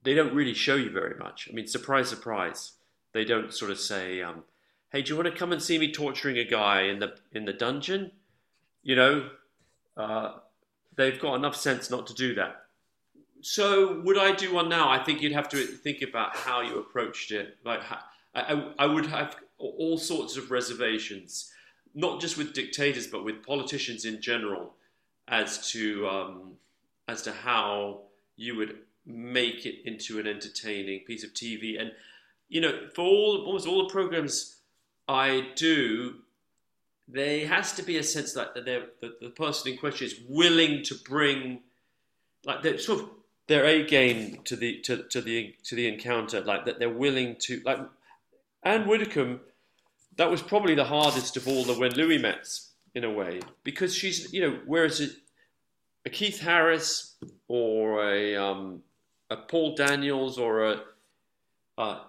they 0.04 0.14
don't 0.14 0.36
really 0.36 0.54
show 0.54 0.76
you 0.76 0.92
very 0.92 1.16
much. 1.18 1.48
I 1.50 1.54
mean, 1.54 1.68
surprise, 1.68 2.10
surprise, 2.10 2.74
they 3.14 3.24
don't 3.24 3.54
sort 3.54 3.72
of 3.72 3.80
say, 3.80 4.22
um, 4.22 4.44
"Hey, 4.92 5.02
do 5.02 5.10
you 5.10 5.16
want 5.16 5.32
to 5.32 5.40
come 5.40 5.54
and 5.54 5.64
see 5.64 5.80
me 5.80 5.92
torturing 5.92 6.38
a 6.38 6.44
guy 6.44 6.82
in 6.82 7.00
the 7.00 7.16
in 7.32 7.46
the 7.46 7.54
dungeon?" 7.54 8.12
You 8.84 8.98
know, 8.98 9.30
uh, 9.96 10.40
they've 10.98 11.20
got 11.20 11.36
enough 11.36 11.56
sense 11.56 11.90
not 11.90 12.06
to 12.08 12.14
do 12.14 12.36
that. 12.36 12.63
So 13.44 14.00
would 14.02 14.18
I 14.18 14.32
do 14.32 14.54
one 14.54 14.70
now? 14.70 14.90
I 14.90 15.04
think 15.04 15.22
you'd 15.22 15.34
have 15.34 15.50
to 15.50 15.58
think 15.58 16.02
about 16.02 16.36
how 16.36 16.62
you 16.62 16.80
approached 16.80 17.32
it. 17.32 17.58
Like 17.66 17.82
I, 18.34 18.72
I 18.80 18.86
would 18.86 19.06
have 19.08 19.36
all 19.58 19.98
sorts 19.98 20.38
of 20.38 20.50
reservations, 20.50 21.52
not 21.94 22.22
just 22.22 22.38
with 22.38 22.54
dictators, 22.54 23.06
but 23.06 23.26
with 23.26 23.46
politicians 23.46 24.06
in 24.06 24.22
general, 24.22 24.76
as 25.28 25.70
to 25.72 26.08
um, 26.08 26.54
as 27.10 27.22
to 27.24 27.34
how 27.34 28.04
you 28.38 28.56
would 28.56 28.78
make 29.06 29.66
it 29.66 29.86
into 29.86 30.20
an 30.20 30.26
entertaining 30.26 31.02
piece 31.02 31.26
of 31.26 31.34
TV. 31.34 31.80
And 31.80 31.92
you 32.48 32.62
know, 32.62 32.88
for 32.96 33.02
all 33.02 33.44
almost 33.46 33.68
all 33.68 33.86
the 33.86 33.92
programs 33.92 34.62
I 35.10 35.50
do, 35.58 36.16
there 37.10 37.46
has 37.48 37.74
to 37.74 37.84
be 37.84 37.98
a 37.98 38.04
sense 38.04 38.32
that 38.34 38.54
the, 38.56 38.90
the 39.20 39.30
person 39.32 39.74
in 39.74 39.78
question 39.78 40.08
is 40.08 40.16
willing 40.30 40.82
to 40.84 40.96
bring, 40.96 41.60
like, 42.46 42.62
they're 42.62 42.78
sort 42.78 43.02
of 43.02 43.10
their 43.48 43.66
A 43.66 43.84
game 43.84 44.40
to 44.46 44.56
the 44.56 44.80
to, 44.82 45.04
to 45.04 45.22
the 45.22 45.56
to 45.64 45.76
the 45.76 45.88
encounter, 45.88 46.42
like 46.42 46.66
that 46.66 46.80
they're 46.80 46.90
willing 46.90 47.36
to 47.42 47.62
like 47.66 47.80
Anne 48.64 48.88
Widdecombe, 48.88 49.42
that 50.16 50.32
was 50.32 50.42
probably 50.42 50.76
the 50.76 50.86
hardest 50.86 51.38
of 51.38 51.48
all 51.48 51.64
the 51.64 51.74
when 51.74 51.92
Louis 51.92 52.18
Mets 52.18 52.72
in 52.96 53.04
a 53.04 53.12
way 53.12 53.42
because 53.64 53.96
she's 53.96 54.32
you 54.32 54.42
know 54.42 54.60
whereas 54.66 55.02
a, 55.02 55.08
a 56.06 56.10
Keith 56.10 56.40
Harris 56.40 57.16
or 57.48 58.08
a 58.08 58.36
um, 58.36 58.84
a 59.30 59.38
Paul 59.38 59.76
Daniels 59.76 60.38
or 60.38 60.64
a, 60.64 60.82
a 61.78 62.02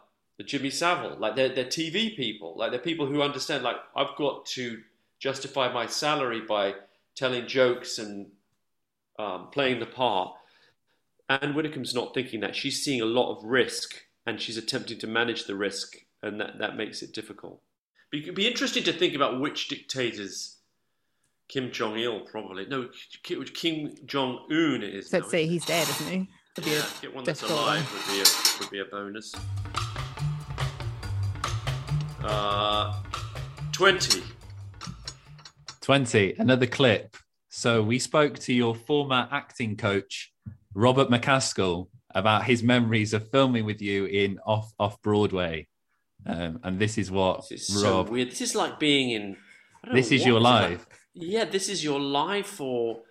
Jimmy 0.44 0.70
Savile 0.70 1.16
like 1.18 1.37
they're 1.37 1.49
they're 1.49 1.64
TV 1.64 2.14
people 2.16 2.55
like 2.57 2.70
they're 2.70 2.81
people 2.81 3.07
who 3.07 3.23
understand 3.23 3.62
like 3.62 3.77
I've 3.97 4.14
got 4.16 4.47
to 4.47 4.83
justify 5.18 5.73
my 5.73 5.87
salary 5.87 6.42
by 6.42 6.75
telling 7.14 7.47
jokes 7.47 7.99
and 7.99 8.27
um, 9.18 9.49
playing 9.51 9.81
the 9.81 9.87
part 9.87 10.35
Anne 11.29 11.55
Widdecombe's 11.55 11.95
not 11.95 12.15
thinking 12.15 12.41
that. 12.41 12.55
She's 12.55 12.83
seeing 12.83 13.01
a 13.01 13.07
lot 13.07 13.37
of 13.37 13.45
risk 13.45 13.95
and 14.27 14.41
she's 14.41 14.57
attempting 14.57 14.99
to 14.99 15.07
manage 15.07 15.45
the 15.45 15.55
risk, 15.55 15.97
and 16.23 16.41
that, 16.41 16.59
that 16.59 16.77
makes 16.77 17.03
it 17.03 17.13
difficult. 17.13 17.61
But 18.11 18.21
it 18.21 18.25
could 18.25 18.35
be 18.35 18.47
interesting 18.47 18.83
to 18.85 18.93
think 18.93 19.15
about 19.15 19.41
which 19.41 19.69
dictators 19.69 20.57
Kim 21.49 21.71
Jong 21.71 21.99
il 21.99 22.21
probably. 22.21 22.67
No, 22.67 22.89
Kim 23.23 23.95
Jong 24.07 24.47
Un 24.51 24.83
is. 24.83 25.13
Let's 25.13 25.31
say 25.31 25.47
he's 25.47 25.65
dead, 25.65 25.89
isn't 25.89 26.11
he? 26.11 26.29
Yeah, 26.63 26.85
get 27.03 27.15
one 27.15 27.25
that's 27.25 27.43
alive 27.43 27.91
would 27.93 28.15
be 28.15 28.21
a, 28.21 28.61
would 28.61 28.71
be 28.71 28.79
a 28.79 28.85
bonus. 28.85 29.35
Uh, 32.23 33.03
20. 33.73 34.23
20. 35.83 36.35
Another 36.39 36.67
clip. 36.67 37.17
So 37.51 37.83
we 37.83 37.99
spoke 37.99 38.39
to 38.41 38.55
your 38.55 38.75
former 38.75 39.29
acting 39.31 39.77
coach, 39.77 40.33
Robert 40.75 41.09
McCaskill 41.09 41.89
about 42.15 42.45
his 42.45 42.63
memories 42.63 43.13
of 43.13 43.29
filming 43.31 43.65
with 43.65 43.81
you 43.81 44.07
in 44.07 44.39
off 44.47 44.73
off 44.79 45.01
Broadway. 45.03 45.69
Um, 46.27 46.61
and 46.63 46.79
this 46.79 46.96
is 46.98 47.11
what 47.11 47.48
this 47.48 47.69
is 47.71 47.83
Rob. 47.85 48.07
So 48.07 48.13
weird. 48.13 48.31
This 48.31 48.40
is 48.40 48.55
like 48.55 48.79
being 48.79 49.11
in. 49.11 49.37
This 49.92 50.11
is 50.11 50.25
your 50.25 50.40
life. 50.40 50.87
yeah, 51.13 51.44
this 51.44 51.69
is 51.69 51.85
your 51.85 52.01
life, 52.01 52.61
or 52.61 53.03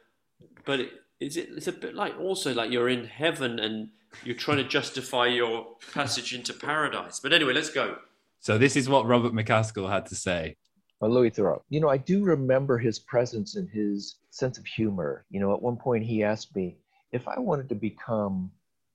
but 0.66 0.80
it, 0.80 0.92
is 1.20 1.38
it? 1.38 1.50
It's 1.56 1.68
a 1.68 1.72
bit 1.72 1.96
like 1.96 2.20
also 2.20 2.54
like 2.54 2.72
you're 2.72 2.90
in 2.90 3.06
heaven 3.06 3.60
and 3.60 3.90
you're 4.24 4.36
trying 4.36 4.58
to 4.58 4.64
justify 4.64 5.28
your 5.28 5.76
passage 5.94 6.34
into 6.34 6.54
paradise. 6.54 7.20
But 7.20 7.34
anyway, 7.34 7.54
let's 7.54 7.70
go. 7.70 7.98
So 8.40 8.58
this 8.58 8.76
is 8.76 8.90
what 8.90 9.06
Robert 9.06 9.34
McCaskill 9.34 9.90
had 9.90 10.06
to 10.08 10.16
say. 10.16 10.58
Well, 11.00 11.12
Louis 11.12 11.32
Theroux. 11.32 11.62
You 11.70 11.82
know, 11.82 11.90
I 11.90 11.98
do 11.98 12.24
remember 12.24 12.78
his 12.78 12.98
presence 13.00 13.56
and 13.56 13.70
his 13.70 14.16
sense 14.30 14.58
of 14.58 14.66
humor. 14.66 15.26
You 15.30 15.40
know, 15.40 15.54
at 15.54 15.62
one 15.62 15.78
point 15.78 16.04
he 16.04 16.24
asked 16.24 16.56
me, 16.56 16.78
if 17.14 17.28
I 17.28 17.40
wanted 17.40 17.70
to 17.70 17.76
become 17.76 18.52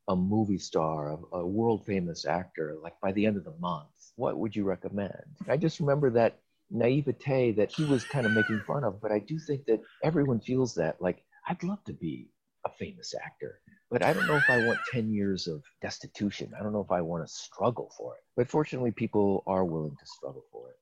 a 0.09 0.17
movie 0.17 0.59
star, 0.59 1.13
a, 1.13 1.37
a 1.37 1.47
world 1.47 1.87
famous 1.87 2.27
actor, 2.27 2.77
like 2.83 3.01
by 3.01 3.13
the 3.13 3.25
end 3.25 3.37
of 3.37 3.45
the 3.45 3.55
month, 3.61 4.13
what 4.17 4.37
would 4.37 4.55
you 4.55 4.65
recommend? 4.65 5.23
I 5.49 5.57
just 5.57 5.81
remember 5.81 6.11
that 6.11 6.41
naivete 6.71 7.53
that 7.53 7.71
he 7.71 7.85
was 7.85 8.05
kind 8.05 8.27
of 8.27 8.33
making 8.33 8.61
fun 8.67 8.85
of, 8.85 9.01
but 9.01 9.13
I 9.13 9.21
do 9.21 9.39
think 9.39 9.65
that 9.67 9.81
everyone 10.03 10.41
feels 10.41 10.75
that. 10.75 11.01
Like, 11.01 11.25
I'd 11.47 11.63
love 11.63 11.83
to 11.85 11.93
be 11.93 12.29
a 12.67 12.71
famous 12.71 13.15
actor. 13.25 13.61
But 13.91 14.05
I 14.05 14.13
don't 14.13 14.27
know 14.27 14.37
if 14.37 14.51
I 14.51 14.67
want 14.67 14.79
10 14.93 15.11
years 15.13 15.47
of 15.47 15.63
destitution. 15.81 16.53
I 16.59 16.63
don't 16.63 16.73
know 16.75 16.83
if 16.83 16.91
I 16.91 17.01
want 17.01 17.27
to 17.27 17.33
struggle 17.33 17.91
for 17.97 18.17
it. 18.17 18.21
But 18.37 18.49
fortunately, 18.49 18.91
people 18.91 19.45
are 19.47 19.65
willing 19.65 19.97
to 19.99 20.07
struggle 20.07 20.45
for 20.53 20.71
it. 20.71 20.77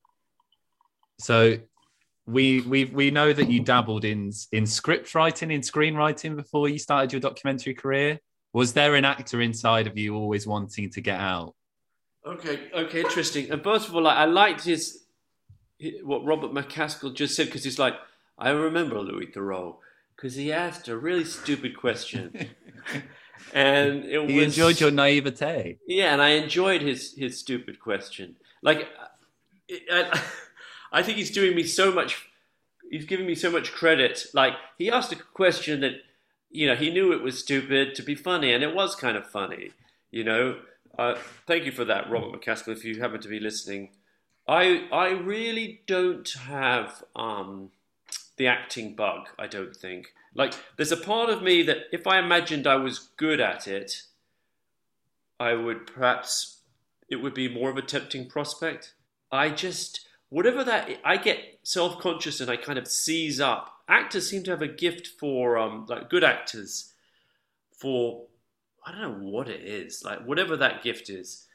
So 1.19 1.57
we 2.27 2.61
we 2.61 2.85
we 2.85 3.09
know 3.09 3.31
that 3.31 3.49
you 3.49 3.61
dabbled 3.61 4.03
in 4.03 4.31
in 4.51 4.67
script 4.67 5.15
writing, 5.15 5.49
in 5.49 5.61
screenwriting 5.61 6.35
before 6.35 6.67
you 6.67 6.77
started 6.77 7.13
your 7.13 7.21
documentary 7.21 7.73
career. 7.73 8.19
Was 8.53 8.73
there 8.73 8.95
an 8.95 9.05
actor 9.05 9.41
inside 9.41 9.87
of 9.87 9.97
you 9.97 10.15
always 10.15 10.45
wanting 10.45 10.89
to 10.91 11.01
get 11.01 11.19
out? 11.19 11.55
Okay, 12.25 12.69
okay, 12.73 13.01
interesting. 13.01 13.49
And 13.49 13.63
first 13.63 13.87
of 13.87 13.95
all, 13.95 14.05
I 14.07 14.25
liked 14.25 14.65
his 14.65 15.05
what 16.03 16.25
Robert 16.25 16.51
McCaskill 16.51 17.13
just 17.13 17.35
said 17.35 17.45
because 17.45 17.63
he's 17.63 17.79
like, 17.79 17.95
I 18.37 18.49
remember 18.49 18.99
Louis 18.99 19.27
Theroux 19.27 19.77
because 20.15 20.35
he 20.35 20.51
asked 20.51 20.89
a 20.89 20.97
really 20.97 21.23
stupid 21.23 21.77
question, 21.77 22.49
and 23.53 24.03
it 24.03 24.29
he 24.29 24.35
was, 24.35 24.45
enjoyed 24.47 24.81
your 24.81 24.91
naivete. 24.91 25.77
Yeah, 25.87 26.11
and 26.11 26.21
I 26.21 26.29
enjoyed 26.29 26.81
his 26.81 27.13
his 27.17 27.39
stupid 27.39 27.79
question. 27.79 28.35
Like, 28.61 28.89
I, 29.89 30.21
I 30.97 31.03
think 31.03 31.19
he's 31.19 31.29
doing 31.29 31.55
me 31.55 31.63
so 31.63 31.91
much. 31.91 32.27
He's 32.89 33.05
giving 33.05 33.27
me 33.27 33.35
so 33.35 33.51
much 33.51 33.71
credit. 33.71 34.25
Like 34.33 34.53
he 34.79 34.89
asked 34.89 35.11
a 35.11 35.15
question 35.15 35.81
that, 35.81 36.01
you 36.49 36.65
know, 36.65 36.75
he 36.75 36.89
knew 36.89 37.13
it 37.13 37.21
was 37.21 37.37
stupid 37.37 37.93
to 37.95 38.01
be 38.01 38.15
funny, 38.15 38.51
and 38.51 38.63
it 38.63 38.73
was 38.73 38.95
kind 38.95 39.15
of 39.15 39.29
funny. 39.29 39.73
You 40.09 40.23
know, 40.23 40.57
uh, 40.97 41.13
thank 41.45 41.65
you 41.65 41.71
for 41.71 41.85
that, 41.85 42.09
Robert 42.09 42.41
McCaskill. 42.41 42.75
If 42.75 42.83
you 42.83 42.99
happen 42.99 43.21
to 43.21 43.27
be 43.27 43.39
listening, 43.39 43.89
I 44.47 44.87
I 44.91 45.09
really 45.09 45.81
don't 45.85 46.27
have 46.47 47.03
um, 47.15 47.69
the 48.37 48.47
acting 48.47 48.95
bug. 48.95 49.27
I 49.37 49.45
don't 49.45 49.75
think. 49.75 50.13
Like, 50.33 50.55
there's 50.77 50.91
a 50.91 50.97
part 50.97 51.29
of 51.29 51.43
me 51.43 51.61
that 51.63 51.77
if 51.91 52.07
I 52.07 52.17
imagined 52.17 52.65
I 52.65 52.77
was 52.77 53.09
good 53.17 53.39
at 53.39 53.67
it, 53.67 54.01
I 55.39 55.53
would 55.53 55.85
perhaps 55.85 56.61
it 57.07 57.17
would 57.17 57.35
be 57.35 57.47
more 57.47 57.69
of 57.69 57.77
a 57.77 57.83
tempting 57.83 58.27
prospect. 58.27 58.95
I 59.31 59.49
just 59.49 60.06
whatever 60.29 60.63
that 60.63 60.89
I 61.03 61.17
get 61.17 61.59
self 61.63 61.99
conscious 61.99 62.39
and 62.39 62.49
I 62.49 62.57
kind 62.57 62.79
of 62.79 62.87
seize 62.87 63.39
up. 63.39 63.73
Actors 63.87 64.29
seem 64.29 64.43
to 64.43 64.51
have 64.51 64.61
a 64.61 64.67
gift 64.67 65.07
for 65.19 65.57
um, 65.57 65.85
like 65.87 66.09
good 66.09 66.23
actors 66.23 66.93
for 67.71 68.25
I 68.85 68.91
don't 68.91 69.01
know 69.01 69.29
what 69.29 69.49
it 69.49 69.61
is 69.61 70.03
like 70.03 70.25
whatever 70.25 70.57
that 70.57 70.83
gift 70.83 71.09
is 71.09 71.47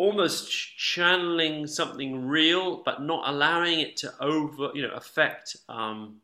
almost 0.00 0.50
channeling 0.78 1.66
something 1.66 2.26
real, 2.26 2.82
but 2.84 3.02
not 3.02 3.28
allowing 3.28 3.80
it 3.80 3.98
to 3.98 4.10
over, 4.18 4.70
you 4.74 4.80
know, 4.80 4.94
affect, 4.94 5.56
um, 5.68 6.16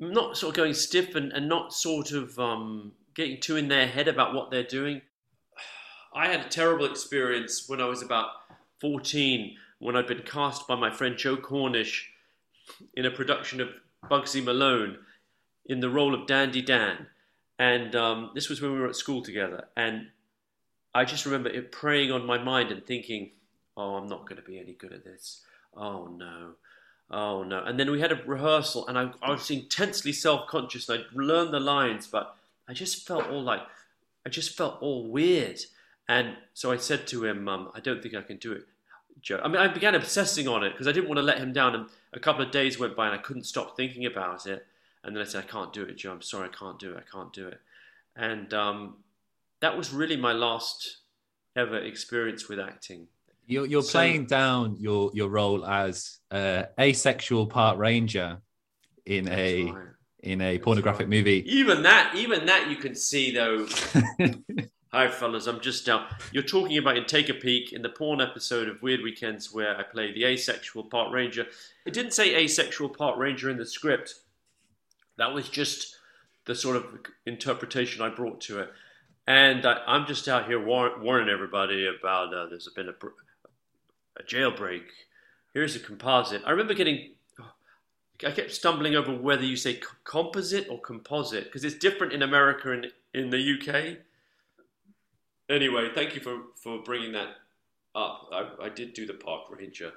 not 0.00 0.36
sort 0.36 0.50
of 0.50 0.56
going 0.56 0.74
stiff 0.74 1.14
and, 1.14 1.32
and 1.32 1.48
not 1.48 1.72
sort 1.72 2.10
of 2.10 2.36
um, 2.40 2.90
getting 3.14 3.40
too 3.40 3.54
in 3.54 3.68
their 3.68 3.86
head 3.86 4.08
about 4.08 4.34
what 4.34 4.50
they're 4.50 4.64
doing. 4.64 5.00
I 6.14 6.26
had 6.26 6.40
a 6.40 6.48
terrible 6.48 6.86
experience 6.86 7.68
when 7.68 7.80
I 7.80 7.84
was 7.84 8.02
about 8.02 8.30
14 8.80 9.56
when 9.80 9.96
I'd 9.96 10.06
been 10.06 10.22
cast 10.22 10.68
by 10.68 10.76
my 10.76 10.90
friend 10.90 11.16
Joe 11.16 11.36
Cornish 11.36 12.12
in 12.94 13.04
a 13.04 13.10
production 13.10 13.60
of 13.60 13.70
Bugsy 14.08 14.44
Malone 14.44 14.98
in 15.66 15.80
the 15.80 15.90
role 15.90 16.14
of 16.14 16.26
Dandy 16.26 16.62
Dan. 16.62 17.06
And 17.58 17.96
um, 17.96 18.30
this 18.34 18.48
was 18.48 18.62
when 18.62 18.72
we 18.72 18.78
were 18.78 18.88
at 18.88 18.96
school 18.96 19.22
together. 19.22 19.64
And 19.76 20.08
I 20.94 21.04
just 21.04 21.26
remember 21.26 21.48
it 21.48 21.72
preying 21.72 22.12
on 22.12 22.26
my 22.26 22.38
mind 22.38 22.70
and 22.70 22.84
thinking, 22.86 23.30
oh, 23.76 23.96
I'm 23.96 24.06
not 24.06 24.26
going 24.26 24.36
to 24.36 24.46
be 24.46 24.58
any 24.58 24.72
good 24.72 24.92
at 24.92 25.04
this. 25.04 25.42
Oh, 25.74 26.06
no. 26.06 26.52
Oh, 27.10 27.42
no. 27.42 27.62
And 27.64 27.78
then 27.78 27.90
we 27.90 28.00
had 28.00 28.12
a 28.12 28.22
rehearsal, 28.26 28.86
and 28.86 28.98
I, 28.98 29.10
I 29.22 29.30
was 29.30 29.50
intensely 29.50 30.12
self 30.12 30.46
conscious, 30.46 30.88
and 30.88 31.00
I 31.00 31.04
learned 31.12 31.52
the 31.52 31.60
lines, 31.60 32.06
but 32.06 32.36
I 32.68 32.72
just 32.72 33.06
felt 33.06 33.28
all 33.28 33.42
like, 33.42 33.62
I 34.24 34.28
just 34.28 34.56
felt 34.56 34.80
all 34.80 35.08
weird. 35.08 35.60
And 36.08 36.36
so 36.54 36.70
I 36.70 36.76
said 36.76 37.06
to 37.08 37.24
him, 37.24 37.48
um, 37.48 37.70
I 37.74 37.80
don't 37.80 38.02
think 38.02 38.14
I 38.14 38.22
can 38.22 38.36
do 38.36 38.52
it. 38.52 38.66
Joe. 39.22 39.40
I 39.42 39.48
mean, 39.48 39.58
I 39.58 39.68
began 39.68 39.94
obsessing 39.94 40.48
on 40.48 40.64
it 40.64 40.70
because 40.70 40.86
I 40.86 40.92
didn't 40.92 41.08
want 41.08 41.18
to 41.18 41.22
let 41.22 41.38
him 41.38 41.52
down. 41.52 41.74
And 41.74 41.86
a 42.12 42.20
couple 42.20 42.44
of 42.44 42.50
days 42.50 42.78
went 42.78 42.96
by 42.96 43.06
and 43.06 43.14
I 43.14 43.18
couldn't 43.18 43.44
stop 43.44 43.76
thinking 43.76 44.06
about 44.06 44.46
it. 44.46 44.66
And 45.04 45.16
then 45.16 45.22
I 45.22 45.26
said, 45.26 45.44
I 45.44 45.46
can't 45.46 45.72
do 45.72 45.82
it, 45.82 45.96
Joe. 45.96 46.12
I'm 46.12 46.22
sorry, 46.22 46.48
I 46.48 46.56
can't 46.56 46.78
do 46.78 46.92
it. 46.92 46.98
I 46.98 47.16
can't 47.16 47.32
do 47.32 47.48
it. 47.48 47.60
And 48.16 48.52
um, 48.52 48.96
that 49.60 49.76
was 49.76 49.92
really 49.92 50.16
my 50.16 50.32
last 50.32 50.98
ever 51.56 51.78
experience 51.78 52.48
with 52.48 52.60
acting. 52.60 53.06
You're, 53.46 53.66
you're 53.66 53.82
so, 53.82 53.92
playing 53.92 54.26
down 54.26 54.76
your, 54.78 55.10
your 55.14 55.28
role 55.28 55.64
as 55.64 56.18
uh, 56.30 56.64
asexual 56.78 57.46
park 57.46 57.78
ranger 57.78 58.38
in 59.06 59.28
a 59.28 59.64
right. 59.64 59.84
in 60.20 60.40
a 60.40 60.52
that's 60.52 60.64
pornographic 60.64 61.00
right. 61.00 61.08
movie. 61.08 61.44
Even 61.46 61.82
that, 61.82 62.14
even 62.14 62.46
that, 62.46 62.70
you 62.70 62.76
can 62.76 62.94
see 62.94 63.32
though. 63.32 63.66
Hi, 64.92 65.06
fellas. 65.06 65.46
I'm 65.46 65.60
just 65.60 65.86
down. 65.86 66.06
You're 66.32 66.42
talking 66.42 66.76
about 66.76 66.96
in 66.96 67.04
Take 67.04 67.28
a 67.28 67.34
Peek 67.34 67.72
in 67.72 67.80
the 67.80 67.88
porn 67.88 68.20
episode 68.20 68.68
of 68.68 68.82
Weird 68.82 69.02
Weekends 69.02 69.54
where 69.54 69.76
I 69.76 69.84
play 69.84 70.12
the 70.12 70.24
asexual 70.24 70.82
part 70.82 71.12
ranger. 71.12 71.46
It 71.86 71.92
didn't 71.92 72.12
say 72.12 72.34
asexual 72.34 72.88
part 72.88 73.16
ranger 73.16 73.48
in 73.50 73.56
the 73.56 73.64
script. 73.64 74.16
That 75.16 75.32
was 75.32 75.48
just 75.48 75.96
the 76.44 76.56
sort 76.56 76.74
of 76.74 76.86
interpretation 77.24 78.02
I 78.02 78.08
brought 78.08 78.40
to 78.42 78.58
it. 78.58 78.72
And 79.28 79.64
I, 79.64 79.78
am 79.86 80.06
just 80.06 80.26
out 80.26 80.48
here 80.48 80.60
war- 80.60 80.98
warning 81.00 81.28
everybody 81.28 81.86
about 81.86 82.34
uh, 82.34 82.46
there's 82.46 82.68
been 82.74 82.88
a, 82.88 82.94
a 84.18 84.24
jailbreak. 84.24 84.86
Here's 85.54 85.76
a 85.76 85.80
composite. 85.80 86.42
I 86.44 86.50
remember 86.50 86.74
getting, 86.74 87.12
I 88.26 88.32
kept 88.32 88.50
stumbling 88.50 88.96
over 88.96 89.14
whether 89.14 89.44
you 89.44 89.54
say 89.54 89.80
composite 90.02 90.66
or 90.68 90.80
composite 90.80 91.44
because 91.44 91.62
it's 91.62 91.76
different 91.78 92.12
in 92.12 92.22
America 92.22 92.72
and 92.72 92.88
in 93.14 93.30
the 93.30 93.38
UK. 93.38 93.98
Anyway, 95.50 95.88
thank 95.94 96.14
you 96.14 96.20
for, 96.20 96.42
for 96.62 96.82
bringing 96.82 97.12
that 97.12 97.28
up. 97.94 98.28
I, 98.32 98.48
I 98.62 98.68
did 98.68 98.94
do 98.94 99.04
the 99.06 99.14
park 99.14 99.42
ranger. 99.50 99.92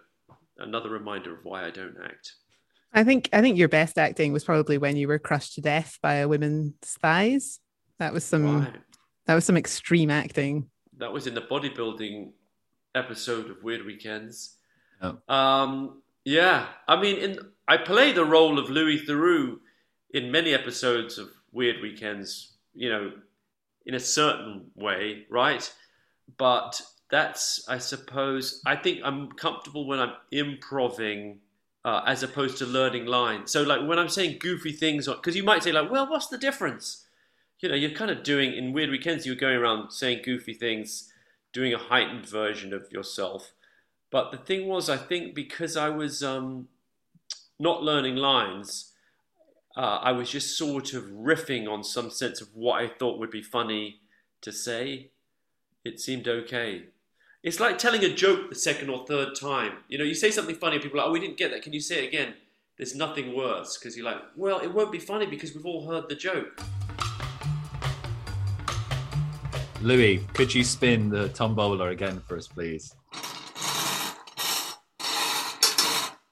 Another 0.57 0.89
reminder 0.89 1.33
of 1.33 1.45
why 1.45 1.65
I 1.65 1.69
don't 1.69 1.95
act. 2.03 2.33
I 2.93 3.03
think 3.03 3.29
I 3.33 3.41
think 3.41 3.57
your 3.57 3.69
best 3.69 3.97
acting 3.97 4.33
was 4.33 4.43
probably 4.43 4.77
when 4.77 4.95
you 4.95 5.07
were 5.07 5.17
crushed 5.17 5.55
to 5.55 5.61
death 5.61 5.97
by 6.01 6.15
a 6.15 6.27
woman's 6.27 6.75
thighs. 6.81 7.59
That 7.97 8.13
was 8.13 8.23
some 8.23 8.61
right. 8.61 8.73
That 9.25 9.35
was 9.35 9.45
some 9.45 9.57
extreme 9.57 10.11
acting. 10.11 10.69
That 10.97 11.11
was 11.11 11.25
in 11.25 11.33
the 11.33 11.41
bodybuilding 11.41 12.31
episode 12.93 13.49
of 13.49 13.63
Weird 13.63 13.85
Weekends. 13.85 14.57
Oh. 15.01 15.17
Um, 15.33 16.01
yeah, 16.23 16.67
I 16.87 16.99
mean, 17.01 17.17
in 17.17 17.39
I 17.67 17.77
play 17.77 18.11
the 18.11 18.25
role 18.25 18.59
of 18.59 18.69
Louis 18.69 18.99
Theroux 19.07 19.57
in 20.13 20.31
many 20.31 20.53
episodes 20.53 21.17
of 21.17 21.29
Weird 21.51 21.81
Weekends. 21.81 22.57
You 22.75 22.89
know, 22.89 23.11
in 23.85 23.93
a 23.95 23.99
certain 23.99 24.71
way, 24.75 25.25
right? 25.29 25.71
But 26.37 26.81
that's, 27.09 27.65
I 27.67 27.77
suppose, 27.77 28.61
I 28.65 28.75
think 28.75 29.01
I'm 29.03 29.31
comfortable 29.31 29.85
when 29.87 29.99
I'm 29.99 30.13
improving 30.31 31.39
uh, 31.85 32.01
as 32.05 32.23
opposed 32.23 32.57
to 32.59 32.65
learning 32.65 33.05
lines. 33.05 33.51
So, 33.51 33.63
like 33.63 33.87
when 33.87 33.99
I'm 33.99 34.09
saying 34.09 34.39
goofy 34.39 34.71
things, 34.71 35.07
because 35.07 35.35
you 35.35 35.43
might 35.43 35.63
say, 35.63 35.71
like, 35.71 35.91
well, 35.91 36.09
what's 36.09 36.27
the 36.27 36.37
difference? 36.37 37.03
you 37.63 37.69
know, 37.69 37.75
you're 37.75 37.91
kind 37.91 38.11
of 38.11 38.23
doing 38.23 38.53
in 38.53 38.73
Weird 38.73 38.89
Weekends, 38.89 39.25
you're 39.25 39.35
going 39.35 39.55
around 39.55 39.91
saying 39.91 40.21
goofy 40.25 40.53
things, 40.53 41.09
doing 41.53 41.73
a 41.73 41.77
heightened 41.77 42.27
version 42.27 42.73
of 42.73 42.91
yourself. 42.91 43.53
But 44.11 44.31
the 44.31 44.37
thing 44.37 44.67
was, 44.67 44.89
I 44.89 44.97
think 44.97 45.33
because 45.33 45.77
I 45.77 45.87
was 45.87 46.21
um, 46.21 46.67
not 47.57 47.81
learning 47.81 48.17
lines, 48.17 48.91
uh, 49.75 49.99
I 50.01 50.11
was 50.11 50.29
just 50.29 50.57
sort 50.57 50.93
of 50.93 51.05
riffing 51.05 51.67
on 51.67 51.83
some 51.83 52.11
sense 52.11 52.41
of 52.41 52.49
what 52.53 52.81
I 52.81 52.87
thought 52.87 53.19
would 53.19 53.31
be 53.31 53.41
funny 53.41 54.01
to 54.41 54.51
say. 54.51 55.09
It 55.83 55.99
seemed 55.99 56.27
okay. 56.27 56.83
It's 57.41 57.59
like 57.59 57.77
telling 57.77 58.03
a 58.03 58.13
joke 58.13 58.49
the 58.49 58.55
second 58.55 58.89
or 58.89 59.05
third 59.05 59.35
time. 59.35 59.79
You 59.89 59.97
know, 59.97 60.03
you 60.03 60.13
say 60.13 60.31
something 60.31 60.55
funny, 60.55 60.75
and 60.75 60.83
people 60.83 60.99
are 60.99 61.03
like, 61.03 61.09
"Oh, 61.09 61.13
we 61.13 61.19
didn't 61.19 61.37
get 61.37 61.51
that. 61.51 61.61
Can 61.63 61.73
you 61.73 61.81
say 61.81 62.05
it 62.05 62.07
again?" 62.07 62.35
There's 62.77 62.95
nothing 62.95 63.35
worse 63.35 63.77
because 63.77 63.97
you're 63.97 64.05
like, 64.05 64.21
"Well, 64.35 64.59
it 64.59 64.73
won't 64.73 64.91
be 64.91 64.99
funny 64.99 65.25
because 65.25 65.53
we've 65.53 65.65
all 65.65 65.87
heard 65.87 66.07
the 66.07 66.15
joke." 66.15 66.61
Louis, 69.81 70.19
could 70.33 70.53
you 70.53 70.63
spin 70.63 71.09
the 71.09 71.27
tombola 71.29 71.89
again 71.89 72.21
for 72.21 72.37
us, 72.37 72.47
please? 72.47 72.95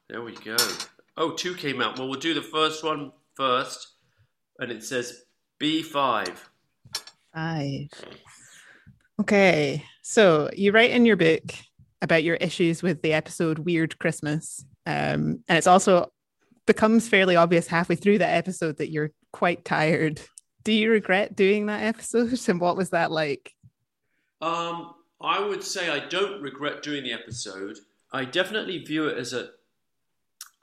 There 0.08 0.22
we 0.22 0.36
go. 0.36 0.56
Oh, 1.18 1.32
two 1.32 1.56
came 1.56 1.82
out. 1.82 2.00
Well, 2.00 2.08
we'll 2.08 2.20
do 2.20 2.34
the 2.34 2.42
first 2.42 2.84
one 2.84 3.12
first. 3.42 3.96
And 4.60 4.72
it 4.72 4.84
says 4.84 5.24
B5. 5.60 6.30
Five. 7.34 7.90
Okay. 9.20 9.84
So 10.04 10.50
you 10.56 10.72
write 10.72 10.92
in 10.92 11.06
your 11.06 11.16
book 11.16 11.44
about 12.04 12.24
your 12.24 12.36
issues 12.36 12.84
with 12.84 13.02
the 13.02 13.14
episode 13.14 13.60
Weird 13.60 13.98
Christmas. 13.98 14.64
Um, 14.86 15.44
and 15.48 15.58
it's 15.58 15.68
also 15.68 16.12
becomes 16.68 17.08
fairly 17.08 17.36
obvious 17.36 17.66
halfway 17.66 17.96
through 17.96 18.20
that 18.20 18.36
episode 18.36 18.78
that 18.78 18.92
you're 18.92 19.12
quite 19.34 19.66
tired 19.66 20.22
do 20.64 20.72
you 20.72 20.92
regret 20.92 21.36
doing 21.36 21.66
that 21.66 21.84
episode 21.84 22.40
and 22.48 22.62
what 22.62 22.78
was 22.78 22.92
that 22.92 23.12
like 23.12 23.52
um 24.42 24.94
i 25.22 25.40
would 25.40 25.64
say 25.64 25.90
i 25.90 26.00
don't 26.08 26.42
regret 26.42 26.84
doing 26.84 27.04
the 27.04 27.12
episode 27.12 27.78
i 28.14 28.24
definitely 28.24 28.78
view 28.80 29.08
it 29.08 29.18
as 29.18 29.34
a 29.34 29.50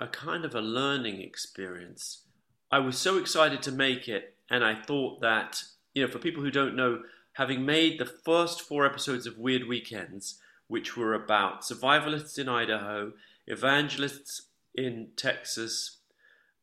a 0.00 0.06
kind 0.06 0.44
of 0.44 0.54
a 0.54 0.60
learning 0.60 1.20
experience 1.20 2.27
i 2.70 2.78
was 2.78 2.98
so 2.98 3.18
excited 3.18 3.62
to 3.62 3.72
make 3.72 4.08
it 4.08 4.34
and 4.50 4.64
i 4.64 4.74
thought 4.74 5.20
that 5.20 5.62
you 5.98 6.06
know, 6.06 6.10
for 6.10 6.20
people 6.20 6.44
who 6.44 6.50
don't 6.50 6.76
know, 6.76 7.02
having 7.32 7.66
made 7.66 7.98
the 7.98 8.06
first 8.06 8.62
four 8.62 8.86
episodes 8.86 9.26
of 9.26 9.36
Weird 9.36 9.66
Weekends, 9.66 10.38
which 10.68 10.96
were 10.96 11.12
about 11.12 11.62
survivalists 11.62 12.38
in 12.38 12.48
Idaho, 12.48 13.12
evangelists 13.48 14.42
in 14.76 15.08
Texas, 15.16 15.98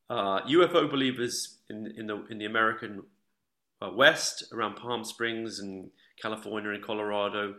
uh, 0.10 0.40
UFO 0.44 0.90
believers 0.90 1.58
in, 1.70 1.94
in 1.98 2.08
the 2.08 2.26
in 2.30 2.38
the 2.38 2.46
American 2.46 3.04
uh, 3.82 3.90
West 3.94 4.46
around 4.54 4.76
Palm 4.76 5.04
Springs 5.04 5.60
and 5.60 5.90
California 6.22 6.72
and 6.72 6.82
Colorado, 6.82 7.56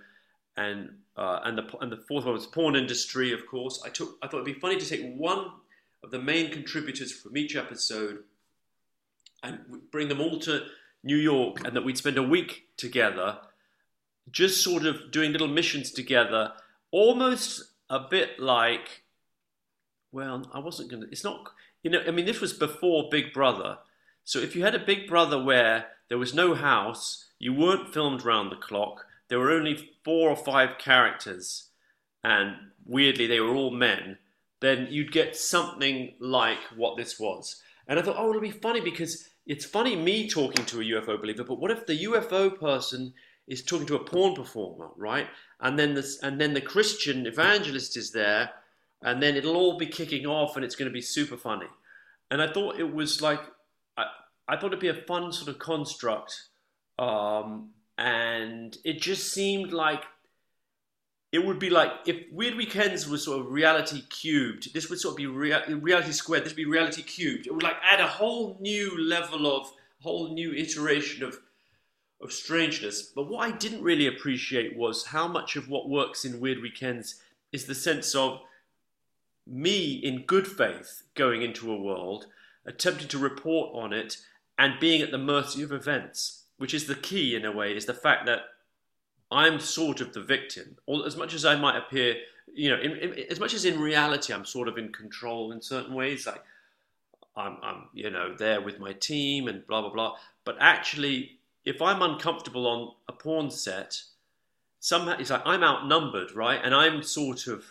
and 0.57 0.97
uh, 1.15 1.41
and 1.45 1.59
the 1.59 1.65
and 1.83 1.93
the 1.93 2.03
fourth 2.09 2.25
one 2.25 2.33
was 2.33 2.47
porn 2.47 2.75
industry. 2.75 3.33
Of 3.33 3.47
course, 3.47 3.83
I 3.85 3.91
took 3.91 4.17
I 4.23 4.29
thought 4.29 4.41
it'd 4.41 4.55
be 4.55 4.61
funny 4.61 4.79
to 4.79 4.89
take 4.89 5.15
one 5.15 5.51
of 6.03 6.11
the 6.11 6.23
main 6.23 6.51
contributors 6.51 7.13
from 7.13 7.37
each 7.37 7.55
episode 7.55 8.21
and 9.47 9.91
bring 9.91 10.09
them 10.09 10.21
all 10.21 10.39
to 10.41 10.67
New 11.03 11.17
York, 11.17 11.65
and 11.65 11.75
that 11.77 11.85
we'd 11.85 11.99
spend 11.99 12.19
a 12.19 12.23
week 12.23 12.65
together, 12.77 13.39
just 14.31 14.63
sort 14.63 14.87
of 14.87 15.11
doing 15.11 15.33
little 15.33 15.49
missions 15.49 15.91
together, 15.91 16.53
almost 16.91 17.63
a 17.89 18.01
bit 18.01 18.39
like. 18.41 19.05
Well, 20.13 20.49
I 20.53 20.59
wasn't 20.59 20.91
gonna. 20.91 21.07
It's 21.11 21.25
not. 21.25 21.49
You 21.83 21.91
know, 21.91 22.03
I 22.07 22.11
mean, 22.11 22.27
this 22.27 22.41
was 22.41 22.53
before 22.53 23.09
Big 23.11 23.33
Brother. 23.33 23.79
So 24.25 24.41
if 24.41 24.57
you 24.57 24.65
had 24.65 24.75
a 24.75 24.81
Big 24.81 25.07
Brother 25.07 25.41
where 25.41 25.87
there 26.09 26.19
was 26.19 26.35
no 26.35 26.55
house, 26.55 27.27
you 27.39 27.55
weren't 27.55 27.95
filmed 27.95 28.25
round 28.25 28.51
the 28.51 28.57
clock, 28.57 29.07
there 29.29 29.39
were 29.39 29.53
only 29.53 29.91
four 30.05 30.31
or 30.31 30.37
five 30.37 30.79
characters, 30.79 31.69
and 32.25 32.57
weirdly 32.85 33.27
they 33.27 33.41
were 33.41 33.55
all 33.55 33.71
men, 33.71 34.19
then 34.61 34.89
you'd 34.91 35.13
get 35.13 35.37
something 35.37 36.15
like 36.19 36.59
what 36.75 36.97
this 36.97 37.21
was. 37.21 37.63
And 37.87 37.99
I 37.99 38.03
thought, 38.03 38.17
oh, 38.19 38.31
it'll 38.31 38.41
be 38.41 38.51
funny 38.51 38.81
because 38.81 39.29
it's 39.47 39.65
funny 39.65 39.95
me 39.95 40.29
talking 40.29 40.65
to 40.67 40.81
a 40.81 40.85
UFO 40.85 41.21
believer, 41.21 41.45
but 41.45 41.61
what 41.61 41.71
if 41.71 41.87
the 41.87 42.05
UFO 42.05 42.59
person 42.59 43.15
is 43.47 43.63
talking 43.63 43.87
to 43.87 43.95
a 43.95 44.05
porn 44.05 44.35
performer, 44.35 44.91
right? 44.97 45.29
And 45.61 45.79
then 45.79 45.95
the 45.95 46.07
and 46.23 46.41
then 46.41 46.53
the 46.53 46.61
Christian 46.61 47.27
evangelist 47.27 47.97
is 47.97 48.11
there, 48.11 48.51
and 49.03 49.23
then 49.23 49.37
it'll 49.37 49.57
all 49.57 49.79
be 49.79 49.87
kicking 49.87 50.27
off, 50.27 50.57
and 50.57 50.65
it's 50.65 50.75
going 50.75 50.91
to 50.91 50.93
be 50.93 51.01
super 51.01 51.37
funny. 51.37 51.69
And 52.31 52.43
I 52.43 52.53
thought 52.53 52.81
it 52.81 52.93
was 52.93 53.23
like 53.23 53.41
I, 53.97 54.07
I 54.49 54.57
thought 54.57 54.69
it'd 54.69 54.81
be 54.81 54.89
a 54.89 54.95
fun 54.95 55.33
sort 55.33 55.49
of 55.49 55.61
construct, 55.61 56.49
um, 56.99 57.71
and 57.97 58.77
it 58.85 59.01
just 59.01 59.33
seemed 59.33 59.73
like 59.73 60.03
it 61.37 61.45
would 61.45 61.59
be 61.59 61.69
like 61.69 61.91
if 62.07 62.17
Weird 62.33 62.55
Weekends 62.55 63.07
was 63.07 63.25
sort 63.25 63.41
of 63.41 63.53
reality 63.53 64.01
cubed. 64.09 64.73
This 64.73 64.89
would 64.89 64.99
sort 64.99 65.13
of 65.13 65.17
be 65.19 65.27
rea- 65.27 65.71
reality 65.75 66.13
squared. 66.13 66.45
This 66.45 66.53
would 66.53 66.57
be 66.57 66.65
reality 66.65 67.03
cubed. 67.03 67.47
It 67.47 67.53
would 67.53 67.63
like 67.63 67.77
add 67.83 68.01
a 68.01 68.07
whole 68.07 68.57
new 68.59 68.99
level 68.99 69.47
of, 69.55 69.71
whole 70.01 70.33
new 70.33 70.55
iteration 70.55 71.23
of, 71.23 71.39
of 72.23 72.33
strangeness. 72.33 73.03
But 73.03 73.29
what 73.29 73.47
I 73.47 73.55
didn't 73.55 73.83
really 73.83 74.07
appreciate 74.07 74.79
was 74.79 75.09
how 75.09 75.29
much 75.29 75.57
of 75.57 75.69
what 75.69 75.91
works 75.91 76.25
in 76.25 76.41
Weird 76.41 76.63
Weekends 76.63 77.17
is 77.53 77.67
the 77.67 77.75
sense 77.75 78.15
of 78.15 78.41
me 79.47 79.93
in 79.93 80.23
good 80.23 80.47
faith 80.47 81.03
going 81.15 81.43
into 81.43 81.71
a 81.71 81.81
world, 81.81 82.29
attempting 82.65 83.09
to 83.09 83.19
report 83.19 83.73
on 83.75 83.93
it, 83.93 84.17
and 84.59 84.81
being 84.81 85.03
at 85.03 85.11
the 85.11 85.19
mercy 85.19 85.63
of 85.63 85.71
events. 85.71 86.45
Which 86.57 86.73
is 86.73 86.87
the 86.87 86.95
key 86.95 87.37
in 87.37 87.45
a 87.45 87.53
way, 87.53 87.77
is 87.77 87.85
the 87.85 87.93
fact 87.93 88.25
that 88.25 88.41
I'm 89.31 89.59
sort 89.59 90.01
of 90.01 90.13
the 90.13 90.23
victim. 90.23 90.77
As 91.05 91.17
much 91.17 91.35
as 91.35 91.45
I 91.45 91.57
might 91.57 91.77
appear, 91.77 92.17
you 92.53 92.71
know, 92.71 92.81
in, 92.81 92.93
in, 92.97 93.13
as 93.31 93.41
much 93.41 93.55
as 93.55 93.65
in 93.65 93.81
reality 93.81 94.33
I'm 94.33 94.45
sort 94.45 94.69
of 94.69 94.79
in 94.79 94.93
control 94.93 95.53
in 95.53 95.61
certain 95.61 95.95
ways, 95.95 96.27
like 96.27 96.43
I'm, 97.37 97.59
I'm, 97.63 97.89
you 97.93 98.11
know, 98.11 98.35
there 98.35 98.61
with 98.61 98.79
my 98.79 98.93
team 98.93 99.49
and 99.49 99.67
blah 99.67 99.81
blah 99.83 99.93
blah. 99.93 100.17
But 100.45 100.57
actually, 100.61 101.39
if 101.65 101.83
I'm 101.83 102.03
uncomfortable 102.03 102.67
on 102.67 102.93
a 103.09 103.13
porn 103.13 103.51
set, 103.51 104.01
somehow 104.79 105.17
it's 105.19 105.31
like 105.31 105.43
I'm 105.45 105.65
outnumbered, 105.65 106.33
right? 106.33 106.61
And 106.63 106.75
I'm 106.75 107.03
sort 107.03 107.49
of 107.49 107.65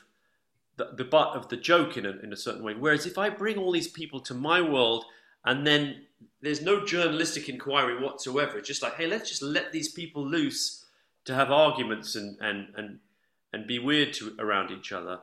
the, 0.77 0.91
the 0.97 1.05
butt 1.05 1.35
of 1.35 1.47
the 1.47 1.57
joke 1.57 1.95
in 1.97 2.05
a, 2.05 2.11
in 2.21 2.33
a 2.33 2.37
certain 2.37 2.63
way. 2.63 2.73
Whereas 2.73 3.05
if 3.05 3.17
I 3.17 3.29
bring 3.29 3.57
all 3.57 3.71
these 3.71 3.87
people 3.87 4.19
to 4.21 4.33
my 4.33 4.61
world 4.61 5.05
and 5.45 5.65
then 5.65 6.01
there's 6.41 6.61
no 6.61 6.85
journalistic 6.85 7.47
inquiry 7.47 8.03
whatsoever, 8.03 8.57
it's 8.57 8.67
just 8.67 8.83
like, 8.83 8.95
hey, 8.95 9.07
let's 9.07 9.29
just 9.29 9.41
let 9.41 9.71
these 9.71 9.89
people 9.89 10.25
loose 10.25 10.84
to 11.25 11.33
have 11.33 11.51
arguments 11.51 12.15
and 12.15 12.37
and 12.39 12.73
and 12.75 12.99
and 13.53 13.67
be 13.67 13.79
weird 13.79 14.13
to 14.13 14.35
around 14.39 14.71
each 14.71 14.91
other, 14.91 15.19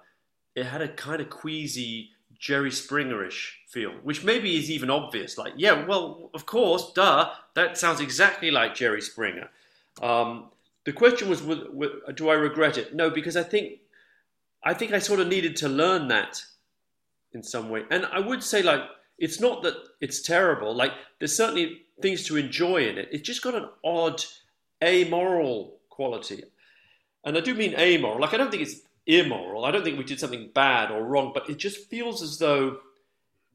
it 0.55 0.67
had 0.67 0.83
a 0.83 0.89
kind 0.89 1.21
of 1.21 1.31
queasy 1.31 2.11
Jerry 2.39 2.71
Springerish 2.71 3.53
feel, 3.69 3.93
which 4.03 4.25
maybe 4.25 4.57
is 4.57 4.71
even 4.71 4.91
obvious. 4.91 5.39
Like, 5.39 5.53
yeah, 5.57 5.87
well, 5.87 6.31
of 6.35 6.47
course, 6.47 6.93
duh, 6.93 7.31
that 7.55 7.79
sounds 7.79 8.01
exactly 8.01 8.51
like 8.51 8.75
Jerry 8.75 9.01
Springer. 9.01 9.49
Um, 10.03 10.51
the 10.85 10.93
question 10.93 11.29
was, 11.29 11.41
do 11.41 12.29
I 12.29 12.35
regret 12.35 12.79
it? 12.79 12.95
No, 12.95 13.11
because 13.11 13.37
I 13.37 13.43
think 13.43 13.79
I 14.65 14.75
think 14.75 14.93
I 14.93 14.99
sort 14.99 15.21
of 15.21 15.29
needed 15.29 15.57
to 15.57 15.69
learn 15.69 16.09
that 16.09 16.43
in 17.33 17.43
some 17.43 17.69
way. 17.69 17.85
And 17.91 18.07
I 18.07 18.21
would 18.21 18.43
say, 18.43 18.63
like, 18.63 18.83
it's 19.19 19.41
not 19.41 19.63
that 19.63 19.75
it's 20.01 20.23
terrible. 20.23 20.75
Like, 20.75 20.93
there's 21.19 21.37
certainly 21.37 21.83
things 22.01 22.25
to 22.27 22.37
enjoy 22.37 22.89
in 22.89 22.99
it. 22.99 23.09
It's 23.13 23.27
just 23.27 23.43
got 23.43 23.55
an 23.55 23.69
odd 23.85 24.25
amoral 24.83 25.79
quality. 25.93 26.43
And 27.25 27.37
I 27.37 27.41
do 27.41 27.55
mean 27.55 27.75
amoral. 27.79 28.21
Like, 28.21 28.35
I 28.35 28.37
don't 28.37 28.51
think 28.51 28.63
it's 28.63 28.81
immoral. 29.07 29.65
I 29.65 29.71
don't 29.71 29.85
think 29.85 29.99
we 29.99 30.05
did 30.05 30.21
something 30.21 30.51
bad 30.55 30.91
or 30.91 31.05
wrong, 31.05 31.33
but 31.35 31.49
it 31.49 31.59
just 31.59 31.89
feels 31.89 32.23
as 32.23 32.39
though 32.39 32.79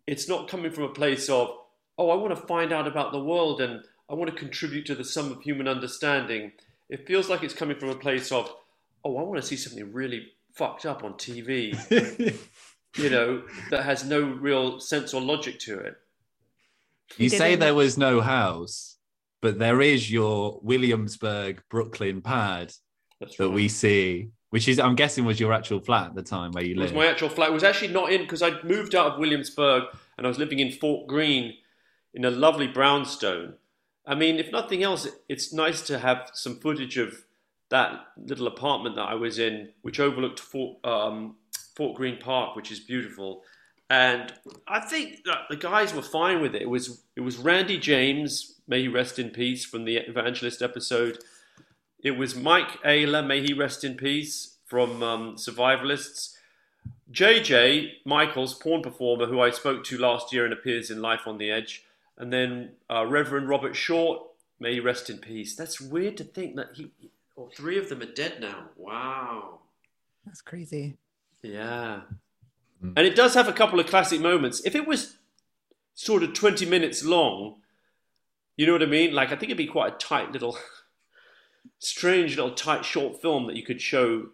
it's 0.06 0.30
not 0.30 0.48
coming 0.48 0.72
from 0.72 0.86
a 0.86 0.90
place 0.90 1.30
of, 1.30 1.50
oh, 1.98 2.10
I 2.10 2.16
want 2.16 2.36
to 2.36 2.48
find 2.48 2.72
out 2.72 2.88
about 2.88 3.12
the 3.12 3.24
world 3.24 3.60
and 3.60 3.84
I 4.10 4.14
want 4.14 4.32
to 4.32 4.38
contribute 4.38 4.86
to 4.86 4.96
the 4.96 5.04
sum 5.04 5.32
of 5.32 5.42
human 5.42 5.68
understanding. 5.68 6.54
It 6.90 7.08
feels 7.08 7.30
like 7.30 7.44
it's 7.44 7.54
coming 7.54 7.78
from 7.78 7.90
a 7.90 7.96
place 7.96 8.32
of, 8.32 8.54
oh, 9.04 9.18
I 9.18 9.24
want 9.24 9.42
to 9.42 9.48
see 9.48 9.58
something 9.58 9.92
really 9.92 10.28
fucked 10.54 10.86
up 10.86 11.04
on 11.04 11.14
TV, 11.14 11.76
you 12.96 13.10
know, 13.10 13.44
that 13.70 13.84
has 13.84 14.06
no 14.06 14.22
real 14.22 14.80
sense 14.80 15.14
or 15.14 15.22
logic 15.22 15.60
to 15.60 15.78
it. 15.80 15.96
You 17.18 17.30
say 17.30 17.56
there 17.56 17.76
was 17.76 17.98
no 17.98 18.22
house 18.22 18.97
but 19.42 19.60
there 19.60 19.82
is 19.82 20.12
your 20.12 20.60
Williamsburg 20.62 21.64
Brooklyn 21.70 22.22
pad 22.22 22.74
That's 23.20 23.38
that 23.38 23.48
right. 23.48 23.54
we 23.54 23.68
see, 23.68 24.30
which 24.50 24.68
is 24.68 24.80
I'm 24.80 24.96
guessing 24.96 25.26
was 25.26 25.40
your 25.40 25.54
actual 25.54 25.80
flat 25.80 26.08
at 26.08 26.16
the 26.16 26.24
time 26.24 26.52
where 26.52 26.64
you 26.64 26.76
lived. 26.76 26.96
My 26.96 27.08
actual 27.08 27.30
flat. 27.30 27.50
It 27.50 27.54
was 27.54 27.64
actually 27.64 27.94
not 27.94 28.12
in 28.12 28.22
because 28.22 28.42
I'd 28.42 28.64
moved 28.64 28.96
out 28.96 29.14
of 29.14 29.20
Williamsburg 29.20 29.84
and 30.18 30.26
I 30.26 30.30
was 30.30 30.40
living 30.40 30.60
in 30.60 30.72
Fort 30.72 31.08
Greene 31.08 31.54
in 32.14 32.26
a 32.26 32.32
lovely 32.32 32.68
brownstone. 32.68 33.54
I 34.06 34.16
mean, 34.16 34.40
if 34.40 34.52
nothing 34.52 34.84
else, 34.84 35.08
it's 35.28 35.54
nice 35.54 35.82
to 35.84 36.00
have 36.00 36.32
some 36.34 36.60
footage 36.60 36.98
of 36.98 37.26
that 37.70 38.06
little 38.16 38.48
apartment 38.48 38.96
that 38.96 39.04
I 39.04 39.16
was 39.16 39.38
in, 39.38 39.70
which 39.82 40.00
overlooked 40.00 40.40
Fort, 40.40 40.78
um, 40.86 41.36
Fort 41.76 41.98
Greene 41.98 42.18
Park, 42.18 42.56
which 42.56 42.72
is 42.72 42.80
beautiful. 42.80 43.44
And 43.90 44.34
I 44.68 44.80
think 44.80 45.20
the 45.50 45.56
guys 45.58 45.94
were 45.94 46.02
fine 46.02 46.42
with 46.42 46.56
it. 46.56 46.62
It 46.62 46.70
was 46.70 47.04
it 47.16 47.22
was 47.22 47.38
Randy 47.38 47.78
James, 47.78 48.57
may 48.68 48.82
he 48.82 48.88
rest 48.88 49.18
in 49.18 49.30
peace, 49.30 49.65
from 49.65 49.86
the 49.86 49.97
Evangelist 49.97 50.61
episode. 50.61 51.20
It 52.03 52.11
was 52.11 52.36
Mike 52.36 52.82
Ayler, 52.84 53.26
may 53.26 53.41
he 53.41 53.53
rest 53.53 53.84
in 53.84 53.95
peace, 53.95 54.57
from 54.65 55.01
um, 55.01 55.36
Survivalists. 55.36 56.36
JJ 57.11 58.05
Michaels, 58.05 58.53
porn 58.53 58.82
performer, 58.82 59.26
who 59.26 59.39
I 59.39 59.49
spoke 59.51 59.84
to 59.86 59.97
last 59.97 60.34
year 60.34 60.43
and 60.43 60.53
appears 60.53 60.91
in 60.91 61.01
Life 61.01 61.22
on 61.26 61.38
the 61.38 61.49
Edge. 61.49 61.84
And 62.18 62.34
then 62.34 62.72
uh, 62.89 63.05
Reverend 63.05 63.47
Robert 63.47 63.76
Short, 63.76 64.22
may 64.59 64.74
he 64.74 64.80
rest 64.80 65.09
in 65.09 65.20
peace. 65.20 65.55
That's 65.55 65.80
weird 65.80 66.18
to 66.18 66.24
think 66.24 66.55
that 66.55 66.70
he, 66.74 66.91
oh, 67.38 67.49
three 67.55 67.78
of 67.78 67.89
them 67.89 68.01
are 68.01 68.13
dead 68.13 68.39
now. 68.41 68.65
Wow. 68.76 69.59
That's 70.26 70.41
crazy. 70.41 70.97
Yeah. 71.41 72.01
Mm. 72.84 72.93
And 72.97 73.07
it 73.07 73.15
does 73.15 73.34
have 73.36 73.47
a 73.47 73.53
couple 73.53 73.80
of 73.80 73.88
classic 73.88 74.20
moments. 74.20 74.61
If 74.65 74.76
it 74.76 74.88
was 74.88 75.18
sort 75.95 76.24
of 76.24 76.34
20 76.34 76.65
minutes 76.65 77.03
long, 77.05 77.61
you 78.58 78.66
know 78.66 78.74
what 78.74 78.84
I 78.84 78.88
mean? 78.88 79.14
Like, 79.14 79.28
I 79.28 79.36
think 79.36 79.43
it'd 79.43 79.58
be 79.58 79.68
quite 79.68 79.93
a 79.93 79.97
tight 79.97 80.32
little, 80.32 80.58
strange 81.80 82.36
little 82.36 82.51
tight 82.51 82.84
short 82.84 83.22
film 83.22 83.47
that 83.47 83.55
you 83.55 83.64
could 83.64 83.82
show, 83.82 84.30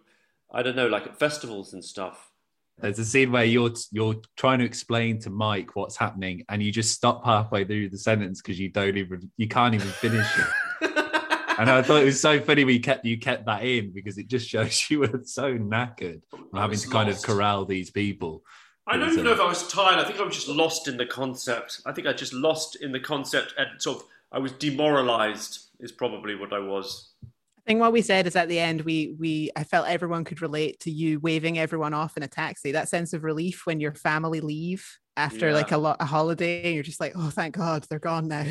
I 0.52 0.62
don't 0.62 0.76
know, 0.76 0.88
like 0.88 1.06
at 1.06 1.18
festivals 1.18 1.74
and 1.74 1.84
stuff. 1.84 2.30
There's 2.78 2.98
a 2.98 3.04
scene 3.04 3.30
where 3.30 3.44
you're 3.44 3.70
you're 3.92 4.16
trying 4.36 4.58
to 4.58 4.64
explain 4.64 5.20
to 5.20 5.30
Mike 5.30 5.76
what's 5.76 5.96
happening, 5.96 6.44
and 6.48 6.60
you 6.60 6.72
just 6.72 6.92
stop 6.92 7.24
halfway 7.24 7.64
through 7.64 7.90
the 7.90 7.98
sentence 7.98 8.42
because 8.42 8.58
you 8.58 8.68
don't 8.68 8.96
even 8.96 9.30
you 9.36 9.46
can't 9.46 9.74
even 9.74 9.86
finish 9.86 10.26
it. 10.36 10.46
and 11.58 11.70
I 11.70 11.82
thought 11.82 12.02
it 12.02 12.06
was 12.06 12.20
so 12.20 12.40
funny 12.40 12.64
we 12.64 12.80
kept 12.80 13.04
you 13.04 13.16
kept 13.16 13.46
that 13.46 13.62
in 13.62 13.92
because 13.92 14.18
it 14.18 14.26
just 14.26 14.48
shows 14.48 14.86
you 14.90 15.00
were 15.00 15.20
so 15.24 15.56
knackered 15.56 16.22
from 16.30 16.48
having 16.54 16.78
to 16.78 16.86
lost. 16.86 16.90
kind 16.90 17.08
of 17.10 17.22
corral 17.22 17.64
these 17.64 17.90
people. 17.90 18.42
I 18.86 18.98
don't 18.98 19.12
even 19.12 19.24
know 19.24 19.32
if 19.32 19.40
I 19.40 19.46
was 19.46 19.66
tired. 19.68 19.98
I 19.98 20.04
think 20.04 20.18
I 20.20 20.24
was 20.24 20.34
just 20.34 20.48
lost 20.48 20.88
in 20.88 20.96
the 20.96 21.06
concept. 21.06 21.80
I 21.86 21.92
think 21.92 22.06
I 22.06 22.12
just 22.12 22.34
lost 22.34 22.76
in 22.76 22.92
the 22.92 23.00
concept 23.00 23.54
and 23.56 23.80
sort 23.80 23.98
of 23.98 24.08
I 24.34 24.38
was 24.38 24.52
demoralized 24.52 25.70
is 25.78 25.92
probably 25.92 26.34
what 26.34 26.52
I 26.52 26.58
was. 26.58 27.12
I 27.24 27.62
think 27.66 27.80
what 27.80 27.92
we 27.92 28.02
said 28.02 28.26
is 28.26 28.36
at 28.36 28.48
the 28.48 28.58
end 28.58 28.82
we 28.82 29.14
we 29.18 29.50
I 29.56 29.64
felt 29.64 29.88
everyone 29.88 30.24
could 30.24 30.42
relate 30.42 30.80
to 30.80 30.90
you 30.90 31.20
waving 31.20 31.58
everyone 31.58 31.94
off 31.94 32.16
in 32.16 32.24
a 32.24 32.28
taxi. 32.28 32.72
That 32.72 32.88
sense 32.88 33.12
of 33.12 33.22
relief 33.22 33.64
when 33.64 33.80
your 33.80 33.94
family 33.94 34.40
leave 34.40 34.98
after 35.16 35.48
yeah. 35.48 35.54
like 35.54 35.70
a, 35.70 35.78
lo- 35.78 35.96
a 36.00 36.04
holiday 36.04 36.64
and 36.64 36.74
you're 36.74 36.82
just 36.82 37.00
like, 37.00 37.12
oh 37.14 37.30
thank 37.30 37.56
God 37.56 37.86
they're 37.88 37.98
gone 37.98 38.28
now. 38.28 38.44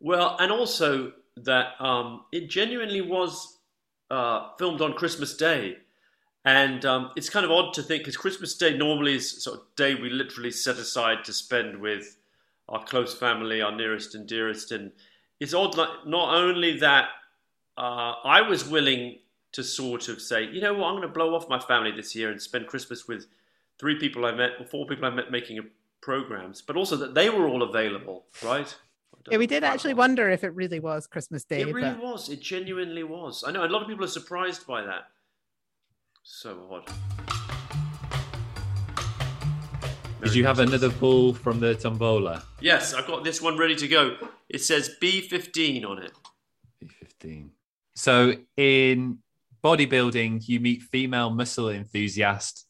Well, 0.00 0.36
and 0.38 0.52
also 0.52 1.12
that 1.38 1.72
um, 1.80 2.26
it 2.30 2.48
genuinely 2.48 3.00
was 3.00 3.58
uh, 4.10 4.50
filmed 4.58 4.80
on 4.80 4.92
Christmas 4.92 5.36
Day. 5.36 5.78
And 6.44 6.84
um, 6.84 7.10
it's 7.16 7.28
kind 7.28 7.44
of 7.44 7.50
odd 7.50 7.74
to 7.74 7.82
think 7.82 8.02
because 8.02 8.16
Christmas 8.16 8.56
Day 8.56 8.76
normally 8.76 9.16
is 9.16 9.42
sort 9.42 9.58
of 9.58 9.64
day 9.74 9.96
we 9.96 10.08
literally 10.08 10.52
set 10.52 10.76
aside 10.76 11.24
to 11.24 11.32
spend 11.32 11.80
with 11.80 12.17
our 12.68 12.84
close 12.84 13.14
family, 13.14 13.62
our 13.62 13.74
nearest 13.74 14.14
and 14.14 14.26
dearest. 14.26 14.72
And 14.72 14.92
it's 15.40 15.54
odd, 15.54 15.76
like, 15.76 16.06
not 16.06 16.34
only 16.34 16.78
that 16.78 17.08
uh, 17.76 18.14
I 18.24 18.42
was 18.42 18.68
willing 18.68 19.18
to 19.52 19.64
sort 19.64 20.08
of 20.08 20.20
say, 20.20 20.44
you 20.44 20.60
know 20.60 20.74
what, 20.74 20.88
I'm 20.88 20.96
going 20.96 21.02
to 21.02 21.08
blow 21.08 21.34
off 21.34 21.48
my 21.48 21.58
family 21.58 21.90
this 21.90 22.14
year 22.14 22.30
and 22.30 22.40
spend 22.40 22.66
Christmas 22.66 23.08
with 23.08 23.26
three 23.78 23.98
people 23.98 24.26
I 24.26 24.32
met, 24.32 24.52
or 24.58 24.66
four 24.66 24.86
people 24.86 25.06
I 25.06 25.10
met 25.10 25.30
making 25.30 25.60
programs, 26.00 26.60
but 26.60 26.76
also 26.76 26.96
that 26.96 27.14
they 27.14 27.30
were 27.30 27.48
all 27.48 27.62
available, 27.62 28.24
right? 28.44 28.76
Yeah, 29.30 29.38
we 29.38 29.46
did 29.46 29.64
actually 29.64 29.94
wonder 29.94 30.28
if 30.30 30.44
it 30.44 30.54
really 30.54 30.80
was 30.80 31.06
Christmas 31.06 31.44
Day. 31.44 31.62
It 31.62 31.72
really 31.72 31.90
but... 31.90 32.02
was. 32.02 32.28
It 32.28 32.40
genuinely 32.40 33.04
was. 33.04 33.44
I 33.46 33.50
know 33.52 33.64
a 33.64 33.66
lot 33.66 33.82
of 33.82 33.88
people 33.88 34.04
are 34.04 34.08
surprised 34.08 34.66
by 34.66 34.82
that. 34.82 35.08
So 36.22 36.68
odd. 36.70 37.47
Did 40.22 40.34
you 40.34 40.44
have 40.44 40.58
another 40.58 40.90
pull 40.90 41.32
from 41.32 41.60
the 41.60 41.74
tombola? 41.74 42.42
Yes, 42.60 42.92
I've 42.92 43.06
got 43.06 43.22
this 43.24 43.40
one 43.40 43.56
ready 43.56 43.76
to 43.76 43.88
go. 43.88 44.16
It 44.48 44.62
says 44.62 44.90
B15 45.00 45.84
on 45.84 46.02
it. 46.02 46.12
B15. 46.82 47.50
So 47.94 48.34
in 48.56 49.18
bodybuilding, 49.62 50.48
you 50.48 50.60
meet 50.60 50.82
female 50.82 51.30
muscle 51.30 51.68
enthusiast 51.68 52.66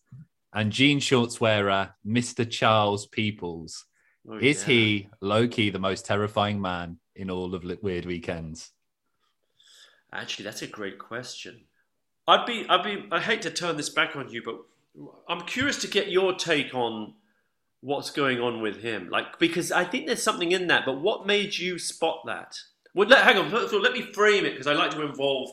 and 0.53 0.73
jean 0.73 1.01
shorts 1.01 1.41
wearer, 1.41 1.95
Mr. 2.07 2.49
Charles 2.49 3.07
Peoples. 3.07 3.87
Oh, 4.29 4.39
Is 4.39 4.63
yeah. 4.63 4.75
he 4.75 5.09
low 5.21 5.49
key 5.49 5.71
the 5.71 5.79
most 5.79 6.05
terrifying 6.05 6.61
man 6.61 6.99
in 7.17 7.31
all 7.31 7.55
of 7.55 7.65
Weird 7.83 8.07
Weekends? 8.07 8.71
Actually, 10.13 10.45
that's 10.45 10.63
a 10.63 10.67
great 10.67 10.99
question. 10.99 11.63
I'd 12.27 12.47
be, 12.47 12.67
I'd 12.69 12.85
be, 12.85 13.07
I 13.11 13.21
hate 13.21 13.43
to 13.43 13.51
turn 13.51 13.77
this 13.77 13.89
back 13.89 14.17
on 14.17 14.29
you, 14.29 14.43
but 14.43 14.61
I'm 15.29 15.43
curious 15.43 15.81
to 15.83 15.89
get 15.89 16.11
your 16.11 16.35
take 16.35 16.75
on 16.75 17.15
what's 17.81 18.11
going 18.11 18.41
on 18.41 18.61
with 18.61 18.83
him. 18.83 19.09
Like, 19.09 19.39
because 19.39 19.71
I 19.71 19.85
think 19.85 20.07
there's 20.07 20.23
something 20.23 20.53
in 20.53 20.67
that, 20.67 20.85
but 20.85 21.01
what 21.01 21.27
made 21.27 21.57
you 21.57 21.79
spot 21.79 22.23
that? 22.27 22.59
Well, 22.95 23.09
let, 23.09 23.25
hang 23.25 23.39
on, 23.39 23.51
so 23.69 23.79
let 23.79 23.93
me 23.93 24.03
frame 24.03 24.45
it 24.45 24.53
because 24.53 24.67
I 24.67 24.73
like 24.73 24.91
to 24.93 25.03
involve, 25.03 25.51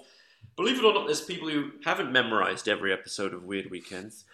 believe 0.55 0.79
it 0.79 0.85
or 0.85 0.93
not, 0.93 1.05
there's 1.05 1.21
people 1.21 1.49
who 1.49 1.71
haven't 1.83 2.11
memorized 2.11 2.67
every 2.67 2.91
episode 2.91 3.33
of 3.33 3.43
Weird 3.43 3.69
Weekends. 3.69 4.25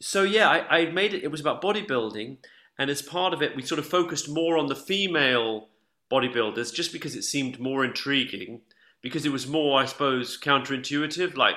So, 0.00 0.22
yeah, 0.24 0.48
I, 0.48 0.80
I 0.80 0.90
made 0.90 1.14
it, 1.14 1.22
it 1.22 1.30
was 1.30 1.40
about 1.40 1.62
bodybuilding, 1.62 2.38
and 2.78 2.90
as 2.90 3.00
part 3.00 3.32
of 3.32 3.40
it, 3.40 3.56
we 3.56 3.62
sort 3.62 3.78
of 3.78 3.86
focused 3.86 4.28
more 4.28 4.58
on 4.58 4.66
the 4.66 4.76
female 4.76 5.68
bodybuilders 6.10 6.74
just 6.74 6.92
because 6.92 7.14
it 7.14 7.22
seemed 7.22 7.60
more 7.60 7.84
intriguing, 7.84 8.60
because 9.00 9.24
it 9.24 9.32
was 9.32 9.46
more, 9.46 9.80
I 9.80 9.86
suppose, 9.86 10.38
counterintuitive. 10.38 11.36
Like, 11.36 11.54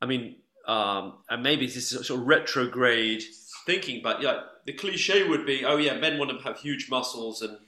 I 0.00 0.06
mean, 0.06 0.36
um, 0.68 1.14
and 1.28 1.42
maybe 1.42 1.66
this 1.66 1.76
is 1.92 2.06
sort 2.06 2.20
of 2.20 2.26
retrograde 2.26 3.22
thinking, 3.66 4.00
but 4.02 4.22
yeah, 4.22 4.40
the 4.66 4.72
cliche 4.72 5.26
would 5.28 5.46
be, 5.46 5.64
oh 5.64 5.76
yeah, 5.76 5.94
men 5.94 6.18
want 6.18 6.30
to 6.30 6.44
have 6.44 6.58
huge 6.58 6.88
muscles, 6.90 7.42
and 7.42 7.58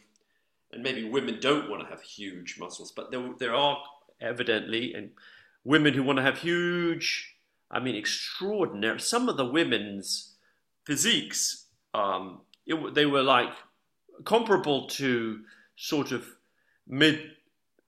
and 0.73 0.83
maybe 0.83 1.09
women 1.09 1.39
don't 1.41 1.71
want 1.71 1.83
to 1.83 1.89
have 1.89 2.03
huge 2.03 2.59
muscles, 2.59 2.93
but 2.93 3.11
there 3.11 3.23
there 3.39 3.55
are 3.55 3.79
evidently 4.21 4.95
and 4.95 5.11
women 5.65 5.95
who 5.95 6.03
want 6.03 6.17
to 6.17 6.23
have 6.23 6.39
huge, 6.39 7.35
I 7.71 7.81
mean, 7.81 7.97
extraordinary. 7.97 9.01
Some 9.01 9.29
of 9.29 9.37
the 9.37 9.45
women's 9.45 10.37
physiques, 10.85 11.67
um, 11.93 12.43
it, 12.65 12.95
they 12.95 13.05
were 13.05 13.23
like 13.23 13.53
comparable 14.25 14.87
to 14.87 15.41
sort 15.75 16.13
of 16.13 16.25
mid 16.87 17.33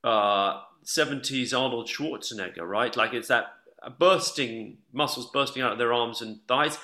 uh, 0.02 0.60
70s 0.84 1.56
Arnold 1.58 1.86
Schwarzenegger, 1.86 2.66
right? 2.66 2.96
Like 2.96 3.14
it's 3.14 3.28
that 3.28 3.54
bursting 3.98 4.78
muscles 4.92 5.30
bursting 5.30 5.62
out 5.62 5.72
of 5.72 5.78
their 5.78 5.92
arms 5.92 6.20
and 6.20 6.40
thighs. 6.48 6.78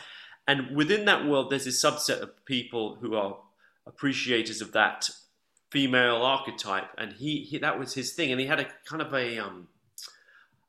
And 0.46 0.76
within 0.76 1.04
that 1.06 1.26
world, 1.26 1.50
there's 1.50 1.66
a 1.66 1.70
subset 1.70 2.20
of 2.20 2.44
people 2.44 2.96
who 3.00 3.14
are 3.14 3.38
appreciators 3.86 4.60
of 4.60 4.72
that 4.72 5.08
female 5.70 6.16
archetype, 6.16 6.90
and 6.98 7.14
he, 7.14 7.40
he 7.40 7.58
that 7.58 7.78
was 7.78 7.94
his 7.94 8.12
thing. 8.12 8.30
And 8.30 8.40
he 8.40 8.46
had 8.46 8.60
a 8.60 8.66
kind 8.84 9.02
of 9.02 9.12
a 9.12 9.38
um, 9.38 9.68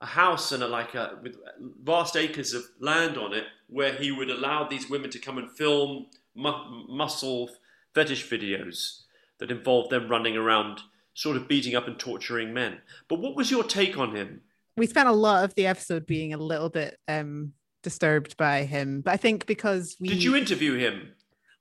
a 0.01 0.05
house 0.05 0.51
and 0.51 0.63
a, 0.63 0.67
like 0.67 0.95
a 0.95 1.19
with 1.21 1.35
vast 1.83 2.15
acres 2.15 2.53
of 2.53 2.63
land 2.79 3.17
on 3.17 3.33
it, 3.33 3.45
where 3.67 3.93
he 3.93 4.11
would 4.11 4.29
allow 4.29 4.67
these 4.67 4.89
women 4.89 5.09
to 5.11 5.19
come 5.19 5.37
and 5.37 5.51
film 5.51 6.07
mu- 6.35 6.87
muscle 6.87 7.49
fetish 7.93 8.29
videos 8.29 9.01
that 9.39 9.51
involved 9.51 9.89
them 9.89 10.09
running 10.09 10.37
around, 10.37 10.81
sort 11.13 11.37
of 11.37 11.47
beating 11.47 11.75
up 11.75 11.87
and 11.87 11.99
torturing 11.99 12.53
men. 12.53 12.79
But 13.07 13.19
what 13.19 13.35
was 13.35 13.51
your 13.51 13.63
take 13.63 13.97
on 13.97 14.15
him? 14.15 14.41
We 14.77 14.87
spent 14.87 15.07
a 15.07 15.13
lot 15.13 15.43
of 15.45 15.55
the 15.55 15.67
episode 15.67 16.05
being 16.05 16.33
a 16.33 16.37
little 16.37 16.69
bit 16.69 16.99
um, 17.07 17.53
disturbed 17.85 18.35
by 18.35 18.63
him. 18.65 18.99
But 19.01 19.13
I 19.13 19.17
think 19.17 19.45
because 19.45 19.95
we 20.01 20.09
did 20.09 20.23
you 20.23 20.35
interview 20.35 20.73
him? 20.77 21.13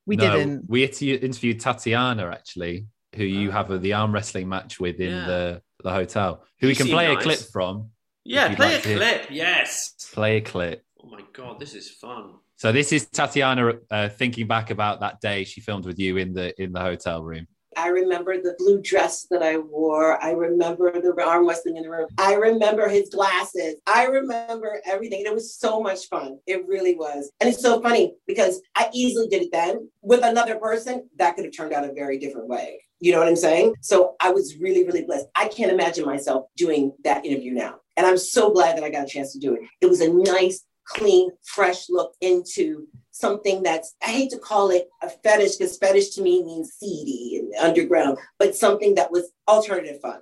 We 0.07 0.16
no, 0.16 0.37
didn't. 0.37 0.64
We 0.68 0.85
interviewed 0.85 1.61
Tatiana 1.61 2.31
actually, 2.31 2.87
who 3.14 3.25
you 3.25 3.53
have 3.53 3.70
a, 3.70 3.79
the 3.79 3.93
arm 3.93 4.12
wrestling 4.12 4.49
match 4.49 4.81
with 4.81 4.99
in 4.99 5.11
yeah. 5.11 5.27
the 5.27 5.62
the 5.85 5.93
hotel. 5.93 6.43
Who 6.61 6.66
we 6.66 6.75
can 6.75 6.89
play 6.89 7.07
nice. 7.07 7.18
a 7.18 7.22
clip 7.22 7.39
from. 7.53 7.91
Yeah, 8.25 8.55
play 8.55 8.75
like 8.75 8.87
a 8.87 8.97
clip. 8.97 9.27
Yes. 9.31 9.95
Play 10.12 10.39
a 10.39 10.41
clip. 10.41 10.83
Oh 11.01 11.09
my 11.09 11.20
god, 11.33 11.61
this 11.61 11.75
is 11.75 11.91
fun. 11.91 12.35
So 12.57 12.72
this 12.72 12.93
is 12.93 13.07
Tatiana 13.07 13.75
uh, 13.91 14.09
thinking 14.09 14.47
back 14.47 14.70
about 14.70 15.01
that 15.01 15.20
day 15.20 15.45
she 15.45 15.61
filmed 15.61 15.85
with 15.85 15.99
you 15.99 16.16
in 16.16 16.33
the 16.33 16.61
in 16.61 16.72
the 16.72 16.81
hotel 16.81 17.22
room. 17.22 17.47
I 17.77 17.89
remember 17.89 18.37
the 18.41 18.55
blue 18.59 18.81
dress 18.81 19.27
that 19.31 19.43
I 19.43 19.59
wore. 19.59 20.22
I 20.22 20.31
remember 20.33 20.93
the 20.93 21.14
arm 21.25 21.47
wrestling 21.47 21.77
in 21.77 21.85
the 21.85 21.91
room. 21.91 22.09
I 22.18 22.35
remember 22.35 22.89
his 22.89 23.09
glasses. 23.11 23.77
I 23.87 24.07
remember 24.07 24.81
everything. 24.85 25.22
It 25.25 25.35
was 25.35 25.55
so 25.55 25.81
much 25.81 26.09
fun. 26.09 26.39
It 26.47 26.66
really 26.66 26.95
was. 26.95 27.31
And 27.41 27.49
it's 27.49 27.62
so 27.62 27.81
funny 27.81 28.14
because 28.27 28.61
I 28.77 28.91
easily 28.93 29.29
did 29.29 29.43
it 29.43 29.53
then. 29.53 29.89
With 30.03 30.22
another 30.22 30.57
person, 30.57 31.09
that 31.18 31.37
could 31.37 31.45
have 31.45 31.57
turned 31.57 31.72
out 31.72 31.89
a 31.89 31.93
very 31.93 32.18
different 32.18 32.49
way. 32.49 32.81
You 33.01 33.12
know 33.12 33.18
what 33.18 33.29
I'm 33.29 33.37
saying? 33.37 33.75
So 33.81 34.16
I 34.20 34.31
was 34.31 34.57
really, 34.59 34.85
really 34.85 35.05
blessed. 35.05 35.27
I 35.37 35.49
can't 35.49 35.72
imagine 35.72 36.07
myself 36.07 36.47
doing 36.57 36.93
that 37.05 37.25
interview 37.27 37.53
now. 37.53 37.77
And 37.97 38.07
I'm 38.07 38.18
so 38.18 38.51
glad 38.51 38.77
that 38.77 38.85
I 38.85 38.91
got 38.91 39.05
a 39.05 39.09
chance 39.09 39.33
to 39.33 39.39
do 39.39 39.55
it. 39.55 39.61
It 39.81 39.87
was 39.87 40.01
a 40.01 40.12
nice, 40.12 40.64
clean, 40.87 41.31
fresh 41.45 41.89
look 41.89 42.14
into 42.20 42.87
something 43.15 43.62
that's 43.62 43.95
I 44.03 44.11
hate 44.11 44.31
to 44.31 44.39
call 44.39 44.71
it 44.71 44.91
a 45.01 45.09
fetish 45.09 45.57
because 45.57 45.79
fetish 45.79 46.11
to 46.11 46.23
me 46.23 46.45
means 46.45 46.73
seedy 46.73 47.39
and 47.39 47.55
underground, 47.55 48.19
but 48.39 48.57
something 48.57 48.97
that 48.97 49.11
was 49.11 49.31
alternative 49.49 50.01
fun. 50.01 50.21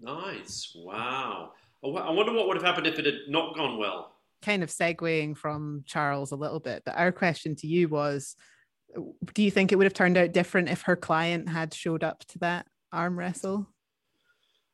Nice. 0.00 0.72
Wow. 0.76 1.52
I 1.84 2.10
wonder 2.10 2.32
what 2.32 2.48
would 2.48 2.56
have 2.56 2.66
happened 2.66 2.88
if 2.88 2.98
it 2.98 3.06
had 3.06 3.20
not 3.28 3.54
gone 3.54 3.78
well. 3.78 4.16
Kind 4.42 4.64
of 4.64 4.68
segueing 4.68 5.36
from 5.36 5.84
Charles 5.86 6.32
a 6.32 6.36
little 6.36 6.60
bit, 6.60 6.82
but 6.84 6.96
our 6.96 7.12
question 7.12 7.54
to 7.56 7.66
you 7.68 7.88
was 7.88 8.34
do 9.34 9.42
you 9.42 9.50
think 9.50 9.70
it 9.70 9.76
would 9.76 9.84
have 9.84 9.94
turned 9.94 10.16
out 10.16 10.32
different 10.32 10.68
if 10.68 10.82
her 10.82 10.96
client 10.96 11.48
had 11.48 11.72
showed 11.72 12.02
up 12.02 12.24
to 12.26 12.38
that 12.40 12.66
arm 12.92 13.18
wrestle? 13.18 13.68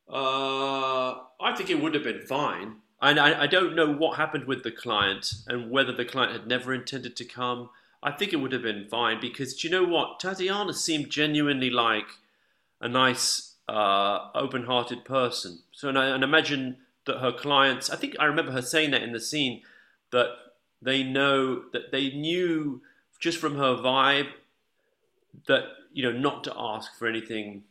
Uh, 0.08 1.14
I 1.40 1.54
think 1.56 1.68
it 1.68 1.80
would 1.80 1.94
have 1.94 2.04
been 2.04 2.22
fine. 2.22 2.76
And 3.04 3.20
I, 3.20 3.42
I 3.42 3.46
don't 3.46 3.76
know 3.76 3.92
what 3.92 4.16
happened 4.16 4.46
with 4.46 4.62
the 4.62 4.70
client 4.70 5.34
and 5.46 5.70
whether 5.70 5.92
the 5.92 6.06
client 6.06 6.32
had 6.32 6.46
never 6.46 6.72
intended 6.72 7.16
to 7.16 7.24
come. 7.26 7.68
I 8.02 8.10
think 8.10 8.32
it 8.32 8.36
would 8.36 8.52
have 8.52 8.62
been 8.62 8.88
fine 8.88 9.20
because 9.20 9.54
do 9.54 9.68
you 9.68 9.72
know 9.72 9.84
what? 9.84 10.18
Tatiana 10.18 10.72
seemed 10.72 11.10
genuinely 11.10 11.68
like 11.68 12.06
a 12.80 12.88
nice, 12.88 13.56
uh, 13.68 14.30
open 14.34 14.64
hearted 14.64 15.04
person. 15.04 15.58
So, 15.70 15.90
and, 15.90 15.98
I, 15.98 16.06
and 16.06 16.24
imagine 16.24 16.78
that 17.04 17.18
her 17.18 17.30
clients, 17.30 17.90
I 17.90 17.96
think 17.96 18.16
I 18.18 18.24
remember 18.24 18.52
her 18.52 18.62
saying 18.62 18.92
that 18.92 19.02
in 19.02 19.12
the 19.12 19.20
scene, 19.20 19.60
that 20.10 20.30
they 20.80 21.02
know 21.02 21.64
that 21.74 21.92
they 21.92 22.08
knew 22.08 22.80
just 23.20 23.36
from 23.36 23.56
her 23.56 23.74
vibe 23.74 24.28
that, 25.46 25.64
you 25.92 26.02
know, 26.02 26.18
not 26.18 26.42
to 26.44 26.54
ask 26.56 26.98
for 26.98 27.06
anything 27.06 27.64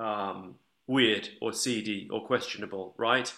um, 0.00 0.56
weird 0.88 1.28
or 1.40 1.52
seedy 1.52 2.08
or 2.10 2.26
questionable, 2.26 2.92
right? 2.96 3.32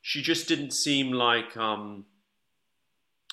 She 0.00 0.22
just 0.22 0.48
didn't 0.48 0.72
seem 0.72 1.12
like 1.12 1.56
um, 1.56 2.06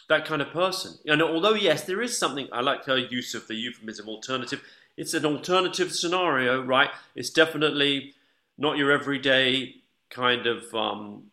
that 0.09 0.26
kind 0.26 0.41
of 0.41 0.51
person. 0.51 0.95
And 1.05 1.22
although 1.22 1.53
yes, 1.53 1.84
there 1.84 2.01
is 2.01 2.18
something 2.18 2.47
I 2.51 2.61
like 2.61 2.86
her 2.86 2.97
use 2.97 3.34
of 3.34 3.47
the 3.47 3.55
euphemism 3.55 4.07
alternative. 4.07 4.61
It's 4.95 5.13
an 5.13 5.26
alternative 5.26 5.93
scenario, 5.93 6.63
right? 6.63 6.89
It's 7.15 7.30
definitely 7.30 8.13
not 8.57 8.78
your 8.78 8.91
everyday 8.91 9.76
kind 10.09 10.47
of 10.47 10.74
um, 10.74 11.24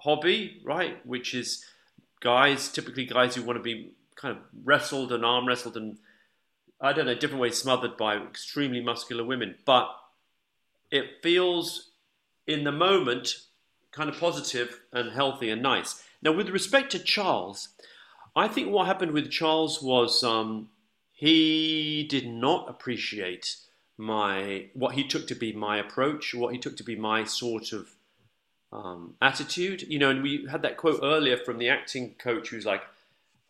hobby, 0.00 0.60
right? 0.64 1.04
Which 1.06 1.34
is 1.34 1.64
guys, 2.20 2.70
typically 2.70 3.04
guys 3.04 3.34
who 3.34 3.42
want 3.42 3.58
to 3.58 3.62
be 3.62 3.92
kind 4.16 4.36
of 4.36 4.42
wrestled 4.64 5.12
and 5.12 5.24
arm 5.24 5.46
wrestled 5.46 5.76
and 5.76 5.98
I 6.80 6.92
don't 6.92 7.06
know, 7.06 7.14
different 7.14 7.40
ways 7.40 7.56
smothered 7.56 7.96
by 7.96 8.16
extremely 8.16 8.82
muscular 8.82 9.24
women. 9.24 9.56
But 9.64 9.88
it 10.90 11.22
feels 11.22 11.90
in 12.46 12.64
the 12.64 12.72
moment 12.72 13.36
kind 13.96 14.10
of 14.10 14.20
positive 14.20 14.80
and 14.92 15.10
healthy 15.12 15.48
and 15.48 15.62
nice. 15.62 16.02
Now, 16.22 16.32
with 16.32 16.50
respect 16.50 16.92
to 16.92 16.98
Charles, 16.98 17.68
I 18.36 18.46
think 18.46 18.70
what 18.70 18.86
happened 18.86 19.12
with 19.12 19.30
Charles 19.30 19.82
was 19.82 20.22
um, 20.22 20.68
he 21.12 22.06
did 22.08 22.26
not 22.26 22.68
appreciate 22.68 23.56
my 23.96 24.66
what 24.74 24.94
he 24.94 25.08
took 25.08 25.26
to 25.28 25.34
be 25.34 25.52
my 25.52 25.78
approach, 25.78 26.34
what 26.34 26.52
he 26.52 26.58
took 26.58 26.76
to 26.76 26.84
be 26.84 26.96
my 26.96 27.24
sort 27.24 27.72
of 27.72 27.88
um, 28.70 29.14
attitude. 29.22 29.82
You 29.88 29.98
know, 29.98 30.10
and 30.10 30.22
we 30.22 30.46
had 30.50 30.60
that 30.62 30.76
quote 30.76 31.00
earlier 31.02 31.38
from 31.38 31.56
the 31.56 31.70
acting 31.70 32.14
coach 32.18 32.50
who's 32.50 32.66
like, 32.66 32.82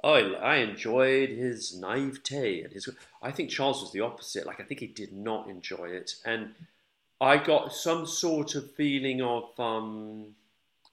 "Oh, 0.05 0.35
I 0.35 0.59
enjoyed 0.59 1.31
his 1.31 1.77
naivete 1.77 2.63
and 2.63 2.73
his." 2.73 2.89
I 3.21 3.33
think 3.33 3.51
Charles 3.51 3.83
was 3.83 3.91
the 3.91 4.03
opposite. 4.03 4.47
Like, 4.47 4.61
I 4.61 4.63
think 4.63 4.79
he 4.79 4.87
did 4.87 5.13
not 5.13 5.49
enjoy 5.49 5.87
it, 5.87 6.15
and 6.25 6.55
I 7.21 7.39
got 7.39 7.73
some 7.73 8.07
sort 8.07 8.55
of 8.55 8.75
feeling 8.75 9.23
of. 9.23 9.59
Um, 9.59 10.35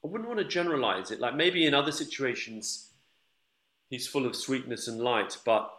I 0.02 0.06
wouldn't 0.06 0.28
want 0.28 0.40
to 0.40 0.44
generalize 0.46 1.10
it. 1.10 1.20
Like 1.20 1.34
maybe 1.34 1.64
in 1.64 1.72
other 1.72 1.92
situations, 1.92 2.90
he's 3.88 4.06
full 4.06 4.26
of 4.26 4.36
sweetness 4.36 4.86
and 4.86 5.00
light, 5.00 5.38
but 5.46 5.72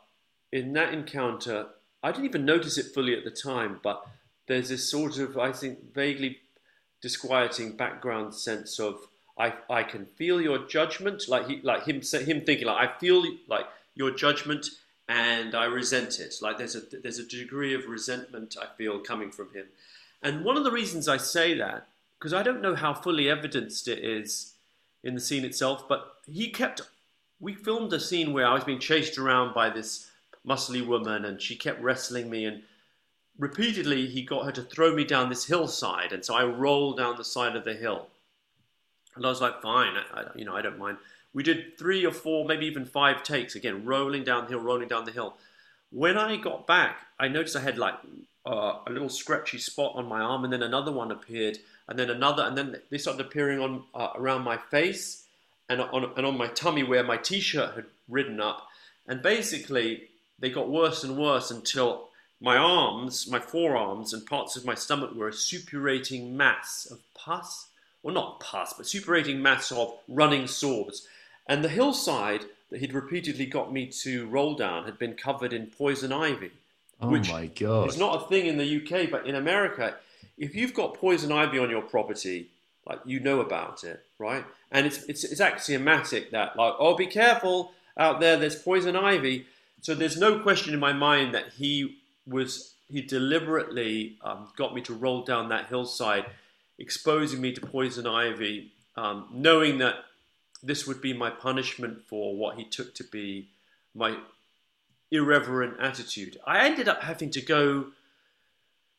in 0.52 0.74
that 0.74 0.94
encounter, 0.94 1.68
I 2.02 2.12
didn't 2.12 2.26
even 2.26 2.46
notice 2.46 2.78
it 2.78 2.94
fully 2.94 3.16
at 3.16 3.24
the 3.24 3.30
time, 3.30 3.80
but 3.84 4.08
there's 4.48 4.70
this 4.70 4.90
sort 4.90 5.20
of, 5.20 5.38
I 5.38 5.52
think, 5.52 5.94
vaguely 5.94 6.40
disquieting 7.02 7.78
background 7.78 8.34
sense 8.34 8.80
of 8.80 9.00
I, 9.38 9.54
I 9.70 9.84
can 9.84 10.06
feel 10.06 10.42
your 10.42 10.60
judgment, 10.66 11.28
like 11.28 11.48
he, 11.48 11.62
like 11.62 11.86
him, 11.86 12.02
him 12.02 12.42
thinking 12.42 12.68
like 12.68 12.90
I 12.90 12.98
feel 13.00 13.24
like 13.48 13.66
your 13.94 14.12
judgment, 14.12 14.68
and 15.08 15.54
I 15.54 15.66
resent 15.66 16.20
it. 16.20 16.36
Like 16.42 16.58
there's 16.58 16.76
a 16.76 16.82
there's 17.04 17.20
a 17.20 17.28
degree 17.28 17.74
of 17.74 17.86
resentment 17.86 18.56
I 18.60 18.68
feel 18.78 19.00
coming 19.00 19.32
from 19.32 19.54
him, 19.54 19.66
and 20.26 20.44
one 20.44 20.58
of 20.58 20.64
the 20.64 20.72
reasons 20.72 21.08
I 21.08 21.18
say 21.18 21.54
that 21.54 21.88
because 22.18 22.34
I 22.34 22.44
don't 22.44 22.62
know 22.62 22.76
how 22.76 22.94
fully 22.94 23.30
evidenced 23.30 23.88
it 23.88 24.00
is 24.00 24.54
in 25.04 25.14
the 25.14 25.22
scene 25.22 25.46
itself, 25.46 25.88
but 25.88 26.16
he 26.26 26.50
kept. 26.50 26.82
We 27.40 27.54
filmed 27.54 27.94
a 27.94 28.00
scene 28.00 28.34
where 28.34 28.48
I 28.48 28.54
was 28.56 28.64
being 28.64 28.80
chased 28.80 29.20
around 29.20 29.54
by 29.54 29.70
this 29.70 30.10
muscly 30.46 30.86
woman, 30.86 31.26
and 31.26 31.40
she 31.40 31.56
kept 31.56 31.82
wrestling 31.82 32.30
me, 32.30 32.46
and 32.46 32.64
repeatedly 33.38 34.08
he 34.08 34.24
got 34.24 34.46
her 34.46 34.52
to 34.54 34.64
throw 34.64 34.96
me 34.96 35.04
down 35.04 35.30
this 35.30 35.46
hillside, 35.46 36.12
and 36.12 36.26
so 36.26 36.34
I 36.34 36.46
rolled 36.46 36.98
down 36.98 37.18
the 37.18 37.24
side 37.24 37.56
of 37.56 37.64
the 37.64 37.76
hill, 37.76 38.08
and 39.16 39.26
I 39.26 39.30
was 39.30 39.42
like, 39.42 39.62
fine, 39.62 39.96
I, 39.96 40.22
I, 40.22 40.26
you 40.36 40.46
know, 40.46 40.56
I 40.56 40.64
don't 40.64 40.80
mind. 40.80 40.98
We 41.34 41.44
did 41.44 41.78
three 41.78 42.06
or 42.06 42.12
four, 42.12 42.46
maybe 42.46 42.66
even 42.66 42.86
five 42.86 43.22
takes 43.22 43.56
again, 43.56 43.86
rolling 43.86 44.24
down 44.24 44.46
the 44.46 44.52
hill, 44.52 44.62
rolling 44.62 44.88
down 44.88 45.06
the 45.06 45.12
hill. 45.12 45.36
When 45.96 46.18
I 46.18 46.36
got 46.36 46.68
back, 46.68 46.98
I 47.18 47.30
noticed 47.30 47.56
I 47.56 47.62
had 47.62 47.78
like 47.78 47.94
uh, 48.46 48.80
a 48.86 48.92
little 48.92 49.08
scratchy 49.08 49.60
spot 49.60 49.94
on 49.96 50.10
my 50.10 50.20
arm, 50.20 50.44
and 50.44 50.52
then 50.52 50.62
another 50.62 50.92
one 50.92 51.10
appeared, 51.10 51.58
and 51.88 51.98
then 51.98 52.10
another, 52.10 52.44
and 52.44 52.58
then 52.58 52.82
they 52.90 52.98
started 52.98 53.26
appearing 53.26 53.62
on 53.62 53.84
uh, 53.94 54.10
around 54.16 54.42
my 54.44 54.58
face 54.58 55.24
and 55.70 55.80
on 55.80 56.12
and 56.18 56.26
on 56.26 56.38
my 56.38 56.48
tummy 56.48 56.84
where 56.84 57.02
my 57.02 57.16
t-shirt 57.16 57.76
had 57.76 57.86
ridden 58.10 58.42
up, 58.42 58.68
and 59.08 59.22
basically 59.22 60.10
they 60.38 60.50
got 60.50 60.70
worse 60.70 61.06
and 61.06 61.18
worse 61.18 61.50
until 61.50 62.10
my 62.42 62.58
arms, 62.58 63.32
my 63.32 63.40
forearms, 63.40 64.12
and 64.12 64.26
parts 64.26 64.58
of 64.58 64.66
my 64.66 64.76
stomach 64.76 65.16
were 65.16 65.30
a 65.30 65.32
suppurating 65.32 66.34
mass 66.34 66.86
of 66.92 67.00
pus, 67.14 67.70
well, 68.04 68.14
not 68.14 68.42
pus, 68.42 68.74
but 68.74 68.86
suppurating 68.86 69.38
mass 69.38 69.72
of 69.72 69.98
running 70.10 70.46
sores. 70.46 71.08
And 71.48 71.64
the 71.64 71.70
hillside 71.70 72.44
that 72.70 72.80
he'd 72.80 72.94
repeatedly 72.94 73.46
got 73.46 73.72
me 73.72 73.88
to 73.88 74.28
roll 74.28 74.56
down 74.56 74.86
had 74.86 74.98
been 74.98 75.14
covered 75.14 75.54
in 75.54 75.68
poison 75.68 76.12
ivy. 76.12 76.52
Oh 77.02 77.12
my 77.12 77.48
god! 77.48 77.88
It's 77.88 77.98
not 77.98 78.24
a 78.24 78.28
thing 78.28 78.46
in 78.46 78.58
the 78.58 78.78
UK, 78.78 79.10
but 79.10 79.28
in 79.28 79.36
America, 79.36 79.96
if 80.38 80.56
you've 80.56 80.74
got 80.74 80.94
poison 80.94 81.32
ivy 81.32 81.60
on 81.60 81.70
your 81.70 81.82
property, 81.82 82.48
like 82.88 83.00
you 83.06 83.20
know 83.20 83.42
about 83.42 83.84
it, 83.84 84.06
right? 84.18 84.46
And 84.72 84.86
it's 84.86 85.04
it's, 85.04 85.24
it's 85.24 85.42
axiomatic 85.42 86.32
that 86.32 86.56
like, 86.56 86.74
oh, 86.80 86.96
be 86.96 87.08
careful 87.08 87.72
out 87.98 88.20
there. 88.20 88.38
There's 88.38 88.56
poison 88.56 88.96
ivy. 88.96 89.46
So 89.82 89.94
there's 89.94 90.18
no 90.18 90.40
question 90.40 90.74
in 90.74 90.80
my 90.80 90.94
mind 90.94 91.34
that 91.36 91.54
he 91.58 91.98
was 92.26 92.74
he 92.92 93.02
deliberately 93.02 94.18
um, 94.24 94.48
got 94.56 94.74
me 94.74 94.82
to 94.82 94.94
roll 94.94 95.24
down 95.24 95.50
that 95.50 95.68
hillside, 95.68 96.26
exposing 96.78 97.42
me 97.42 97.52
to 97.54 97.62
poison 97.62 98.08
ivy, 98.08 98.72
um, 98.96 99.28
knowing 99.32 99.80
that 99.80 99.96
this 100.64 100.88
would 100.88 101.02
be 101.02 101.14
my 101.14 101.30
punishment 101.30 102.02
for 102.08 102.36
what 102.36 102.58
he 102.58 102.66
took 102.66 102.94
to 102.96 103.04
be 103.04 103.48
my 103.94 104.18
irreverent 105.12 105.80
attitude. 105.80 106.38
I 106.46 106.66
ended 106.66 106.88
up 106.88 107.04
having 107.04 107.30
to 107.32 107.42
go 107.42 107.88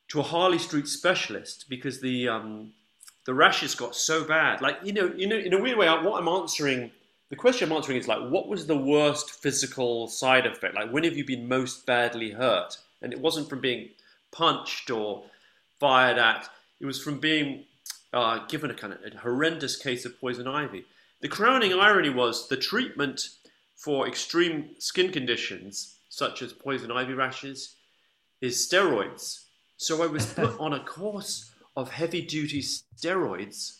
to 0.09 0.21
a 0.21 0.23
Harley 0.23 0.59
Street 0.59 0.89
specialist 0.89 1.67
because 1.69 2.01
the 2.01 2.29
um, 2.29 2.73
the 3.25 3.35
rashes 3.35 3.75
got 3.75 3.95
so 3.95 4.25
bad. 4.25 4.61
Like 4.61 4.79
you 4.85 4.93
know, 4.93 5.13
you 5.17 5.27
know, 5.27 5.37
in 5.37 5.53
a 5.53 5.61
weird 5.61 5.79
way, 5.79 5.89
what 5.89 6.21
I'm 6.21 6.29
answering 6.29 6.93
the 7.29 7.37
question 7.37 7.71
I'm 7.71 7.77
answering 7.77 7.99
is 7.99 8.07
like, 8.07 8.29
what 8.29 8.49
was 8.49 8.67
the 8.67 8.77
worst 8.77 9.31
physical 9.31 10.07
side 10.09 10.47
effect? 10.47 10.75
Like, 10.75 10.93
when 10.93 11.05
have 11.05 11.17
you 11.17 11.25
been 11.25 11.49
most 11.49 11.85
badly 11.85 12.31
hurt? 12.31 12.79
And 13.03 13.13
it 13.13 13.21
wasn't 13.21 13.49
from 13.49 13.61
being 13.61 13.91
punched 14.31 14.91
or 14.91 15.25
fired 15.81 16.19
at. 16.19 16.49
It 16.81 16.87
was 16.87 17.03
from 17.03 17.19
being 17.19 17.65
uh, 18.13 18.47
given 18.47 18.71
a 18.71 18.75
kind 18.75 18.93
of 18.93 19.01
a 19.05 19.19
horrendous 19.19 19.77
case 19.77 20.05
of 20.05 20.21
poison 20.21 20.47
ivy. 20.47 20.85
The 21.21 21.29
crowning 21.29 21.73
irony 21.73 22.11
was 22.11 22.49
the 22.49 22.57
treatment 22.57 23.29
for 23.75 24.07
extreme 24.07 24.71
skin 24.79 25.11
conditions, 25.11 25.97
such 26.09 26.43
as 26.43 26.53
poison 26.53 26.91
ivy 26.91 27.15
rashes, 27.15 27.77
is 28.41 28.57
steroids. 28.57 29.45
So 29.77 30.03
I 30.03 30.07
was 30.07 30.27
put 30.33 30.59
on 30.61 30.73
a 30.75 30.85
course 30.85 31.51
of 31.77 31.91
heavy 31.91 32.23
duty 32.23 32.63
steroids, 32.63 33.79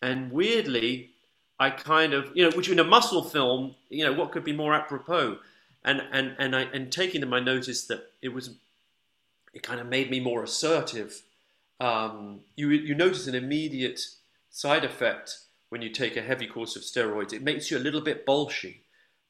and 0.00 0.32
weirdly, 0.32 1.10
I 1.58 1.70
kind 1.70 2.12
of, 2.12 2.30
you 2.34 2.42
know, 2.42 2.56
which 2.56 2.68
in 2.68 2.78
a 2.78 2.84
muscle 2.84 3.22
film, 3.22 3.74
you 3.88 4.04
know, 4.04 4.12
what 4.12 4.32
could 4.32 4.44
be 4.44 4.52
more 4.52 4.74
apropos? 4.74 5.38
And 5.84 6.02
and 6.12 6.34
and 6.38 6.56
I 6.56 6.62
and 6.62 6.90
taking 6.90 7.20
them, 7.20 7.32
I 7.32 7.40
noticed 7.40 7.88
that 7.88 8.12
it 8.20 8.30
was, 8.30 8.54
it 9.52 9.62
kind 9.62 9.80
of 9.80 9.86
made 9.86 10.10
me 10.10 10.20
more 10.20 10.42
assertive. 10.42 11.22
Um, 11.80 12.40
you 12.56 12.70
you 12.70 12.94
notice 12.94 13.26
an 13.26 13.34
immediate 13.34 14.00
side 14.50 14.84
effect 14.84 15.38
when 15.72 15.80
you 15.80 15.88
take 15.88 16.18
a 16.18 16.22
heavy 16.22 16.46
course 16.46 16.76
of 16.76 16.82
steroids. 16.82 17.32
It 17.32 17.42
makes 17.42 17.70
you 17.70 17.78
a 17.78 17.80
little 17.80 18.02
bit 18.02 18.26
bolshy. 18.26 18.80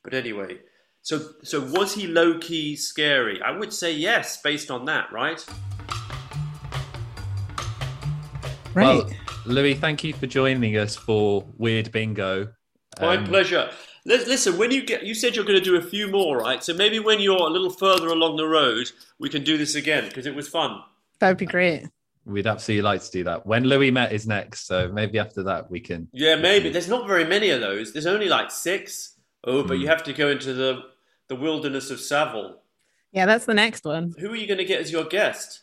But 0.02 0.12
anyway, 0.12 0.58
so 1.00 1.34
so 1.44 1.60
was 1.60 1.94
he 1.94 2.08
low 2.08 2.36
key 2.40 2.74
scary? 2.74 3.40
I 3.40 3.52
would 3.52 3.72
say 3.72 3.92
yes, 3.92 4.42
based 4.42 4.68
on 4.68 4.84
that, 4.86 5.12
right? 5.12 5.40
Right. 8.74 9.04
Well, 9.04 9.10
Louis, 9.46 9.74
thank 9.74 10.02
you 10.02 10.14
for 10.14 10.26
joining 10.26 10.76
us 10.76 10.96
for 10.96 11.46
Weird 11.58 11.92
Bingo. 11.92 12.48
My 13.00 13.18
Um, 13.18 13.24
pleasure. 13.24 13.70
Li- 14.04 14.24
Listen, 14.24 14.58
when 14.58 14.72
you 14.72 14.84
get, 14.84 15.04
you 15.04 15.14
said 15.14 15.36
you're 15.36 15.44
going 15.44 15.58
to 15.60 15.64
do 15.64 15.76
a 15.76 15.82
few 15.82 16.08
more, 16.08 16.38
right? 16.38 16.64
So 16.64 16.74
maybe 16.74 16.98
when 16.98 17.20
you're 17.20 17.36
a 17.36 17.50
little 17.50 17.70
further 17.70 18.08
along 18.08 18.36
the 18.36 18.48
road, 18.48 18.90
we 19.20 19.28
can 19.28 19.44
do 19.44 19.56
this 19.56 19.76
again 19.76 20.08
because 20.08 20.26
it 20.26 20.34
was 20.34 20.48
fun. 20.48 20.82
That 21.20 21.28
would 21.28 21.36
be 21.36 21.46
great. 21.46 21.84
We'd 22.24 22.46
absolutely 22.46 22.82
like 22.82 23.02
to 23.02 23.10
do 23.10 23.24
that. 23.24 23.44
When 23.46 23.64
Louis 23.64 23.90
met 23.90 24.12
is 24.12 24.26
next, 24.26 24.66
so 24.66 24.88
maybe 24.92 25.18
after 25.18 25.42
that 25.42 25.70
we 25.70 25.80
can. 25.80 26.08
Yeah, 26.12 26.36
maybe. 26.36 26.70
There's 26.70 26.88
not 26.88 27.06
very 27.08 27.24
many 27.24 27.50
of 27.50 27.60
those. 27.60 27.92
There's 27.92 28.06
only 28.06 28.28
like 28.28 28.50
six. 28.50 29.16
Oh, 29.44 29.62
but 29.64 29.76
Hmm. 29.76 29.82
you 29.82 29.88
have 29.88 30.02
to 30.04 30.12
go 30.12 30.28
into 30.30 30.52
the 30.54 30.82
the 31.28 31.34
wilderness 31.36 31.90
of 31.90 31.98
Savile. 32.00 32.60
Yeah, 33.12 33.26
that's 33.26 33.44
the 33.46 33.54
next 33.54 33.84
one. 33.84 34.14
Who 34.18 34.30
are 34.30 34.36
you 34.36 34.46
going 34.46 34.58
to 34.58 34.64
get 34.64 34.80
as 34.80 34.92
your 34.92 35.04
guest? 35.04 35.62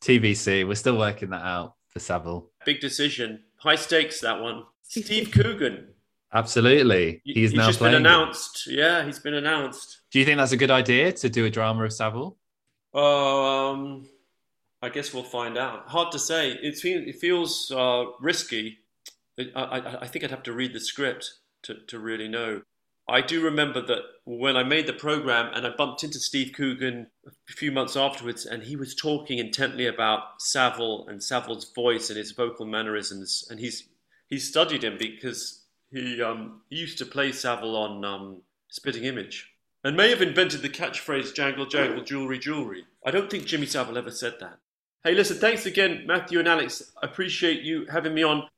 TBC, 0.00 0.66
we're 0.66 0.74
still 0.74 0.98
working 0.98 1.30
that 1.30 1.42
out 1.44 1.74
for 1.88 1.98
Savile. 2.00 2.50
Big 2.64 2.80
decision, 2.80 3.42
high 3.56 3.76
stakes. 3.76 4.20
That 4.20 4.40
one. 4.40 4.64
Steve 4.82 5.30
Coogan. 5.32 5.88
Absolutely, 6.32 7.20
he's 7.24 7.34
he's 7.50 7.54
now 7.54 7.66
just 7.66 7.78
been 7.78 7.90
playing. 7.90 7.94
it. 8.04 8.06
announced. 8.08 8.66
Yeah, 8.66 9.04
he's 9.04 9.18
been 9.18 9.34
announced. 9.34 10.00
Do 10.10 10.18
you 10.18 10.24
think 10.24 10.38
that's 10.38 10.52
a 10.52 10.56
good 10.56 10.70
idea 10.70 11.12
to 11.12 11.28
do 11.28 11.44
a 11.46 11.50
drama 11.50 11.84
of 11.84 11.92
Savile? 11.92 12.36
Um, 12.94 14.06
I 14.82 14.88
guess 14.88 15.12
we'll 15.12 15.22
find 15.22 15.56
out. 15.56 15.88
Hard 15.88 16.12
to 16.12 16.18
say. 16.18 16.50
It, 16.50 16.78
it 16.84 17.16
feels 17.16 17.70
uh, 17.70 18.04
risky. 18.20 18.78
I, 19.38 19.50
I, 19.54 20.02
I 20.02 20.06
think 20.06 20.24
I'd 20.24 20.30
have 20.30 20.42
to 20.44 20.52
read 20.52 20.72
the 20.72 20.80
script 20.80 21.34
to, 21.62 21.74
to 21.88 21.98
really 21.98 22.28
know. 22.28 22.62
I 23.08 23.20
do 23.20 23.40
remember 23.40 23.80
that 23.82 24.02
when 24.24 24.56
I 24.56 24.64
made 24.64 24.86
the 24.86 24.92
program 24.92 25.52
and 25.54 25.64
I 25.64 25.70
bumped 25.70 26.02
into 26.02 26.18
Steve 26.18 26.52
Coogan 26.52 27.06
a 27.26 27.52
few 27.52 27.70
months 27.70 27.96
afterwards, 27.96 28.44
and 28.44 28.64
he 28.64 28.74
was 28.74 28.96
talking 28.96 29.38
intently 29.38 29.86
about 29.86 30.40
Savile 30.40 31.06
and 31.08 31.22
Savile's 31.22 31.70
voice 31.72 32.10
and 32.10 32.18
his 32.18 32.32
vocal 32.32 32.66
mannerisms, 32.66 33.46
and 33.48 33.60
he's 33.60 33.88
he 34.28 34.38
studied 34.38 34.82
him 34.82 34.96
because 34.98 35.66
he 35.92 36.20
um, 36.20 36.62
he 36.68 36.76
used 36.76 36.98
to 36.98 37.06
play 37.06 37.30
Savile 37.30 37.76
on 37.76 38.04
um, 38.04 38.42
Spitting 38.70 39.04
Image 39.04 39.52
and 39.84 39.96
may 39.96 40.10
have 40.10 40.20
invented 40.20 40.62
the 40.62 40.68
catchphrase 40.68 41.32
"jangle 41.32 41.66
jangle 41.66 42.02
jewelry 42.02 42.40
jewelry." 42.40 42.86
I 43.04 43.12
don't 43.12 43.30
think 43.30 43.46
Jimmy 43.46 43.66
Savile 43.66 43.98
ever 43.98 44.10
said 44.10 44.34
that. 44.40 44.58
Hey, 45.06 45.14
listen, 45.14 45.36
thanks 45.36 45.66
again, 45.66 46.02
Matthew 46.04 46.40
and 46.40 46.48
Alex. 46.48 46.90
I 47.00 47.06
appreciate 47.06 47.62
you 47.62 47.86
having 47.88 48.12
me 48.12 48.24
on. 48.24 48.48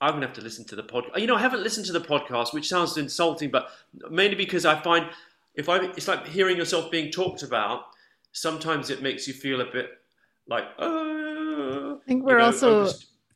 I'm 0.00 0.14
gonna 0.14 0.28
have 0.28 0.34
to 0.36 0.40
listen 0.40 0.64
to 0.68 0.74
the 0.74 0.82
podcast. 0.82 1.20
You 1.20 1.26
know, 1.26 1.36
I 1.36 1.40
haven't 1.40 1.62
listened 1.62 1.84
to 1.88 1.92
the 1.92 2.00
podcast, 2.00 2.54
which 2.54 2.66
sounds 2.66 2.96
insulting, 2.96 3.50
but 3.50 3.68
mainly 4.10 4.34
because 4.34 4.64
I 4.64 4.80
find 4.80 5.10
if 5.56 5.68
I, 5.68 5.76
it's 5.76 6.08
like 6.08 6.26
hearing 6.26 6.56
yourself 6.56 6.90
being 6.90 7.12
talked 7.12 7.42
about. 7.42 7.82
Sometimes 8.32 8.88
it 8.88 9.02
makes 9.02 9.28
you 9.28 9.34
feel 9.34 9.60
a 9.60 9.66
bit 9.70 9.90
like, 10.46 10.64
uh, 10.78 10.86
I 10.86 11.96
think 12.06 12.24
we're 12.24 12.38
know, 12.38 12.46
also 12.46 12.88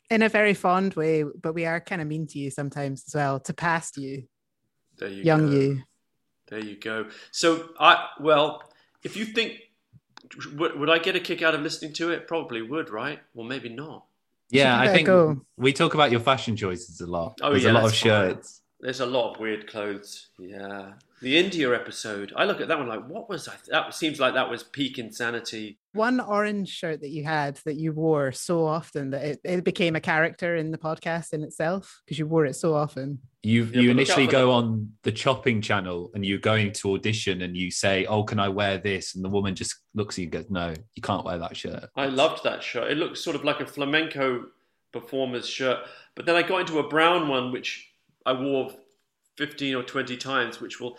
in 0.09 0.23
a 0.23 0.31
very 0.31 0.55
fond 0.55 0.95
way, 0.95 1.23
but 1.23 1.53
we 1.53 1.67
are 1.67 1.81
kind 1.81 2.01
of 2.01 2.09
mean 2.09 2.27
to 2.29 2.39
you 2.39 2.51
sometimes 2.51 3.05
as 3.07 3.15
well, 3.15 3.41
to 3.41 3.53
past 3.53 3.99
you, 3.99 4.25
there 4.97 5.11
you 5.11 5.23
young 5.23 5.51
go. 5.51 5.53
you. 5.53 5.83
There 6.47 6.61
you 6.61 6.77
go. 6.77 7.09
So 7.31 7.75
I 7.79 8.07
well, 8.21 8.63
if 9.03 9.19
you 9.19 9.27
think 9.27 9.61
Would, 10.55 10.79
would 10.79 10.91
I 10.91 10.99
get 10.99 11.17
a 11.17 11.21
kick 11.21 11.43
out 11.43 11.55
of 11.55 11.61
listening 11.61 11.93
to 11.95 12.11
it? 12.11 12.27
Probably 12.27 12.63
would, 12.63 12.91
right? 12.91 13.21
Well, 13.35 13.47
maybe 13.47 13.69
not. 13.69 14.05
Yeah, 14.51 14.79
I 14.79 14.89
think 14.89 15.07
go. 15.07 15.45
we 15.57 15.73
talk 15.73 15.95
about 15.95 16.11
your 16.11 16.21
fashion 16.21 16.57
choices 16.57 17.01
a 17.01 17.07
lot. 17.07 17.39
Oh, 17.43 17.51
There's 17.51 17.65
yeah, 17.65 17.73
a 17.73 17.73
lot 17.73 17.85
of 17.85 17.91
that's 17.91 18.01
fine. 18.01 18.11
shirts. 18.11 18.61
There's 18.81 19.01
a 19.01 19.07
lot 19.07 19.35
of 19.35 19.41
weird 19.41 19.67
clothes. 19.67 20.29
Yeah. 20.39 20.93
The 21.23 21.39
India 21.39 21.75
episode. 21.75 22.33
I 22.37 22.45
look 22.45 22.61
at 22.61 22.69
that 22.69 22.79
one 22.79 22.89
like, 22.89 23.07
what 23.09 23.31
was 23.31 23.49
I? 23.49 23.55
That 23.69 23.95
seems 23.95 24.21
like 24.21 24.35
that 24.35 24.51
was 24.51 24.63
peak 24.63 24.99
insanity. 24.99 25.79
One 25.93 26.21
orange 26.21 26.69
shirt 26.69 27.01
that 27.01 27.11
you 27.11 27.25
had 27.25 27.59
that 27.65 27.77
you 27.77 27.93
wore 27.93 28.33
so 28.33 28.67
often 28.67 29.11
that 29.11 29.25
it, 29.25 29.41
it 29.43 29.65
became 29.65 29.97
a 29.97 30.01
character 30.01 30.57
in 30.57 30.71
the 30.71 30.77
podcast 30.77 31.33
in 31.33 31.43
itself 31.43 32.03
because 32.05 32.19
you 32.19 32.27
wore 32.27 32.45
it 32.45 32.57
so 32.57 32.75
often. 32.75 33.21
You 33.43 33.65
Yeah, 33.65 33.81
you 33.81 33.89
but 33.89 33.97
look 33.97 34.11
out 34.11 34.19
initially 34.19 34.27
go 34.27 34.51
on 34.51 34.93
the 35.03 35.13
chopping 35.13 35.63
channel 35.63 36.11
and 36.15 36.27
you're 36.27 36.39
going 36.39 36.73
to 36.73 36.95
audition 36.95 37.43
and 37.43 37.57
you 37.57 37.71
say, 37.71 38.05
"Oh, 38.07 38.25
can 38.25 38.39
I 38.39 38.49
wear 38.49 38.79
this?" 38.79 39.15
And 39.15 39.25
the 39.25 39.29
woman 39.29 39.55
just 39.55 39.77
looks 39.95 40.17
at 40.17 40.19
you 40.19 40.25
and 40.25 40.33
goes, 40.33 40.51
"No, 40.51 40.75
you 40.95 41.03
can't 41.03 41.25
wear 41.25 41.39
that 41.39 41.57
shirt." 41.57 41.89
I 41.97 42.07
loved 42.07 42.43
that 42.45 42.63
shirt. 42.63 42.91
It 42.91 42.97
looked 42.97 43.19
sort 43.19 43.37
of 43.37 43.45
like 43.45 43.61
a 43.61 43.67
flamenco 43.67 44.47
performer's 44.93 45.49
shirt. 45.49 45.79
But 46.17 46.27
then 46.27 46.37
I 46.37 46.43
got 46.43 46.61
into 46.61 46.79
a 46.79 46.89
brown 46.89 47.29
one, 47.29 47.53
which 47.53 47.91
I 48.27 48.33
wore 48.33 48.73
15 49.37 49.75
or 49.75 49.83
20 49.83 50.17
times, 50.17 50.61
which 50.61 50.81
will, 50.81 50.97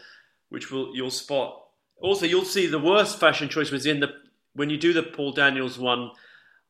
which 0.49 0.71
will, 0.71 0.95
you'll 0.95 1.11
spot. 1.11 1.61
Also, 2.01 2.25
you'll 2.25 2.45
see 2.45 2.67
the 2.67 2.79
worst 2.79 3.19
fashion 3.19 3.49
choice 3.49 3.71
was 3.71 3.85
in 3.85 3.99
the, 3.99 4.13
when 4.53 4.69
you 4.69 4.77
do 4.77 4.93
the 4.93 5.03
Paul 5.03 5.31
Daniels 5.31 5.79
one, 5.79 6.11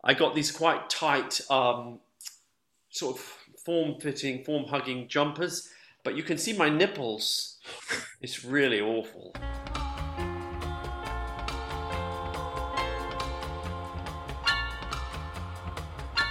I 0.04 0.14
got 0.14 0.36
these 0.36 0.52
quite 0.52 0.90
tight, 0.90 1.42
um, 1.50 2.00
sort 2.90 3.18
of 3.18 3.24
form 3.66 4.00
fitting, 4.00 4.44
form 4.44 4.66
hugging 4.66 5.08
jumpers, 5.08 5.70
but 6.04 6.16
you 6.16 6.24
can 6.24 6.38
see 6.38 6.54
my 6.54 6.70
nipples. 6.70 7.58
It's 8.22 8.44
really 8.44 8.82
awful. 8.82 9.36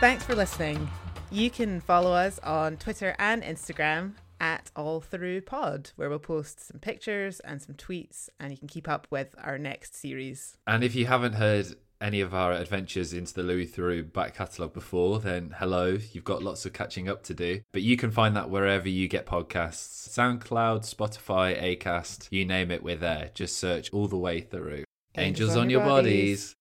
Thanks 0.01 0.25
for 0.25 0.35
listening. 0.35 0.89
You 1.35 1.51
can 1.51 1.81
follow 1.81 2.13
us 2.13 2.39
on 2.45 2.77
Twitter 2.77 3.17
and 3.19 3.43
Instagram 3.43 4.13
at 4.39 4.71
All 4.77 5.01
Through 5.01 5.41
Pod, 5.41 5.91
where 5.97 6.09
we'll 6.09 6.21
post 6.21 6.69
some 6.69 6.79
pictures 6.79 7.41
and 7.41 7.61
some 7.61 7.75
tweets, 7.75 8.29
and 8.39 8.53
you 8.53 8.57
can 8.57 8.69
keep 8.69 8.89
up 8.89 9.09
with 9.11 9.35
our 9.43 9.59
next 9.59 9.97
series. 9.97 10.57
And 10.69 10.85
if 10.85 10.95
you 10.95 11.07
haven't 11.07 11.33
heard 11.33 11.75
any 12.01 12.21
of 12.21 12.35
our 12.35 12.53
adventures 12.53 13.13
into 13.13 13.35
the 13.35 13.43
Louis 13.43 13.67
Theroux 13.67 14.13
back 14.13 14.37
catalogue 14.37 14.75
before, 14.75 15.19
then 15.19 15.57
hello, 15.59 15.99
you've 16.13 16.23
got 16.23 16.45
lots 16.45 16.67
of 16.67 16.73
catching 16.73 17.09
up 17.09 17.25
to 17.25 17.35
do. 17.35 17.63
But 17.73 17.83
you 17.83 17.97
can 17.97 18.13
find 18.13 18.37
that 18.37 18.49
wherever 18.49 18.89
you 18.89 19.09
get 19.09 19.27
podcasts 19.27 20.09
SoundCloud, 20.11 20.83
Spotify, 20.89 21.61
Acast, 21.61 22.29
you 22.31 22.45
name 22.45 22.71
it, 22.71 22.85
we're 22.85 22.95
there. 22.95 23.33
Just 23.35 23.59
search 23.59 23.93
all 23.93 24.07
the 24.07 24.17
way 24.17 24.41
through. 24.41 24.85
Angels, 25.17 25.57
on, 25.57 25.71
your 25.71 25.81
bodies. 25.81 26.53